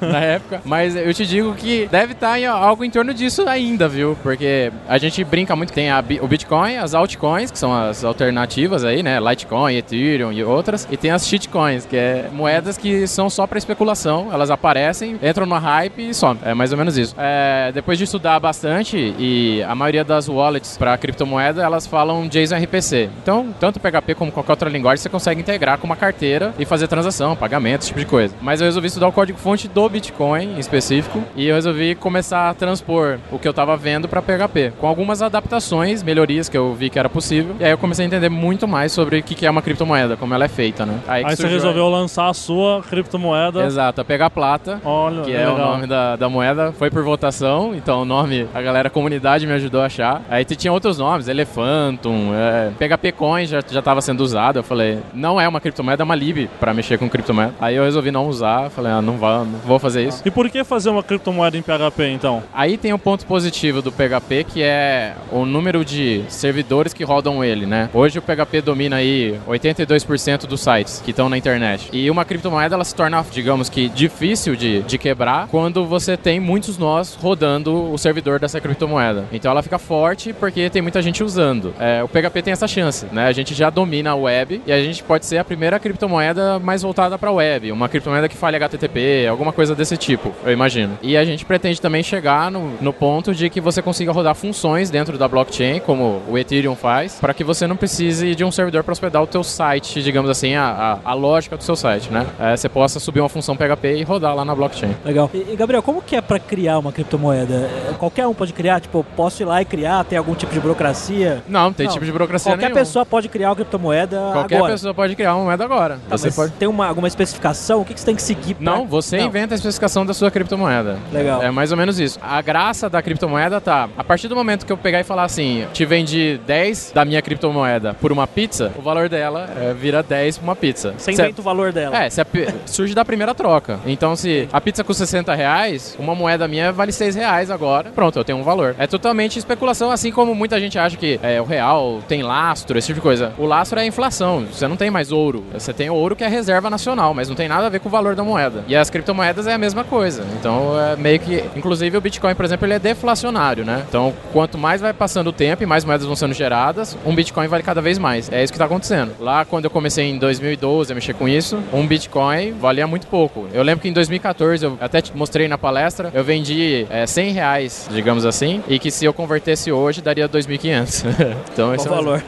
na 0.00 0.18
época, 0.18 0.60
mas 0.64 0.96
eu 0.96 1.12
te 1.14 1.26
digo 1.26 1.54
que 1.54 1.88
deve 1.90 2.12
estar 2.12 2.38
em 2.38 2.46
algo 2.46 2.84
em 2.84 2.90
torno 2.90 3.12
disso 3.14 3.48
ainda, 3.48 3.88
viu? 3.88 4.16
Porque 4.22 4.72
a 4.88 4.98
gente 4.98 5.22
brinca 5.24 5.54
muito 5.54 5.72
tem 5.72 5.90
a 5.90 6.02
o 6.20 6.26
Bitcoin, 6.28 6.76
as 6.76 6.94
altcoins, 6.94 7.50
que 7.50 7.58
são 7.58 7.74
as 7.74 8.04
alternativas 8.04 8.84
aí, 8.84 9.02
né? 9.02 9.18
Litecoin, 9.20 9.74
Ethereum 9.76 10.32
e 10.32 10.42
outras, 10.42 10.88
e 10.90 10.96
tem 10.96 11.10
as 11.10 11.26
shitcoins, 11.26 11.84
que 11.84 11.96
é 11.96 12.28
moedas 12.32 12.76
que 12.76 13.06
são 13.06 13.28
só 13.28 13.46
para 13.46 13.58
especulação, 13.58 14.28
elas 14.32 14.50
aparecem, 14.50 15.18
entram 15.22 15.46
no 15.46 15.56
hype 15.56 16.10
e 16.10 16.14
somem. 16.14 16.38
É 16.44 16.54
mais 16.54 16.72
ou 16.72 16.78
menos 16.78 16.96
isso. 16.96 17.14
É, 17.18 17.70
depois 17.72 17.98
de 17.98 18.04
estudar 18.04 18.38
bastante 18.40 19.14
e 19.18 19.62
a 19.62 19.74
maioria 19.74 20.04
das 20.04 20.28
wallets 20.28 20.76
para 20.76 20.96
criptomoeda, 20.96 21.62
elas 21.62 21.86
falam 21.86 22.26
JSON 22.28 22.56
RPC. 22.56 23.10
Então, 23.22 23.54
tanto 23.58 23.80
PHP 23.80 24.14
como 24.14 24.32
qualquer 24.32 24.52
outra 24.52 24.70
linguagem, 24.70 25.02
você 25.08 25.10
consegue 25.10 25.40
integrar 25.40 25.78
com 25.78 25.86
uma 25.86 25.96
carteira 25.96 26.54
e 26.58 26.64
fazer 26.64 26.86
transação, 26.86 27.34
pagamento, 27.34 27.80
esse 27.80 27.88
tipo 27.88 28.00
de 28.00 28.06
coisa. 28.06 28.34
Mas 28.40 28.60
eu 28.60 28.66
resolvi 28.66 28.88
estudar 28.88 29.08
o 29.08 29.12
código-fonte 29.12 29.66
do 29.66 29.88
Bitcoin 29.88 30.54
em 30.56 30.58
específico 30.58 31.22
e 31.34 31.48
eu 31.48 31.54
resolvi 31.54 31.94
começar 31.94 32.50
a 32.50 32.54
transpor 32.54 33.18
o 33.32 33.38
que 33.38 33.48
eu 33.48 33.50
estava 33.50 33.76
vendo 33.76 34.06
para 34.06 34.20
PHP, 34.20 34.74
com 34.78 34.86
algumas 34.86 35.22
adaptações, 35.22 36.02
melhorias 36.02 36.48
que 36.48 36.56
eu 36.56 36.74
vi 36.74 36.90
que 36.90 36.98
era 36.98 37.08
possível. 37.08 37.56
E 37.58 37.64
aí 37.64 37.70
eu 37.70 37.78
comecei 37.78 38.04
a 38.04 38.06
entender 38.06 38.28
muito 38.28 38.68
mais 38.68 38.92
sobre 38.92 39.18
o 39.18 39.22
que 39.22 39.46
é 39.46 39.50
uma 39.50 39.62
criptomoeda, 39.62 40.16
como 40.16 40.34
ela 40.34 40.44
é 40.44 40.48
feita, 40.48 40.84
né? 40.84 40.98
que 41.04 41.10
Aí 41.10 41.24
você 41.36 41.46
resolveu 41.46 41.88
lançar 41.88 42.28
a 42.28 42.34
sua 42.34 42.82
criptomoeda. 42.82 43.64
Exato, 43.64 44.00
a 44.00 44.04
pegar 44.04 44.30
plata. 44.30 44.80
Olha, 44.84 45.22
Que 45.22 45.32
é 45.32 45.48
o 45.48 45.52
legal. 45.52 45.72
nome 45.72 45.86
da, 45.86 46.16
da 46.16 46.28
moeda, 46.28 46.72
foi 46.72 46.90
por 46.90 47.02
votação, 47.02 47.74
então 47.74 48.02
o 48.02 48.04
nome, 48.04 48.46
a 48.54 48.60
galera, 48.60 48.88
a 48.88 48.90
comunidade 48.90 49.46
me 49.46 49.52
ajudou 49.54 49.80
a 49.80 49.86
achar. 49.86 50.22
Aí 50.28 50.44
tinha 50.44 50.72
outros 50.72 50.98
nomes, 50.98 51.28
Elefantum, 51.28 52.32
é, 52.34 52.70
PHP 52.78 53.12
Coin 53.12 53.46
já, 53.46 53.60
já 53.70 53.80
tava 53.80 54.00
sendo 54.00 54.20
usado, 54.20 54.58
eu 54.58 54.62
falei, 54.62 54.97
que 54.98 55.16
não 55.16 55.40
é 55.40 55.48
uma 55.48 55.60
criptomoeda, 55.60 56.02
é 56.02 56.04
uma 56.04 56.14
lib 56.14 56.48
para 56.60 56.74
mexer 56.74 56.98
com 56.98 57.08
criptomoeda. 57.08 57.54
Aí 57.60 57.76
eu 57.76 57.84
resolvi 57.84 58.10
não 58.10 58.28
usar, 58.28 58.70
falei, 58.70 58.92
ah, 58.92 59.02
não 59.02 59.16
vou, 59.16 59.44
não 59.44 59.58
vou 59.60 59.78
fazer 59.78 60.06
isso. 60.06 60.22
E 60.24 60.30
por 60.30 60.48
que 60.50 60.64
fazer 60.64 60.90
uma 60.90 61.02
criptomoeda 61.02 61.56
em 61.56 61.62
PHP 61.62 62.10
então? 62.10 62.42
Aí 62.52 62.76
tem 62.76 62.92
o 62.92 62.98
ponto 62.98 63.26
positivo 63.26 63.82
do 63.82 63.92
PHP, 63.92 64.44
que 64.44 64.62
é 64.62 65.14
o 65.30 65.44
número 65.44 65.84
de 65.84 66.24
servidores 66.28 66.92
que 66.92 67.04
rodam 67.04 67.44
ele, 67.44 67.66
né? 67.66 67.88
Hoje 67.92 68.18
o 68.18 68.22
PHP 68.22 68.60
domina 68.62 68.96
aí 68.96 69.38
82% 69.48 70.46
dos 70.46 70.60
sites 70.60 71.02
que 71.04 71.10
estão 71.10 71.28
na 71.28 71.36
internet. 71.36 71.88
E 71.92 72.10
uma 72.10 72.24
criptomoeda 72.24 72.74
ela 72.74 72.84
se 72.84 72.94
torna, 72.94 73.24
digamos 73.30 73.68
que, 73.68 73.88
difícil 73.88 74.56
de, 74.56 74.82
de 74.82 74.98
quebrar 74.98 75.48
quando 75.48 75.84
você 75.84 76.16
tem 76.16 76.40
muitos 76.40 76.78
nós 76.78 77.14
rodando 77.14 77.92
o 77.92 77.98
servidor 77.98 78.38
dessa 78.38 78.60
criptomoeda. 78.60 79.24
Então 79.32 79.50
ela 79.50 79.62
fica 79.62 79.78
forte 79.78 80.32
porque 80.32 80.70
tem 80.70 80.82
muita 80.82 81.02
gente 81.02 81.22
usando. 81.22 81.74
É, 81.78 82.02
o 82.02 82.08
PHP 82.08 82.42
tem 82.42 82.52
essa 82.52 82.68
chance, 82.68 83.06
né? 83.12 83.26
A 83.26 83.32
gente 83.32 83.54
já 83.54 83.70
domina 83.70 84.10
a 84.10 84.14
web 84.14 84.62
e 84.66 84.72
a 84.72 84.82
gente 84.82 84.87
pode 85.02 85.26
ser 85.26 85.38
a 85.38 85.44
primeira 85.44 85.78
criptomoeda 85.78 86.58
mais 86.58 86.82
voltada 86.82 87.18
para 87.18 87.30
a 87.30 87.32
web, 87.32 87.72
uma 87.72 87.88
criptomoeda 87.88 88.28
que 88.28 88.36
fale 88.36 88.56
HTTP, 88.56 89.26
alguma 89.28 89.52
coisa 89.52 89.74
desse 89.74 89.96
tipo, 89.96 90.32
eu 90.44 90.52
imagino. 90.52 90.98
E 91.02 91.16
a 91.16 91.24
gente 91.24 91.44
pretende 91.44 91.80
também 91.80 92.02
chegar 92.02 92.50
no, 92.50 92.72
no 92.80 92.92
ponto 92.92 93.34
de 93.34 93.48
que 93.50 93.60
você 93.60 93.82
consiga 93.82 94.12
rodar 94.12 94.34
funções 94.34 94.90
dentro 94.90 95.18
da 95.18 95.28
blockchain, 95.28 95.80
como 95.80 96.22
o 96.28 96.36
Ethereum 96.38 96.74
faz, 96.74 97.18
para 97.20 97.34
que 97.34 97.44
você 97.44 97.66
não 97.66 97.76
precise 97.76 98.34
de 98.34 98.44
um 98.44 98.50
servidor 98.50 98.82
para 98.82 98.92
hospedar 98.92 99.22
o 99.22 99.26
teu 99.26 99.44
site, 99.44 100.02
digamos 100.02 100.30
assim, 100.30 100.54
a, 100.54 100.98
a, 101.04 101.10
a 101.10 101.14
lógica 101.14 101.56
do 101.56 101.62
seu 101.62 101.76
site, 101.76 102.10
né? 102.10 102.26
É, 102.38 102.56
você 102.56 102.68
possa 102.68 103.00
subir 103.00 103.20
uma 103.20 103.28
função 103.28 103.56
PHP 103.56 103.96
e 103.96 104.02
rodar 104.02 104.34
lá 104.34 104.44
na 104.44 104.54
blockchain. 104.54 104.94
Legal. 105.04 105.30
E, 105.32 105.52
e, 105.52 105.56
Gabriel, 105.56 105.82
como 105.82 106.02
que 106.02 106.16
é 106.16 106.20
para 106.20 106.38
criar 106.38 106.78
uma 106.78 106.92
criptomoeda? 106.92 107.68
É, 107.90 107.94
Qualquer 107.98 108.26
um 108.26 108.34
pode 108.34 108.52
criar? 108.52 108.80
Tipo, 108.80 109.04
posso 109.16 109.42
ir 109.42 109.46
lá 109.46 109.60
e 109.60 109.64
criar? 109.64 110.04
Tem 110.04 110.18
algum 110.18 110.34
tipo 110.34 110.52
de 110.52 110.60
burocracia? 110.60 111.42
Não, 111.48 111.64
não 111.64 111.72
tem 111.72 111.88
tipo 111.88 112.04
de 112.04 112.12
burocracia 112.12 112.52
Qualquer 112.52 112.66
nenhum. 112.66 112.78
pessoa 112.78 113.04
pode 113.04 113.28
criar 113.28 113.50
uma 113.50 113.56
criptomoeda 113.56 114.30
Qualquer 114.32 114.56
agora. 114.56 114.72
Pessoa 114.78 114.94
pode 114.94 115.14
criar 115.16 115.34
uma 115.34 115.44
moeda 115.44 115.64
agora. 115.64 115.98
Tá, 116.08 116.16
você 116.16 116.26
mas 116.28 116.36
pode... 116.36 116.52
tem 116.52 116.68
uma, 116.68 116.86
alguma 116.86 117.08
especificação? 117.08 117.80
O 117.80 117.84
que, 117.84 117.94
que 117.94 118.00
você 118.00 118.06
tem 118.06 118.14
que 118.16 118.22
seguir? 118.22 118.54
pra- 118.54 118.64
Não, 118.64 118.86
você 118.86 119.18
inventa 119.18 119.54
a 119.54 119.56
especificação 119.56 120.06
da 120.06 120.14
sua 120.14 120.30
criptomoeda. 120.30 120.96
Legal. 121.12 121.42
É 121.42 121.50
mais 121.50 121.70
ou 121.70 121.76
menos 121.76 121.98
isso. 121.98 122.18
A 122.22 122.40
graça 122.40 122.88
da 122.88 123.02
criptomoeda 123.02 123.60
tá. 123.60 123.88
A 123.96 124.04
partir 124.04 124.28
do 124.28 124.36
momento 124.36 124.64
que 124.64 124.72
eu 124.72 124.76
pegar 124.76 125.00
e 125.00 125.04
falar 125.04 125.24
assim, 125.24 125.66
te 125.72 125.84
vendi 125.84 126.40
10 126.46 126.92
da 126.94 127.04
minha 127.04 127.20
criptomoeda 127.20 127.94
por 127.94 128.12
uma 128.12 128.26
pizza, 128.26 128.72
o 128.76 128.82
valor 128.82 129.08
dela 129.08 129.48
é, 129.56 129.74
vira 129.74 130.02
10 130.02 130.38
por 130.38 130.44
uma 130.44 130.56
pizza. 130.56 130.94
Você 130.96 131.12
Se 131.12 131.22
inventa 131.22 131.40
o 131.40 131.44
valor 131.44 131.72
dela. 131.72 131.96
É, 132.04 132.08
se 132.08 132.20
a 132.20 132.26
surge 132.66 132.94
da 132.94 133.04
primeira 133.04 133.34
troca. 133.34 133.80
Então, 133.86 134.14
se 134.14 134.48
a 134.52 134.60
pizza 134.60 134.84
custa 134.84 135.04
60 135.04 135.34
reais, 135.34 135.96
uma 135.98 136.14
moeda 136.14 136.46
minha 136.46 136.72
vale 136.72 136.92
6 136.92 137.16
reais 137.16 137.50
agora. 137.50 137.90
Pronto, 137.90 138.18
eu 138.18 138.24
tenho 138.24 138.38
um 138.38 138.42
valor. 138.44 138.76
É 138.78 138.86
totalmente 138.86 139.38
especulação, 139.38 139.90
assim 139.90 140.12
como 140.12 140.34
muita 140.34 140.60
gente 140.60 140.78
acha 140.78 140.96
que 140.96 141.18
é, 141.22 141.40
o 141.40 141.44
real 141.44 142.00
tem 142.06 142.22
lastro, 142.22 142.78
esse 142.78 142.86
tipo 142.88 142.96
de 143.00 143.02
coisa. 143.02 143.32
O 143.38 143.44
lastro 143.46 143.78
é 143.78 143.82
a 143.82 143.86
inflação. 143.86 144.46
Você 144.52 144.67
não 144.68 144.76
tem 144.76 144.90
mais 144.90 145.12
ouro. 145.12 145.44
Você 145.52 145.72
tem 145.72 145.90
ouro 145.90 146.14
que 146.14 146.24
é 146.24 146.28
reserva 146.28 146.70
nacional, 146.70 147.14
mas 147.14 147.28
não 147.28 147.36
tem 147.36 147.48
nada 147.48 147.66
a 147.66 147.68
ver 147.68 147.80
com 147.80 147.88
o 147.88 147.92
valor 147.92 148.14
da 148.14 148.22
moeda. 148.22 148.64
E 148.68 148.76
as 148.76 148.90
criptomoedas 148.90 149.46
é 149.46 149.54
a 149.54 149.58
mesma 149.58 149.84
coisa. 149.84 150.24
Então, 150.38 150.78
é 150.78 150.96
meio 150.96 151.18
que. 151.18 151.44
Inclusive, 151.56 151.96
o 151.96 152.00
Bitcoin, 152.00 152.34
por 152.34 152.44
exemplo, 152.44 152.66
ele 152.66 152.74
é 152.74 152.78
deflacionário, 152.78 153.64
né? 153.64 153.84
Então, 153.88 154.14
quanto 154.32 154.58
mais 154.58 154.80
vai 154.80 154.92
passando 154.92 155.28
o 155.28 155.32
tempo 155.32 155.62
e 155.62 155.66
mais 155.66 155.84
moedas 155.84 156.06
vão 156.06 156.16
sendo 156.16 156.34
geradas, 156.34 156.96
um 157.04 157.14
Bitcoin 157.14 157.46
vale 157.48 157.62
cada 157.62 157.80
vez 157.80 157.98
mais. 157.98 158.30
É 158.30 158.42
isso 158.42 158.52
que 158.52 158.58
tá 158.58 158.66
acontecendo. 158.66 159.12
Lá, 159.18 159.44
quando 159.44 159.64
eu 159.64 159.70
comecei 159.70 160.04
em 160.04 160.18
2012 160.18 160.92
a 160.92 160.94
mexer 160.94 161.14
com 161.14 161.28
isso, 161.28 161.58
um 161.72 161.86
Bitcoin 161.86 162.52
valia 162.52 162.86
muito 162.86 163.06
pouco. 163.06 163.46
Eu 163.52 163.62
lembro 163.62 163.82
que 163.82 163.88
em 163.88 163.92
2014, 163.92 164.64
eu 164.64 164.78
até 164.80 165.00
te 165.00 165.16
mostrei 165.16 165.48
na 165.48 165.58
palestra, 165.58 166.10
eu 166.14 166.24
vendi 166.24 166.86
é, 166.90 167.06
100 167.06 167.32
reais, 167.32 167.88
digamos 167.90 168.24
assim, 168.26 168.62
e 168.68 168.78
que 168.78 168.90
se 168.90 169.04
eu 169.04 169.12
convertesse 169.12 169.72
hoje, 169.72 170.02
daria 170.02 170.28
2.500. 170.28 171.04
então, 171.52 171.74
esse 171.74 171.86
Qual 171.86 171.98
é 171.98 172.00
o 172.00 172.02
um 172.02 172.04
valor? 172.04 172.24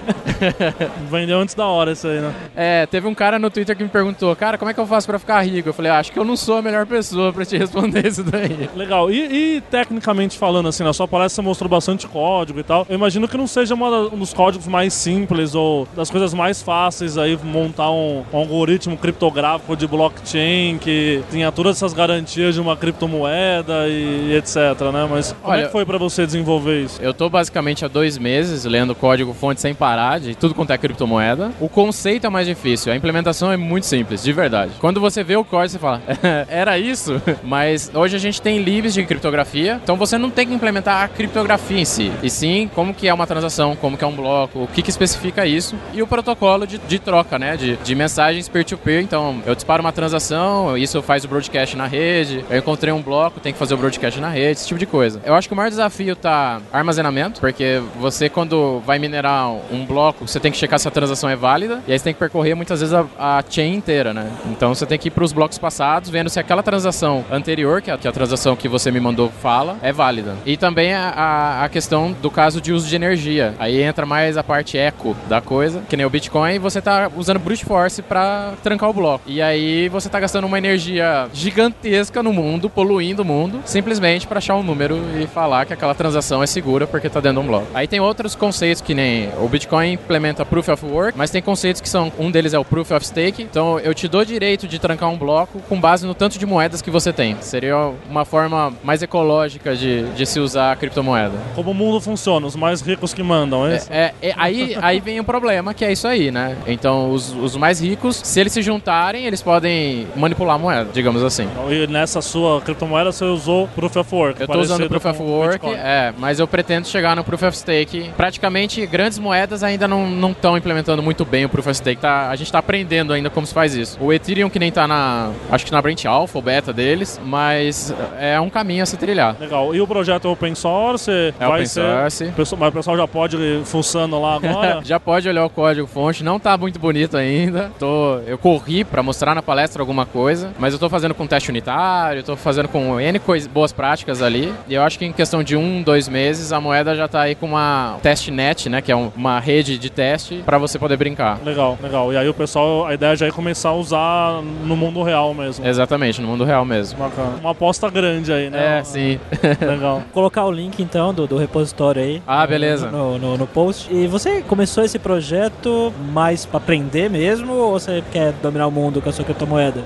Vendeu 1.10 1.38
antes 1.40 1.54
da 1.54 1.66
hora 1.66 1.92
isso 1.92 2.06
aí, 2.06 2.20
né? 2.20 2.29
É, 2.56 2.86
teve 2.86 3.06
um 3.06 3.14
cara 3.14 3.38
no 3.38 3.50
Twitter 3.50 3.76
que 3.76 3.82
me 3.82 3.88
perguntou, 3.88 4.34
cara, 4.36 4.56
como 4.58 4.70
é 4.70 4.74
que 4.74 4.80
eu 4.80 4.86
faço 4.86 5.06
pra 5.06 5.18
ficar 5.18 5.40
rico? 5.42 5.68
Eu 5.68 5.72
falei, 5.74 5.90
ah, 5.90 5.98
acho 5.98 6.12
que 6.12 6.18
eu 6.18 6.24
não 6.24 6.36
sou 6.36 6.56
a 6.58 6.62
melhor 6.62 6.86
pessoa 6.86 7.32
pra 7.32 7.44
te 7.44 7.56
responder 7.58 8.06
isso 8.06 8.22
daí. 8.24 8.68
Legal. 8.74 9.10
E, 9.10 9.56
e, 9.56 9.60
tecnicamente 9.62 10.38
falando, 10.38 10.68
assim, 10.68 10.82
na 10.84 10.92
sua 10.92 11.06
palestra 11.08 11.42
você 11.42 11.46
mostrou 11.48 11.68
bastante 11.68 12.06
código 12.06 12.58
e 12.60 12.62
tal. 12.62 12.86
Eu 12.88 12.94
imagino 12.94 13.26
que 13.28 13.36
não 13.36 13.46
seja 13.46 13.74
uma 13.74 13.90
um 13.90 14.18
dos 14.18 14.32
códigos 14.32 14.66
mais 14.66 14.92
simples 14.94 15.54
ou 15.54 15.86
das 15.96 16.10
coisas 16.10 16.32
mais 16.34 16.62
fáceis 16.62 17.16
aí 17.18 17.38
montar 17.42 17.90
um, 17.90 18.24
um 18.32 18.36
algoritmo 18.36 18.96
criptográfico 18.96 19.76
de 19.76 19.86
blockchain 19.86 20.78
que 20.78 21.22
tenha 21.30 21.50
todas 21.52 21.76
essas 21.76 21.92
garantias 21.92 22.54
de 22.54 22.60
uma 22.60 22.76
criptomoeda 22.76 23.88
e, 23.88 24.34
etc, 24.36 24.56
né? 24.92 25.06
Mas 25.10 25.32
como 25.40 25.54
é 25.54 25.56
Olha- 25.58 25.66
que 25.66 25.72
foi 25.72 25.84
pra 25.84 25.98
você 25.98 26.24
desenvolver 26.26 26.82
isso? 26.84 27.00
Eu 27.02 27.12
tô 27.14 27.28
basicamente 27.28 27.84
há 27.84 27.88
dois 27.88 28.16
meses 28.18 28.64
lendo 28.64 28.94
código 28.94 29.32
fonte 29.34 29.60
sem 29.60 29.74
parar 29.74 30.20
de 30.20 30.34
tudo 30.34 30.54
quanto 30.54 30.72
é 30.72 30.78
criptomoeda. 30.78 31.52
O 31.60 31.68
conceito 31.68 32.19
é 32.26 32.30
mais 32.30 32.46
difícil, 32.46 32.92
a 32.92 32.96
implementação 32.96 33.52
é 33.52 33.56
muito 33.56 33.86
simples, 33.86 34.22
de 34.22 34.32
verdade. 34.32 34.72
Quando 34.78 35.00
você 35.00 35.22
vê 35.22 35.36
o 35.36 35.44
código, 35.44 35.72
você 35.72 35.78
fala, 35.78 36.02
era 36.48 36.78
isso? 36.78 37.20
Mas 37.42 37.90
hoje 37.94 38.16
a 38.16 38.18
gente 38.18 38.40
tem 38.40 38.58
libs 38.58 38.94
de 38.94 39.04
criptografia, 39.04 39.80
então 39.82 39.96
você 39.96 40.18
não 40.18 40.30
tem 40.30 40.46
que 40.46 40.54
implementar 40.54 41.04
a 41.04 41.08
criptografia 41.08 41.80
em 41.80 41.84
si, 41.84 42.12
e 42.22 42.30
sim 42.30 42.70
como 42.74 42.94
que 42.94 43.08
é 43.08 43.14
uma 43.14 43.26
transação, 43.26 43.76
como 43.76 43.96
que 43.96 44.04
é 44.04 44.06
um 44.06 44.14
bloco, 44.14 44.64
o 44.64 44.66
que 44.66 44.82
que 44.82 44.90
especifica 44.90 45.46
isso, 45.46 45.76
e 45.92 46.02
o 46.02 46.06
protocolo 46.06 46.66
de, 46.66 46.78
de 46.78 46.98
troca, 46.98 47.38
né, 47.38 47.56
de, 47.56 47.76
de 47.76 47.94
mensagens 47.94 48.48
peer-to-peer. 48.48 49.02
Então, 49.02 49.42
eu 49.46 49.54
disparo 49.54 49.82
uma 49.82 49.92
transação, 49.92 50.76
isso 50.76 51.02
faz 51.02 51.24
o 51.24 51.28
broadcast 51.28 51.76
na 51.76 51.86
rede, 51.86 52.44
eu 52.50 52.58
encontrei 52.58 52.92
um 52.92 53.02
bloco, 53.02 53.40
tem 53.40 53.52
que 53.52 53.58
fazer 53.58 53.74
o 53.74 53.76
broadcast 53.76 54.20
na 54.20 54.28
rede, 54.28 54.52
esse 54.52 54.66
tipo 54.66 54.78
de 54.78 54.86
coisa. 54.86 55.20
Eu 55.24 55.34
acho 55.34 55.48
que 55.48 55.54
o 55.54 55.56
maior 55.56 55.70
desafio 55.70 56.16
tá 56.16 56.60
armazenamento, 56.72 57.40
porque 57.40 57.80
você 57.98 58.28
quando 58.28 58.80
vai 58.80 58.98
minerar 58.98 59.50
um 59.70 59.84
bloco, 59.84 60.26
você 60.26 60.40
tem 60.40 60.50
que 60.50 60.58
checar 60.58 60.78
se 60.78 60.88
a 60.88 60.90
transação 60.90 61.28
é 61.28 61.36
válida, 61.36 61.82
e 61.86 61.92
aí 61.92 61.98
você 62.00 62.04
tem 62.04 62.14
que 62.14 62.18
percorrer 62.18 62.54
muitas 62.54 62.80
vezes 62.80 62.94
a, 62.94 63.06
a 63.18 63.44
chain 63.48 63.74
inteira, 63.74 64.12
né? 64.12 64.30
Então 64.46 64.74
você 64.74 64.86
tem 64.86 64.98
que 64.98 65.08
ir 65.08 65.10
para 65.10 65.22
os 65.22 65.32
blocos 65.32 65.58
passados, 65.58 66.10
vendo 66.10 66.30
se 66.30 66.40
aquela 66.40 66.62
transação 66.62 67.24
anterior, 67.30 67.82
que 67.82 67.90
é 67.90 67.94
a, 67.94 68.12
transação 68.12 68.56
que 68.56 68.68
você 68.68 68.90
me 68.90 68.98
mandou 68.98 69.30
fala, 69.30 69.76
é 69.82 69.92
válida. 69.92 70.34
E 70.44 70.56
também 70.56 70.94
a, 70.94 71.62
a 71.62 71.68
questão 71.68 72.12
do 72.12 72.30
caso 72.30 72.60
de 72.60 72.72
uso 72.72 72.88
de 72.88 72.96
energia. 72.96 73.54
Aí 73.58 73.82
entra 73.82 74.06
mais 74.06 74.36
a 74.36 74.42
parte 74.42 74.78
eco 74.78 75.16
da 75.28 75.40
coisa, 75.40 75.82
que 75.88 75.96
nem 75.96 76.06
o 76.06 76.10
Bitcoin, 76.10 76.58
você 76.58 76.80
tá 76.80 77.10
usando 77.14 77.38
brute 77.38 77.64
force 77.64 78.02
para 78.02 78.54
trancar 78.62 78.88
o 78.90 78.92
bloco. 78.92 79.24
E 79.26 79.40
aí 79.42 79.88
você 79.88 80.08
tá 80.08 80.18
gastando 80.18 80.46
uma 80.46 80.58
energia 80.58 81.28
gigantesca 81.32 82.22
no 82.22 82.32
mundo, 82.32 82.70
poluindo 82.70 83.22
o 83.22 83.24
mundo, 83.24 83.60
simplesmente 83.64 84.26
para 84.26 84.38
achar 84.38 84.56
um 84.56 84.62
número 84.62 84.98
e 85.20 85.26
falar 85.26 85.66
que 85.66 85.72
aquela 85.72 85.94
transação 85.94 86.42
é 86.42 86.46
segura 86.46 86.86
porque 86.86 87.08
tá 87.08 87.20
dentro 87.20 87.40
de 87.40 87.46
um 87.46 87.48
bloco. 87.48 87.66
Aí 87.74 87.86
tem 87.86 88.00
outros 88.00 88.34
conceitos 88.34 88.80
que 88.80 88.94
nem 88.94 89.30
o 89.38 89.48
Bitcoin 89.48 89.92
implementa 89.92 90.44
Proof 90.44 90.68
of 90.68 90.86
Work, 90.86 91.18
mas 91.18 91.30
tem 91.30 91.42
conceitos 91.42 91.80
que 91.80 91.88
são, 91.90 92.12
um 92.18 92.30
deles 92.30 92.54
é 92.54 92.58
o 92.58 92.64
Proof 92.64 92.90
of 92.92 93.06
Stake. 93.06 93.42
Então 93.42 93.78
eu 93.80 93.92
te 93.94 94.08
dou 94.08 94.24
direito 94.24 94.66
de 94.66 94.78
trancar 94.78 95.10
um 95.10 95.18
bloco 95.18 95.60
com 95.68 95.80
base 95.80 96.06
no 96.06 96.14
tanto 96.14 96.38
de 96.38 96.46
moedas 96.46 96.80
que 96.80 96.90
você 96.90 97.12
tem. 97.12 97.36
Seria 97.40 97.92
uma 98.08 98.24
forma 98.24 98.72
mais 98.82 99.02
ecológica 99.02 99.74
de, 99.74 100.04
de 100.10 100.26
se 100.26 100.40
usar 100.40 100.72
a 100.72 100.76
criptomoeda. 100.76 101.34
Como 101.54 101.70
o 101.70 101.74
mundo 101.74 102.00
funciona? 102.00 102.46
Os 102.46 102.56
mais 102.56 102.80
ricos 102.80 103.12
que 103.12 103.22
mandam, 103.22 103.66
é 103.66 103.76
isso? 103.76 103.86
É, 103.90 104.14
é, 104.22 104.34
aí, 104.36 104.76
aí 104.80 105.00
vem 105.00 105.20
um 105.20 105.24
problema, 105.24 105.74
que 105.74 105.84
é 105.84 105.92
isso 105.92 106.06
aí, 106.06 106.30
né? 106.30 106.56
Então, 106.66 107.10
os, 107.10 107.32
os 107.32 107.56
mais 107.56 107.80
ricos, 107.80 108.20
se 108.22 108.40
eles 108.40 108.52
se 108.52 108.62
juntarem, 108.62 109.26
eles 109.26 109.42
podem 109.42 110.06
manipular 110.16 110.56
a 110.56 110.58
moeda, 110.58 110.90
digamos 110.92 111.22
assim. 111.22 111.48
E 111.68 111.86
nessa 111.86 112.20
sua 112.22 112.60
criptomoeda 112.60 113.12
você 113.12 113.24
usou 113.24 113.68
Proof 113.68 113.96
of 113.96 114.14
Work. 114.14 114.40
Eu 114.40 114.48
tô 114.48 114.60
usando 114.60 114.88
Proof 114.88 115.04
of 115.06 115.22
Work, 115.22 115.52
Bitcoin. 115.52 115.74
é, 115.74 116.12
mas 116.18 116.38
eu 116.38 116.46
pretendo 116.46 116.86
chegar 116.86 117.16
no 117.16 117.24
Proof 117.24 117.42
of 117.42 117.56
Stake. 117.56 118.10
Praticamente, 118.16 118.84
grandes 118.86 119.18
moedas 119.18 119.62
ainda 119.62 119.86
não 119.88 120.30
estão 120.30 120.56
implementando 120.56 121.02
muito 121.02 121.24
bem 121.24 121.44
o 121.44 121.48
Proof 121.48 121.66
of 121.66 121.76
Stake. 121.80 122.00
Tá, 122.00 122.28
a 122.30 122.36
gente 122.36 122.50
tá 122.52 122.58
aprendendo 122.60 123.12
ainda 123.12 123.28
como 123.28 123.46
se 123.46 123.52
faz 123.52 123.74
isso. 123.74 123.98
O 124.00 124.12
Ethereum 124.12 124.48
que 124.48 124.58
nem 124.58 124.70
tá 124.70 124.86
na, 124.86 125.30
acho 125.50 125.64
que 125.66 125.72
na 125.72 125.82
Branch 125.82 126.06
Alpha 126.06 126.38
ou 126.38 126.42
Beta 126.42 126.72
deles, 126.72 127.20
mas 127.24 127.92
é 128.18 128.40
um 128.40 128.48
caminho 128.48 128.82
a 128.82 128.86
se 128.86 128.96
trilhar. 128.96 129.36
Legal. 129.40 129.74
E 129.74 129.80
o 129.80 129.86
projeto 129.86 130.28
é 130.28 130.30
open 130.30 130.54
source? 130.54 131.10
É 131.10 131.32
vai 131.38 131.48
open 131.50 131.66
ser... 131.66 131.80
source. 131.82 132.24
o 132.24 132.32
pessoal- 132.32 132.60
Mas 132.60 132.68
o 132.68 132.72
pessoal 132.72 132.96
já 132.96 133.08
pode 133.08 133.36
ir 133.36 133.64
fuçando 133.64 134.20
lá 134.20 134.36
agora? 134.36 134.80
Já 134.90 134.98
pode 135.00 135.28
olhar 135.28 135.44
o 135.44 135.50
código 135.50 135.86
fonte, 135.86 136.22
não 136.24 136.38
tá 136.40 136.56
muito 136.56 136.78
bonito 136.78 137.16
ainda. 137.16 137.70
Tô, 137.78 138.18
eu 138.26 138.36
corri 138.38 138.84
pra 138.84 139.02
mostrar 139.02 139.34
na 139.34 139.42
palestra 139.42 139.82
alguma 139.82 140.04
coisa, 140.06 140.50
mas 140.58 140.72
eu 140.72 140.78
tô 140.78 140.88
fazendo 140.88 141.14
com 141.14 141.26
teste 141.26 141.50
unitário, 141.50 142.22
tô 142.22 142.36
fazendo 142.36 142.68
com 142.68 143.00
N 143.00 143.18
cois- 143.18 143.46
boas 143.46 143.72
práticas 143.72 144.22
ali. 144.22 144.52
E 144.68 144.74
eu 144.74 144.82
acho 144.82 144.98
que 144.98 145.04
em 145.04 145.12
questão 145.12 145.42
de 145.42 145.56
um, 145.56 145.82
dois 145.82 146.08
meses, 146.08 146.52
a 146.52 146.60
moeda 146.60 146.94
já 146.94 147.06
tá 147.08 147.22
aí 147.22 147.34
com 147.34 147.46
uma 147.46 147.98
testnet, 148.02 148.68
né? 148.68 148.80
Que 148.82 148.90
é 148.92 148.96
um- 148.96 149.10
uma 149.16 149.38
rede 149.40 149.78
de 149.78 149.90
teste 149.90 150.42
pra 150.44 150.58
você 150.58 150.78
poder 150.78 150.96
brincar. 150.96 151.38
legal, 151.44 151.69
legal. 151.82 152.12
E 152.12 152.16
aí 152.16 152.28
o 152.28 152.34
pessoal, 152.34 152.86
a 152.86 152.94
ideia 152.94 153.16
já 153.16 153.26
é 153.26 153.30
começar 153.30 153.70
a 153.70 153.74
usar 153.74 154.42
no 154.42 154.76
mundo 154.76 155.02
real 155.02 155.34
mesmo. 155.34 155.66
Exatamente, 155.66 156.20
no 156.20 156.28
mundo 156.28 156.44
real 156.44 156.64
mesmo. 156.64 156.98
Bacana. 156.98 157.36
Uma 157.40 157.50
aposta 157.50 157.88
grande 157.90 158.32
aí, 158.32 158.50
né? 158.50 158.78
É, 158.78 158.84
sim. 158.84 159.18
Legal. 159.60 160.02
Colocar 160.12 160.44
o 160.44 160.50
link 160.50 160.80
então 160.82 161.12
do, 161.12 161.26
do 161.26 161.36
repositório 161.36 162.02
aí. 162.02 162.22
Ah, 162.26 162.46
beleza. 162.46 162.90
No, 162.90 163.18
no, 163.18 163.36
no 163.36 163.46
post. 163.46 163.92
E 163.92 164.06
você 164.06 164.42
começou 164.42 164.84
esse 164.84 164.98
projeto 164.98 165.92
mais 166.12 166.46
pra 166.46 166.58
aprender 166.58 167.10
mesmo 167.10 167.52
ou 167.52 167.72
você 167.72 168.02
quer 168.10 168.32
dominar 168.32 168.66
o 168.66 168.70
mundo 168.70 169.00
com 169.00 169.08
a 169.08 169.12
sua 169.12 169.24
criptomoeda? 169.24 169.82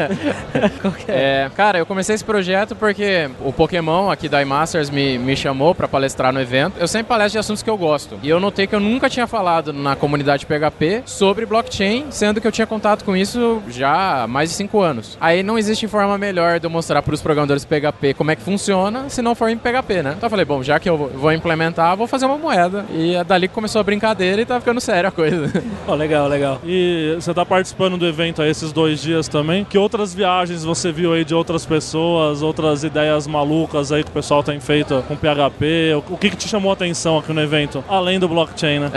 Qual 0.80 0.92
que 0.92 1.10
é? 1.10 1.44
É, 1.44 1.50
cara, 1.54 1.78
eu 1.78 1.86
comecei 1.86 2.14
esse 2.14 2.24
projeto 2.24 2.74
porque 2.74 3.30
o 3.40 3.52
Pokémon 3.52 4.10
aqui 4.10 4.28
da 4.28 4.42
iMasters 4.42 4.90
me, 4.90 5.18
me 5.18 5.36
chamou 5.36 5.74
pra 5.74 5.88
palestrar 5.88 6.32
no 6.32 6.40
evento. 6.40 6.74
Eu 6.78 6.88
sempre 6.88 7.08
palestro 7.08 7.32
de 7.32 7.38
assuntos 7.38 7.62
que 7.62 7.70
eu 7.70 7.76
gosto. 7.76 8.18
E 8.22 8.28
eu 8.28 8.40
notei 8.40 8.66
que 8.66 8.74
eu 8.74 8.80
nunca 8.80 9.08
tinha 9.08 9.26
falado 9.26 9.72
na 9.72 9.96
comunidade 9.96 10.46
PHP 10.46 11.02
sobre 11.16 11.46
blockchain, 11.46 12.06
sendo 12.10 12.40
que 12.40 12.46
eu 12.46 12.52
tinha 12.52 12.66
contato 12.66 13.04
com 13.04 13.16
isso 13.16 13.62
já 13.68 14.24
há 14.24 14.26
mais 14.26 14.50
de 14.50 14.56
cinco 14.56 14.80
anos. 14.80 15.16
Aí 15.20 15.42
não 15.42 15.58
existe 15.58 15.88
forma 15.88 16.16
melhor 16.18 16.60
de 16.60 16.66
eu 16.66 16.70
mostrar 16.70 17.02
para 17.02 17.14
os 17.14 17.22
programadores 17.22 17.64
PHP 17.64 18.14
como 18.14 18.30
é 18.30 18.36
que 18.36 18.42
funciona, 18.42 19.08
se 19.08 19.22
não 19.22 19.34
for 19.34 19.48
em 19.48 19.56
PHP, 19.56 20.02
né? 20.02 20.14
Então 20.16 20.26
eu 20.26 20.30
falei, 20.30 20.44
bom, 20.44 20.62
já 20.62 20.78
que 20.78 20.88
eu 20.88 20.96
vou 20.96 21.32
implementar, 21.32 21.96
vou 21.96 22.06
fazer 22.06 22.26
uma 22.26 22.36
moeda. 22.36 22.84
E 22.90 23.14
é 23.14 23.24
dali 23.24 23.48
que 23.48 23.54
começou 23.54 23.80
a 23.80 23.84
brincadeira 23.84 24.42
e 24.42 24.46
tá 24.46 24.60
ficando 24.60 24.80
sério 24.80 25.08
a 25.08 25.12
coisa. 25.12 25.50
Oh, 25.88 25.94
legal, 25.94 26.26
legal. 26.26 26.60
E 26.64 27.14
você 27.14 27.32
tá 27.32 27.46
participando 27.46 27.96
do 27.96 28.06
evento 28.06 28.42
aí 28.42 28.50
esses 28.50 28.72
dois 28.72 29.00
dias 29.00 29.28
também. 29.28 29.64
Que 29.64 29.78
outras 29.78 30.12
viagens 30.12 30.64
você 30.64 30.90
viu 30.90 31.12
aí 31.12 31.24
de 31.24 31.32
outras 31.32 31.64
pessoas, 31.64 32.42
outras 32.42 32.82
ideias 32.82 33.26
malucas 33.28 33.92
aí 33.92 34.02
que 34.02 34.10
o 34.10 34.12
pessoal 34.12 34.42
tem 34.42 34.58
feito 34.58 35.04
com 35.06 35.14
PHP? 35.14 35.94
O 36.10 36.16
que, 36.16 36.30
que 36.30 36.36
te 36.36 36.48
chamou 36.48 36.70
a 36.70 36.74
atenção 36.74 37.18
aqui 37.18 37.32
no 37.32 37.40
evento? 37.40 37.84
Além 37.88 38.18
do 38.18 38.28
blockchain, 38.28 38.80
né? 38.80 38.90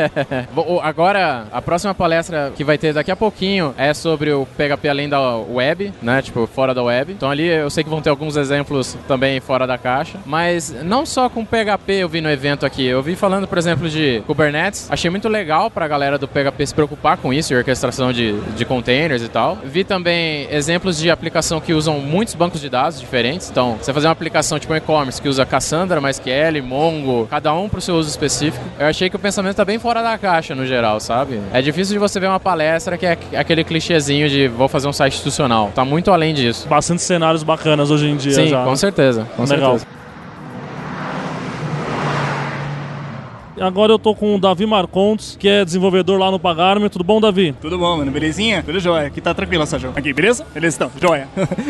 Bom, 0.54 0.80
Agora, 0.82 1.46
a 1.52 1.59
próxima 1.62 1.94
palestra 1.94 2.52
que 2.56 2.64
vai 2.64 2.78
ter 2.78 2.92
daqui 2.92 3.10
a 3.10 3.16
pouquinho 3.16 3.74
é 3.76 3.92
sobre 3.94 4.32
o 4.32 4.46
PHP 4.56 4.88
além 4.88 5.08
da 5.08 5.36
web, 5.36 5.92
né? 6.02 6.22
Tipo, 6.22 6.46
fora 6.46 6.74
da 6.74 6.82
web. 6.82 7.12
Então 7.12 7.30
ali 7.30 7.46
eu 7.46 7.70
sei 7.70 7.84
que 7.84 7.90
vão 7.90 8.00
ter 8.02 8.10
alguns 8.10 8.36
exemplos 8.36 8.96
também 9.06 9.40
fora 9.40 9.66
da 9.66 9.78
caixa. 9.78 10.18
Mas 10.24 10.74
não 10.82 11.04
só 11.04 11.28
com 11.28 11.44
PHP 11.44 11.92
eu 11.92 12.08
vi 12.08 12.20
no 12.20 12.30
evento 12.30 12.66
aqui. 12.66 12.86
Eu 12.86 13.02
vi 13.02 13.16
falando, 13.16 13.46
por 13.46 13.58
exemplo, 13.58 13.88
de 13.88 14.22
Kubernetes. 14.26 14.88
Achei 14.90 15.10
muito 15.10 15.28
legal 15.28 15.70
pra 15.70 15.86
galera 15.88 16.18
do 16.18 16.28
PHP 16.28 16.66
se 16.66 16.74
preocupar 16.74 17.16
com 17.16 17.32
isso, 17.32 17.52
e 17.52 17.56
orquestração 17.56 18.12
de, 18.12 18.38
de 18.56 18.64
containers 18.64 19.22
e 19.22 19.28
tal. 19.28 19.58
Vi 19.64 19.84
também 19.84 20.46
exemplos 20.50 20.98
de 20.98 21.10
aplicação 21.10 21.60
que 21.60 21.72
usam 21.72 21.98
muitos 22.00 22.34
bancos 22.34 22.60
de 22.60 22.68
dados 22.68 23.00
diferentes. 23.00 23.50
Então, 23.50 23.76
você 23.76 23.92
fazer 23.92 24.06
uma 24.06 24.12
aplicação 24.12 24.58
tipo 24.58 24.72
um 24.72 24.76
e-commerce 24.76 25.20
que 25.20 25.28
usa 25.28 25.44
Cassandra, 25.44 26.00
MySQL, 26.00 26.62
Mongo, 26.62 27.26
cada 27.28 27.52
um 27.54 27.68
pro 27.68 27.80
seu 27.80 27.94
uso 27.96 28.08
específico. 28.08 28.64
Eu 28.78 28.86
achei 28.86 29.10
que 29.10 29.16
o 29.16 29.18
pensamento 29.18 29.56
tá 29.56 29.64
bem 29.64 29.78
fora 29.78 30.02
da 30.02 30.16
caixa 30.18 30.54
no 30.54 30.66
geral, 30.66 31.00
sabe? 31.00 31.40
É 31.52 31.60
difícil 31.60 31.94
de 31.94 31.98
você 31.98 32.20
ver 32.20 32.28
uma 32.28 32.38
palestra 32.38 32.96
que 32.96 33.04
é 33.04 33.18
aquele 33.36 33.64
clichêzinho 33.64 34.28
de 34.28 34.46
vou 34.48 34.68
fazer 34.68 34.86
um 34.88 34.92
site 34.92 35.14
institucional. 35.14 35.72
Tá 35.74 35.84
muito 35.84 36.10
além 36.12 36.32
disso. 36.32 36.68
Bastante 36.68 37.02
cenários 37.02 37.42
bacanas 37.42 37.90
hoje 37.90 38.06
em 38.08 38.16
dia 38.16 38.32
Sim, 38.32 38.48
já. 38.48 38.64
com 38.64 38.76
certeza. 38.76 39.26
Com 39.36 39.44
Legal. 39.44 39.78
certeza. 39.78 39.99
Agora 43.60 43.92
eu 43.92 43.98
tô 43.98 44.14
com 44.14 44.34
o 44.34 44.40
Davi 44.40 44.64
Marcontes, 44.64 45.36
que 45.38 45.46
é 45.46 45.64
desenvolvedor 45.64 46.18
lá 46.18 46.30
no 46.30 46.38
Pagarme. 46.38 46.88
Tudo 46.88 47.04
bom, 47.04 47.20
Davi? 47.20 47.54
Tudo 47.60 47.78
bom, 47.78 47.98
mano? 47.98 48.10
Belezinha? 48.10 48.62
Tudo 48.62 48.80
jóia. 48.80 49.06
Aqui 49.06 49.20
tá 49.20 49.34
tranquilo, 49.34 49.66
Sérgio. 49.66 49.92
Aqui, 49.94 50.12
beleza? 50.12 50.46
Beleza, 50.52 50.76
então. 50.76 50.90
Jóia. 51.00 51.28